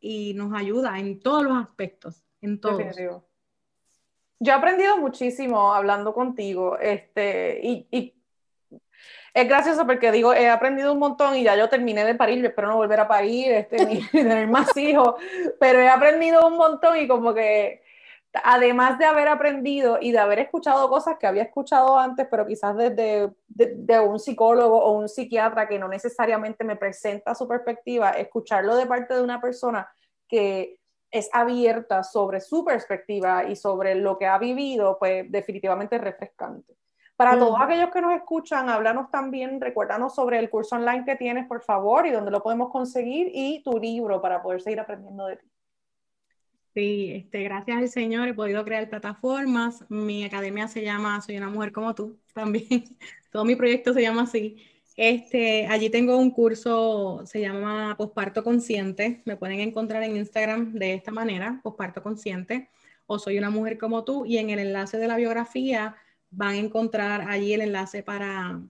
y 0.00 0.34
nos 0.34 0.52
ayuda 0.52 0.98
en 0.98 1.20
todos 1.20 1.42
los 1.44 1.56
aspectos, 1.56 2.22
en 2.40 2.60
todos. 2.60 2.96
Yo 4.44 4.52
he 4.52 4.56
aprendido 4.56 4.98
muchísimo 4.98 5.72
hablando 5.72 6.12
contigo, 6.12 6.78
este, 6.78 7.60
y, 7.62 7.86
y 7.90 8.14
es 9.32 9.48
gracioso 9.48 9.86
porque 9.86 10.12
digo, 10.12 10.34
he 10.34 10.48
aprendido 10.48 10.92
un 10.92 10.98
montón 10.98 11.34
y 11.34 11.42
ya 11.42 11.56
yo 11.56 11.68
terminé 11.70 12.04
de 12.04 12.14
parir, 12.14 12.40
yo 12.40 12.48
espero 12.48 12.68
no 12.68 12.76
volver 12.76 13.00
a 13.00 13.08
parir, 13.08 13.52
este, 13.52 13.86
ni 13.86 14.06
tener 14.12 14.46
más 14.46 14.76
hijos, 14.76 15.14
pero 15.58 15.80
he 15.80 15.88
aprendido 15.88 16.46
un 16.46 16.56
montón 16.56 16.98
y 16.98 17.08
como 17.08 17.32
que 17.32 17.82
además 18.42 18.98
de 18.98 19.06
haber 19.06 19.28
aprendido 19.28 19.98
y 20.00 20.12
de 20.12 20.18
haber 20.18 20.40
escuchado 20.40 20.88
cosas 20.90 21.16
que 21.18 21.26
había 21.26 21.44
escuchado 21.44 21.98
antes, 21.98 22.26
pero 22.30 22.46
quizás 22.46 22.76
desde 22.76 23.30
de, 23.48 24.00
un 24.00 24.18
psicólogo 24.18 24.76
o 24.76 24.92
un 24.92 25.08
psiquiatra 25.08 25.68
que 25.68 25.78
no 25.78 25.88
necesariamente 25.88 26.64
me 26.64 26.76
presenta 26.76 27.34
su 27.34 27.48
perspectiva, 27.48 28.10
escucharlo 28.10 28.76
de 28.76 28.86
parte 28.86 29.14
de 29.14 29.22
una 29.22 29.40
persona 29.40 29.88
que 30.28 30.80
es 31.14 31.30
abierta 31.32 32.02
sobre 32.02 32.40
su 32.40 32.64
perspectiva 32.64 33.44
y 33.44 33.54
sobre 33.54 33.94
lo 33.94 34.18
que 34.18 34.26
ha 34.26 34.36
vivido, 34.36 34.98
pues 34.98 35.30
definitivamente 35.30 35.94
es 35.94 36.02
refrescante. 36.02 36.74
Para 37.14 37.38
todos 37.38 37.56
aquellos 37.60 37.90
que 37.92 38.00
nos 38.00 38.12
escuchan, 38.14 38.68
háblanos 38.68 39.08
también, 39.12 39.60
recuérdanos 39.60 40.16
sobre 40.16 40.40
el 40.40 40.50
curso 40.50 40.74
online 40.74 41.04
que 41.04 41.14
tienes, 41.14 41.46
por 41.46 41.62
favor, 41.62 42.04
y 42.04 42.10
dónde 42.10 42.32
lo 42.32 42.42
podemos 42.42 42.70
conseguir, 42.70 43.30
y 43.32 43.62
tu 43.62 43.78
libro 43.78 44.20
para 44.20 44.42
poder 44.42 44.60
seguir 44.60 44.80
aprendiendo 44.80 45.26
de 45.26 45.36
ti. 45.36 45.46
Sí, 46.74 47.12
este, 47.14 47.44
gracias 47.44 47.78
al 47.78 47.88
Señor 47.88 48.26
he 48.26 48.34
podido 48.34 48.64
crear 48.64 48.88
plataformas. 48.88 49.84
Mi 49.88 50.24
academia 50.24 50.66
se 50.66 50.82
llama 50.82 51.20
Soy 51.20 51.36
una 51.36 51.48
mujer 51.48 51.70
como 51.70 51.94
tú 51.94 52.18
también. 52.32 52.66
Todo 53.30 53.44
mi 53.44 53.54
proyecto 53.54 53.94
se 53.94 54.02
llama 54.02 54.22
así. 54.22 54.56
Este, 54.96 55.66
allí 55.66 55.90
tengo 55.90 56.16
un 56.18 56.30
curso, 56.30 57.22
se 57.26 57.40
llama 57.40 57.96
Posparto 57.96 58.44
Consciente. 58.44 59.22
Me 59.24 59.36
pueden 59.36 59.60
encontrar 59.60 60.02
en 60.04 60.16
Instagram 60.16 60.72
de 60.74 60.94
esta 60.94 61.10
manera, 61.10 61.60
Posparto 61.62 62.02
Consciente, 62.02 62.70
o 63.06 63.18
Soy 63.18 63.38
una 63.38 63.50
mujer 63.50 63.78
como 63.78 64.04
tú. 64.04 64.24
Y 64.24 64.38
en 64.38 64.50
el 64.50 64.60
enlace 64.60 64.98
de 64.98 65.08
la 65.08 65.16
biografía 65.16 65.96
van 66.30 66.50
a 66.50 66.58
encontrar 66.58 67.28
allí 67.28 67.52
el 67.52 67.62
enlace 67.62 68.02
para, 68.02 68.60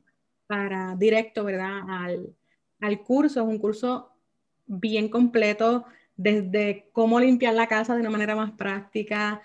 para 0.47 0.97
directo, 0.97 1.45
¿verdad? 1.45 1.81
Al, 1.89 2.35
al 2.81 3.03
curso. 3.03 3.41
Es 3.41 3.47
un 3.47 3.59
curso 3.59 4.11
bien 4.67 5.09
completo 5.09 5.85
desde 6.17 6.89
cómo 6.93 7.21
limpiar 7.21 7.55
la 7.55 7.67
casa 7.67 7.95
de 7.95 8.01
una 8.01 8.11
manera 8.11 8.37
más 8.37 8.53
práctica, 8.53 9.43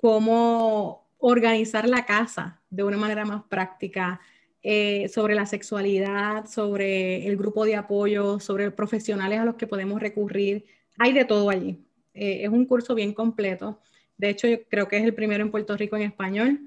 cómo 0.00 1.06
organizar 1.18 1.88
la 1.88 2.04
casa 2.06 2.60
de 2.70 2.84
una 2.84 2.96
manera 2.96 3.24
más 3.24 3.42
práctica, 3.44 4.20
eh, 4.62 5.08
sobre 5.08 5.34
la 5.34 5.46
sexualidad, 5.46 6.46
sobre 6.46 7.26
el 7.26 7.36
grupo 7.36 7.64
de 7.64 7.76
apoyo, 7.76 8.38
sobre 8.40 8.70
profesionales 8.70 9.40
a 9.40 9.44
los 9.44 9.56
que 9.56 9.66
podemos 9.66 10.00
recurrir. 10.00 10.64
Hay 10.98 11.12
de 11.12 11.24
todo 11.24 11.50
allí. 11.50 11.84
Eh, 12.14 12.44
es 12.44 12.48
un 12.48 12.64
curso 12.66 12.94
bien 12.94 13.12
completo. 13.12 13.80
De 14.16 14.30
hecho, 14.30 14.46
yo 14.46 14.62
creo 14.68 14.88
que 14.88 14.98
es 14.98 15.04
el 15.04 15.14
primero 15.14 15.42
en 15.42 15.50
Puerto 15.50 15.76
Rico 15.76 15.96
en 15.96 16.02
español 16.02 16.60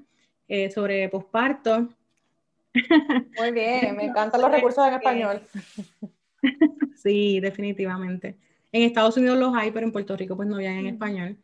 eh, 0.48 0.70
sobre 0.70 1.08
posparto. 1.08 1.88
Muy 3.38 3.50
bien, 3.52 3.96
me 3.96 4.04
encantan 4.04 4.40
los 4.40 4.50
recursos 4.50 4.86
en 4.86 4.94
español. 4.94 5.42
Sí, 6.96 7.40
definitivamente. 7.40 8.36
En 8.70 8.82
Estados 8.82 9.16
Unidos 9.16 9.38
los 9.38 9.54
hay, 9.54 9.70
pero 9.70 9.86
en 9.86 9.92
Puerto 9.92 10.16
Rico 10.16 10.36
pues 10.36 10.48
no 10.48 10.56
había 10.56 10.78
en 10.78 10.86
español. 10.86 11.36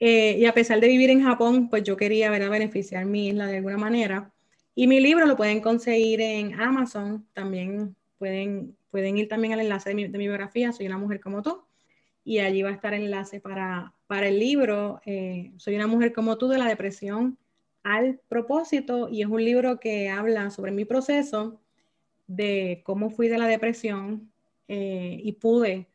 Eh, 0.00 0.36
y 0.38 0.46
a 0.46 0.54
pesar 0.54 0.80
de 0.80 0.88
vivir 0.88 1.10
en 1.10 1.22
Japón, 1.22 1.68
pues 1.70 1.84
yo 1.84 1.96
quería 1.96 2.28
ver 2.30 2.42
a 2.42 2.48
beneficiar 2.48 3.04
mi 3.04 3.28
isla 3.28 3.46
de 3.46 3.58
alguna 3.58 3.78
manera. 3.78 4.31
Y 4.74 4.86
mi 4.86 5.00
libro 5.00 5.26
lo 5.26 5.36
pueden 5.36 5.60
conseguir 5.60 6.20
en 6.20 6.60
Amazon. 6.60 7.26
También 7.32 7.96
pueden, 8.18 8.76
pueden 8.90 9.18
ir 9.18 9.28
también 9.28 9.54
al 9.54 9.60
enlace 9.60 9.90
de 9.90 9.94
mi, 9.94 10.08
biografía, 10.08 10.72
Soy 10.72 10.86
una 10.86 10.98
mujer 10.98 11.20
como 11.20 11.42
tú. 11.42 11.64
Y 12.24 12.38
allí 12.38 12.62
va 12.62 12.70
a 12.70 12.72
estar 12.72 12.94
el 12.94 13.04
enlace 13.04 13.40
para, 13.40 13.94
para 14.06 14.28
el 14.28 14.38
libro, 14.38 15.00
eh, 15.06 15.52
Soy 15.56 15.76
una 15.76 15.86
mujer 15.86 16.12
como 16.12 16.38
tú, 16.38 16.48
de 16.48 16.58
la 16.58 16.66
depresión 16.66 17.38
al 17.82 18.20
propósito. 18.28 19.08
Y 19.08 19.22
es 19.22 19.28
un 19.28 19.44
libro 19.44 19.80
que 19.80 20.08
habla 20.08 20.50
sobre 20.50 20.72
mi 20.72 20.84
proceso 20.84 21.60
de 22.26 22.82
cómo 22.84 23.10
fui 23.10 23.28
de 23.28 23.38
la 23.38 23.46
depresión 23.46 24.32
eh, 24.68 25.20
y 25.22 25.32
pude 25.32 25.88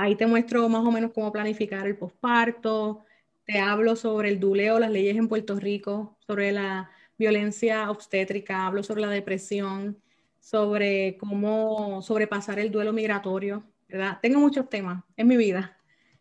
Ahí 0.00 0.16
te 0.16 0.26
muestro 0.26 0.66
más 0.70 0.82
o 0.82 0.90
menos 0.90 1.10
cómo 1.12 1.30
planificar 1.30 1.86
el 1.86 1.94
posparto, 1.94 3.04
te 3.44 3.58
hablo 3.58 3.96
sobre 3.96 4.30
el 4.30 4.40
duleo, 4.40 4.78
las 4.78 4.90
leyes 4.90 5.14
en 5.14 5.28
Puerto 5.28 5.60
Rico, 5.60 6.16
sobre 6.26 6.52
la 6.52 6.90
violencia 7.20 7.90
obstétrica, 7.90 8.66
hablo 8.66 8.82
sobre 8.82 9.02
la 9.02 9.10
depresión, 9.10 10.00
sobre 10.40 11.18
cómo 11.18 12.00
sobrepasar 12.00 12.58
el 12.58 12.70
duelo 12.70 12.94
migratorio, 12.94 13.62
¿verdad? 13.86 14.18
Tengo 14.22 14.40
muchos 14.40 14.70
temas 14.70 15.04
en 15.18 15.28
mi 15.28 15.36
vida, 15.36 15.76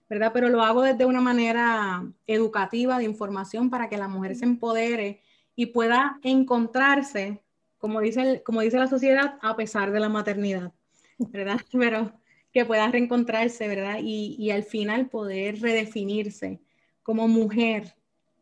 ¿verdad? 0.09 0.31
Pero 0.33 0.49
lo 0.49 0.61
hago 0.61 0.81
desde 0.81 1.05
una 1.05 1.21
manera 1.21 2.05
educativa, 2.27 2.97
de 2.97 3.05
información, 3.05 3.69
para 3.69 3.87
que 3.87 3.97
la 3.97 4.09
mujer 4.09 4.35
se 4.35 4.43
empodere 4.43 5.21
y 5.55 5.67
pueda 5.67 6.19
encontrarse, 6.21 7.41
como 7.77 8.01
dice, 8.01 8.43
como 8.45 8.59
dice 8.59 8.77
la 8.77 8.87
sociedad, 8.87 9.39
a 9.41 9.55
pesar 9.55 9.91
de 9.93 10.01
la 10.01 10.09
maternidad, 10.09 10.73
¿verdad? 11.17 11.61
Pero 11.71 12.11
que 12.51 12.65
pueda 12.65 12.91
reencontrarse, 12.91 13.69
¿verdad? 13.69 13.99
Y, 14.03 14.35
y 14.37 14.51
al 14.51 14.63
final 14.63 15.07
poder 15.07 15.61
redefinirse 15.61 16.59
como 17.03 17.29
mujer 17.29 17.95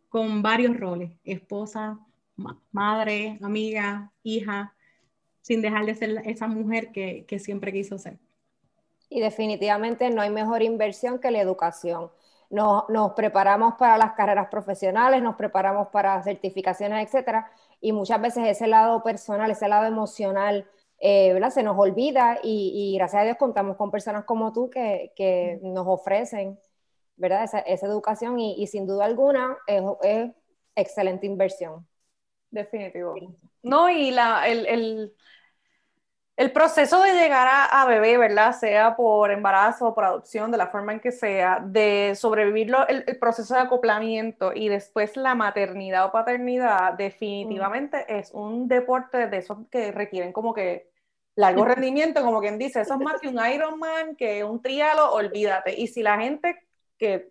con 0.09 0.41
varios 0.41 0.75
roles, 0.75 1.11
esposa, 1.23 1.99
madre, 2.71 3.39
amiga, 3.41 4.11
hija, 4.23 4.75
sin 5.41 5.61
dejar 5.61 5.85
de 5.85 5.95
ser 5.95 6.21
esa 6.25 6.47
mujer 6.47 6.91
que, 6.91 7.25
que, 7.25 7.39
siempre 7.39 7.71
quiso 7.71 7.97
ser. 7.97 8.19
Y 9.09 9.21
definitivamente 9.21 10.09
no 10.09 10.21
hay 10.21 10.29
mejor 10.29 10.61
inversión 10.61 11.19
que 11.19 11.31
la 11.31 11.41
educación. 11.41 12.11
Nos, 12.49 12.87
nos, 12.89 13.11
preparamos 13.13 13.75
para 13.75 13.97
las 13.97 14.13
carreras 14.13 14.47
profesionales, 14.49 15.21
nos 15.21 15.35
preparamos 15.35 15.89
para 15.89 16.21
certificaciones, 16.23 17.05
etcétera, 17.05 17.51
y 17.81 17.91
muchas 17.91 18.21
veces 18.21 18.47
ese 18.47 18.67
lado 18.67 19.03
personal, 19.03 19.51
ese 19.51 19.67
lado 19.67 19.85
emocional 19.85 20.65
eh, 20.99 21.37
se 21.51 21.63
nos 21.63 21.77
olvida 21.77 22.39
y, 22.41 22.95
gracias 22.97 23.21
a 23.21 23.25
Dios 23.25 23.37
contamos 23.37 23.75
con 23.77 23.91
personas 23.91 24.23
como 24.23 24.53
tú 24.53 24.69
que, 24.69 25.11
que 25.15 25.59
nos 25.61 25.85
ofrecen 25.87 26.57
¿verdad? 27.17 27.43
Esa, 27.43 27.59
esa 27.59 27.87
educación 27.87 28.39
y, 28.39 28.55
y, 28.61 28.67
sin 28.67 28.85
duda 28.85 29.05
alguna 29.05 29.57
es, 29.67 29.83
es, 30.03 30.31
excelente 30.75 31.25
inversión. 31.25 31.87
Definitivo. 32.51 33.15
No, 33.63 33.89
y 33.89 34.11
la, 34.11 34.47
el, 34.47 34.65
el, 34.65 35.13
el 36.37 36.51
proceso 36.51 37.01
de 37.01 37.13
llegar 37.13 37.47
a, 37.47 37.81
a, 37.81 37.85
bebé, 37.85 38.17
¿verdad? 38.17 38.53
Sea 38.57 38.95
por 38.95 39.31
embarazo 39.31 39.87
o 39.87 39.95
por 39.95 40.05
adopción, 40.05 40.51
de 40.51 40.57
la 40.57 40.67
forma 40.67 40.93
en 40.93 40.99
que 40.99 41.11
sea, 41.11 41.59
de 41.63 42.13
sobrevivir 42.15 42.73
el, 42.87 43.03
el, 43.07 43.17
proceso 43.17 43.55
de 43.55 43.61
acoplamiento 43.61 44.51
y 44.53 44.69
después 44.69 45.17
la 45.17 45.35
maternidad 45.35 46.05
o 46.05 46.11
paternidad, 46.11 46.93
definitivamente 46.93 48.05
mm. 48.07 48.15
es 48.15 48.31
un 48.31 48.67
deporte 48.67 49.27
de 49.27 49.37
esos 49.37 49.57
que 49.69 49.91
requieren 49.91 50.31
como 50.31 50.53
que 50.53 50.89
largo 51.37 51.65
rendimiento, 51.65 52.23
como 52.23 52.41
quien 52.41 52.57
dice, 52.57 52.81
eso 52.81 52.95
es 52.95 52.99
más 52.99 53.21
que 53.21 53.27
un 53.27 53.39
Ironman, 53.45 54.15
que 54.15 54.43
un 54.43 54.61
trialo, 54.61 55.13
olvídate. 55.13 55.79
Y 55.79 55.87
si 55.87 56.01
la 56.01 56.19
gente 56.19 56.57
que 56.97 57.29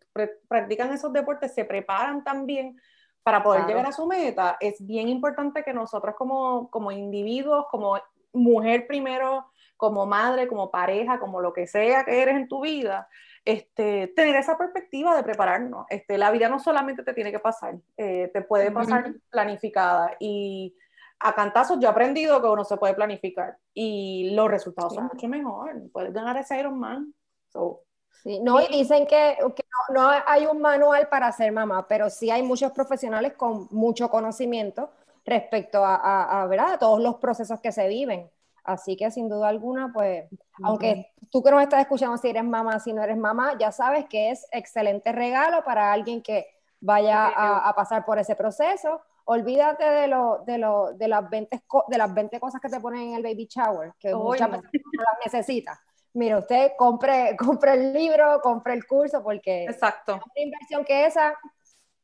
practican 0.48 0.92
esos 0.92 1.12
deportes 1.12 1.52
se 1.52 1.64
preparan 1.64 2.22
también 2.22 2.80
para 3.26 3.42
poder 3.42 3.62
claro. 3.62 3.68
llegar 3.70 3.86
a 3.88 3.92
su 3.92 4.06
meta, 4.06 4.56
es 4.60 4.76
bien 4.86 5.08
importante 5.08 5.64
que 5.64 5.72
nosotros 5.72 6.14
como, 6.16 6.70
como 6.70 6.92
individuos, 6.92 7.66
como 7.72 7.98
mujer 8.32 8.86
primero, 8.86 9.46
como 9.76 10.06
madre, 10.06 10.46
como 10.46 10.70
pareja, 10.70 11.18
como 11.18 11.40
lo 11.40 11.52
que 11.52 11.66
sea 11.66 12.04
que 12.04 12.22
eres 12.22 12.36
en 12.36 12.46
tu 12.46 12.60
vida, 12.60 13.08
este, 13.44 14.12
tener 14.14 14.36
esa 14.36 14.56
perspectiva 14.56 15.16
de 15.16 15.24
prepararnos. 15.24 15.86
Este, 15.90 16.18
la 16.18 16.30
vida 16.30 16.48
no 16.48 16.60
solamente 16.60 17.02
te 17.02 17.14
tiene 17.14 17.32
que 17.32 17.40
pasar, 17.40 17.74
eh, 17.96 18.30
te 18.32 18.42
puede 18.42 18.70
pasar 18.70 19.12
planificada 19.28 20.12
y 20.20 20.76
a 21.18 21.34
cantazos 21.34 21.80
yo 21.80 21.88
he 21.88 21.90
aprendido 21.90 22.40
que 22.40 22.46
uno 22.46 22.64
se 22.64 22.76
puede 22.76 22.94
planificar 22.94 23.58
y 23.74 24.30
los 24.36 24.48
resultados 24.48 24.94
son 24.94 25.08
mucho 25.12 25.26
mejor. 25.26 25.90
Puedes 25.92 26.12
ganar 26.12 26.36
ese 26.36 26.60
Ironman. 26.60 27.12
So, 27.48 27.85
Sí, 28.22 28.40
no, 28.40 28.60
y 28.60 28.66
dicen 28.68 29.06
que, 29.06 29.36
que 29.54 29.64
no, 29.92 29.94
no, 30.02 30.22
hay 30.26 30.46
un 30.46 30.60
manual 30.60 31.08
para 31.08 31.30
ser 31.32 31.52
mamá, 31.52 31.86
pero 31.88 32.10
sí 32.10 32.30
hay 32.30 32.42
muchos 32.42 32.72
profesionales 32.72 33.34
con 33.34 33.68
mucho 33.70 34.08
conocimiento 34.10 34.90
respecto 35.24 35.84
a, 35.84 35.96
a, 35.96 36.42
a, 36.42 36.46
¿verdad? 36.46 36.74
a 36.74 36.78
todos 36.78 37.00
los 37.00 37.16
procesos 37.16 37.60
que 37.60 37.72
se 37.72 37.86
viven. 37.88 38.30
Así 38.66 38.96
que 38.96 39.10
sin 39.12 39.28
duda 39.28 39.48
alguna, 39.48 39.92
pues, 39.92 40.28
aunque 40.64 41.12
tú 41.30 41.40
que 41.40 41.52
nos 41.52 41.62
estás 41.62 41.80
escuchando, 41.80 42.16
si 42.16 42.28
eres 42.28 42.42
mamá, 42.42 42.80
si 42.80 42.92
no 42.92 43.02
eres 43.02 43.16
mamá, 43.16 43.56
ya 43.58 43.70
sabes 43.70 44.06
que 44.06 44.30
es 44.30 44.46
excelente 44.50 45.12
regalo 45.12 45.62
para 45.62 45.92
alguien 45.92 46.20
que 46.20 46.48
vaya 46.80 47.28
a, 47.28 47.68
a 47.68 47.74
pasar 47.74 48.04
por 48.04 48.18
ese 48.18 48.34
proceso. 48.34 49.00
Olvídate 49.24 49.84
de, 49.84 50.08
lo, 50.08 50.42
de, 50.46 50.58
lo, 50.58 50.92
de, 50.94 51.06
las 51.06 51.30
20, 51.30 51.62
de 51.88 51.98
las 51.98 52.12
20 52.12 52.40
cosas 52.40 52.60
que 52.60 52.68
te 52.68 52.80
ponen 52.80 53.10
en 53.10 53.14
el 53.14 53.22
baby 53.22 53.46
shower, 53.48 53.92
que 54.00 54.12
muchas 54.14 54.50
veces 54.50 54.70
no 54.72 55.02
las 55.02 55.32
necesitas. 55.32 55.78
Mira, 56.16 56.38
usted 56.38 56.72
compre, 56.78 57.36
compre 57.38 57.74
el 57.74 57.92
libro, 57.92 58.40
compre 58.42 58.72
el 58.72 58.86
curso, 58.86 59.22
porque 59.22 59.64
Exacto. 59.64 60.14
una 60.14 60.42
inversión 60.42 60.84
que 60.84 61.04
esa, 61.04 61.38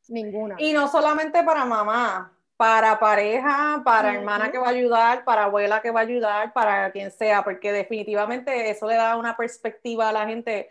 ninguna. 0.08 0.56
Y 0.58 0.72
no 0.74 0.86
solamente 0.86 1.42
para 1.42 1.64
mamá, 1.64 2.30
para 2.56 2.98
pareja, 3.00 3.80
para 3.82 4.10
uh 4.10 4.12
-huh. 4.12 4.18
hermana 4.18 4.52
que 4.52 4.58
va 4.58 4.66
a 4.66 4.70
ayudar, 4.70 5.24
para 5.24 5.44
abuela 5.44 5.80
que 5.80 5.90
va 5.90 6.00
a 6.00 6.02
ayudar, 6.02 6.52
para 6.52 6.92
quien 6.92 7.10
sea, 7.10 7.42
porque 7.42 7.72
definitivamente 7.72 8.70
eso 8.70 8.86
le 8.86 8.96
da 8.96 9.16
una 9.16 9.34
perspectiva 9.34 10.10
a 10.10 10.12
la 10.12 10.26
gente 10.26 10.68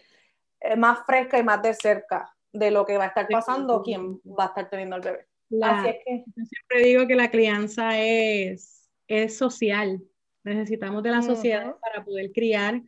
eh, 0.60 0.76
más 0.76 1.00
fresca 1.08 1.40
y 1.40 1.44
más 1.44 1.62
de 1.64 1.74
cerca 1.74 2.32
de 2.54 2.70
lo 2.70 2.86
que 2.86 2.98
va 2.98 3.06
a 3.06 3.08
estar 3.08 3.28
pasando, 3.28 3.82
quien 3.82 4.20
va 4.20 4.46
a 4.46 4.48
estar 4.48 4.70
teniendo 4.70 4.98
el 4.98 5.02
bebé. 5.02 5.26
La, 5.50 5.80
Así 5.80 5.90
es 5.90 5.96
que 6.06 6.24
yo 6.28 6.44
siempre 6.46 6.84
digo 6.84 7.08
que 7.08 7.16
la 7.16 7.32
crianza 7.32 7.98
es, 7.98 8.88
es 9.08 9.36
social. 9.36 10.00
Necesitamos 10.44 11.02
de 11.02 11.10
la 11.10 11.22
sociedad 11.24 11.66
uh 11.66 11.72
-huh. 11.72 11.80
para 11.80 12.06
poder 12.06 12.32
criar 12.32 12.82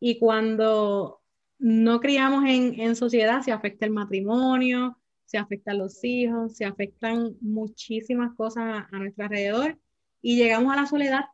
y 0.00 0.18
cuando 0.18 1.20
no 1.58 2.00
criamos 2.00 2.44
en, 2.44 2.80
en 2.80 2.96
sociedad 2.96 3.42
se 3.42 3.52
afecta 3.52 3.86
el 3.86 3.92
matrimonio, 3.92 4.98
se 5.24 5.38
afectan 5.38 5.78
los 5.78 6.02
hijos, 6.04 6.56
se 6.56 6.64
afectan 6.64 7.36
muchísimas 7.40 8.34
cosas 8.34 8.64
a, 8.64 8.88
a, 8.90 8.98
nuestro 8.98 9.24
alrededor 9.24 9.78
y 10.22 10.36
llegamos 10.36 10.72
a 10.72 10.76
la 10.80 10.86
soledad. 10.86 11.24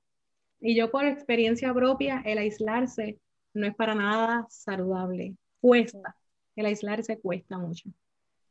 Y 0.61 0.75
yo 0.75 0.91
por 0.91 1.05
experiencia 1.05 1.73
propia, 1.75 2.23
el 2.25 2.39
aislarse 2.39 3.19
no 3.53 3.67
es 3.67 3.75
para 3.75 3.95
nada 3.95 4.47
saludable, 4.49 5.37
cuesta, 5.61 6.17
el 6.57 6.67
aislarse 6.67 7.19
cuesta 7.19 7.59
mucho. 7.59 7.91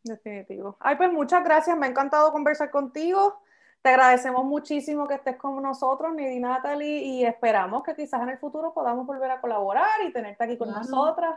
Definitivo. 0.04 0.78
Ay, 0.80 0.96
pues 0.98 1.12
muchas 1.12 1.44
gracias, 1.44 1.78
me 1.78 1.88
ha 1.88 1.90
encantado 1.90 2.32
conversar 2.32 2.72
contigo. 2.72 3.42
Te 3.84 3.90
agradecemos 3.90 4.46
muchísimo 4.46 5.10
que 5.10 5.16
estés 5.16 5.36
con 5.36 5.62
nosotros, 5.62 6.16
Nidi 6.16 6.40
Natalie, 6.40 7.04
y 7.04 7.26
esperamos 7.26 7.84
que 7.84 7.94
quizás 7.94 8.22
en 8.22 8.30
el 8.30 8.38
futuro 8.38 8.74
podamos 8.74 9.06
volver 9.06 9.30
a 9.30 9.42
colaborar 9.42 10.02
y 10.08 10.14
tenerte 10.14 10.42
aquí 10.42 10.58
con 10.58 10.72
nosotras. 10.72 11.36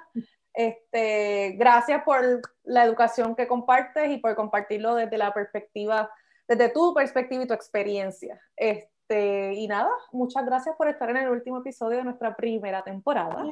Este, 0.54 1.56
gracias 1.58 2.04
por 2.04 2.40
la 2.62 2.84
educación 2.84 3.34
que 3.34 3.48
compartes 3.48 4.12
y 4.12 4.18
por 4.18 4.36
compartirlo 4.36 4.94
desde 4.94 5.18
la 5.18 5.34
perspectiva, 5.34 6.08
desde 6.46 6.68
tu 6.68 6.94
perspectiva 6.94 7.42
y 7.42 7.46
tu 7.48 7.54
experiencia. 7.54 8.40
Este, 8.54 9.54
y 9.54 9.66
nada, 9.66 9.90
muchas 10.12 10.46
gracias 10.46 10.76
por 10.76 10.86
estar 10.86 11.10
en 11.10 11.16
el 11.16 11.28
último 11.28 11.58
episodio 11.58 11.98
de 11.98 12.04
nuestra 12.04 12.36
primera 12.36 12.84
temporada. 12.84 13.44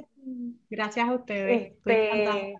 Gracias 0.71 1.09
a 1.09 1.15
ustedes. 1.15 1.73
Este, 1.85 2.55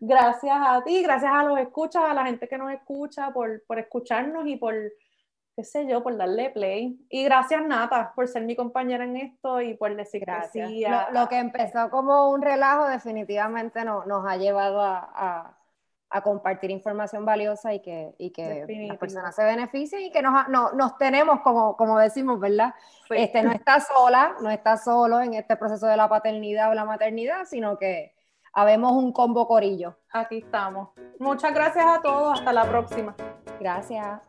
gracias 0.00 0.56
a 0.58 0.82
ti, 0.82 1.04
gracias 1.04 1.30
a 1.32 1.44
los 1.44 1.60
escuchas, 1.60 2.02
a 2.02 2.14
la 2.14 2.26
gente 2.26 2.48
que 2.48 2.58
nos 2.58 2.72
escucha 2.72 3.32
por, 3.32 3.62
por 3.64 3.78
escucharnos 3.78 4.44
y 4.48 4.56
por 4.56 4.74
qué 5.58 5.64
sé 5.64 5.88
yo, 5.88 6.04
por 6.04 6.16
darle 6.16 6.50
play. 6.50 7.04
Y 7.08 7.24
gracias, 7.24 7.60
Nata, 7.66 8.12
por 8.14 8.28
ser 8.28 8.44
mi 8.44 8.54
compañera 8.54 9.02
en 9.02 9.16
esto 9.16 9.60
y 9.60 9.74
por 9.74 9.96
decir 9.96 10.20
gracias. 10.20 10.70
lo, 11.10 11.28
que 11.28 11.36
empezó 11.36 11.90
como 11.90 12.30
un 12.30 12.42
relajo 12.42 12.86
definitivamente 12.86 13.84
no, 13.84 14.04
nos 14.04 14.24
ha 14.24 14.36
llevado 14.36 14.80
a, 14.80 15.56
a, 16.10 16.22
compartir 16.22 16.70
información 16.70 17.24
valiosa 17.24 17.74
y 17.74 17.80
que, 17.80 18.14
y 18.18 18.30
que 18.30 18.86
las 18.86 18.98
personas 18.98 19.34
se 19.34 19.42
beneficien 19.42 20.02
y 20.02 20.12
que 20.12 20.22
nos, 20.22 20.48
no, 20.48 20.70
nos 20.74 20.96
tenemos, 20.96 21.40
como, 21.40 21.76
como 21.76 21.98
decimos, 21.98 22.38
¿verdad? 22.38 22.72
Este, 23.10 23.42
no 23.42 23.50
está 23.50 23.80
sola, 23.80 24.36
no 24.40 24.50
está 24.50 24.76
solo 24.76 25.20
en 25.20 25.34
este 25.34 25.56
proceso 25.56 25.88
de 25.88 25.96
la 25.96 26.08
paternidad 26.08 26.70
o 26.70 26.74
la 26.74 26.84
maternidad, 26.84 27.46
sino 27.46 27.78
que 27.78 28.14
habemos 28.52 28.92
un 28.92 29.12
combo 29.12 29.48
corillo. 29.48 29.98
Aquí 30.12 30.38
estamos. 30.38 30.90
Muchas 31.18 31.52
gracias 31.52 31.84
a 31.84 32.00
todos. 32.00 32.38
Hasta 32.38 32.52
la 32.52 32.64
próxima. 32.64 33.16
Gracias. 33.58 34.20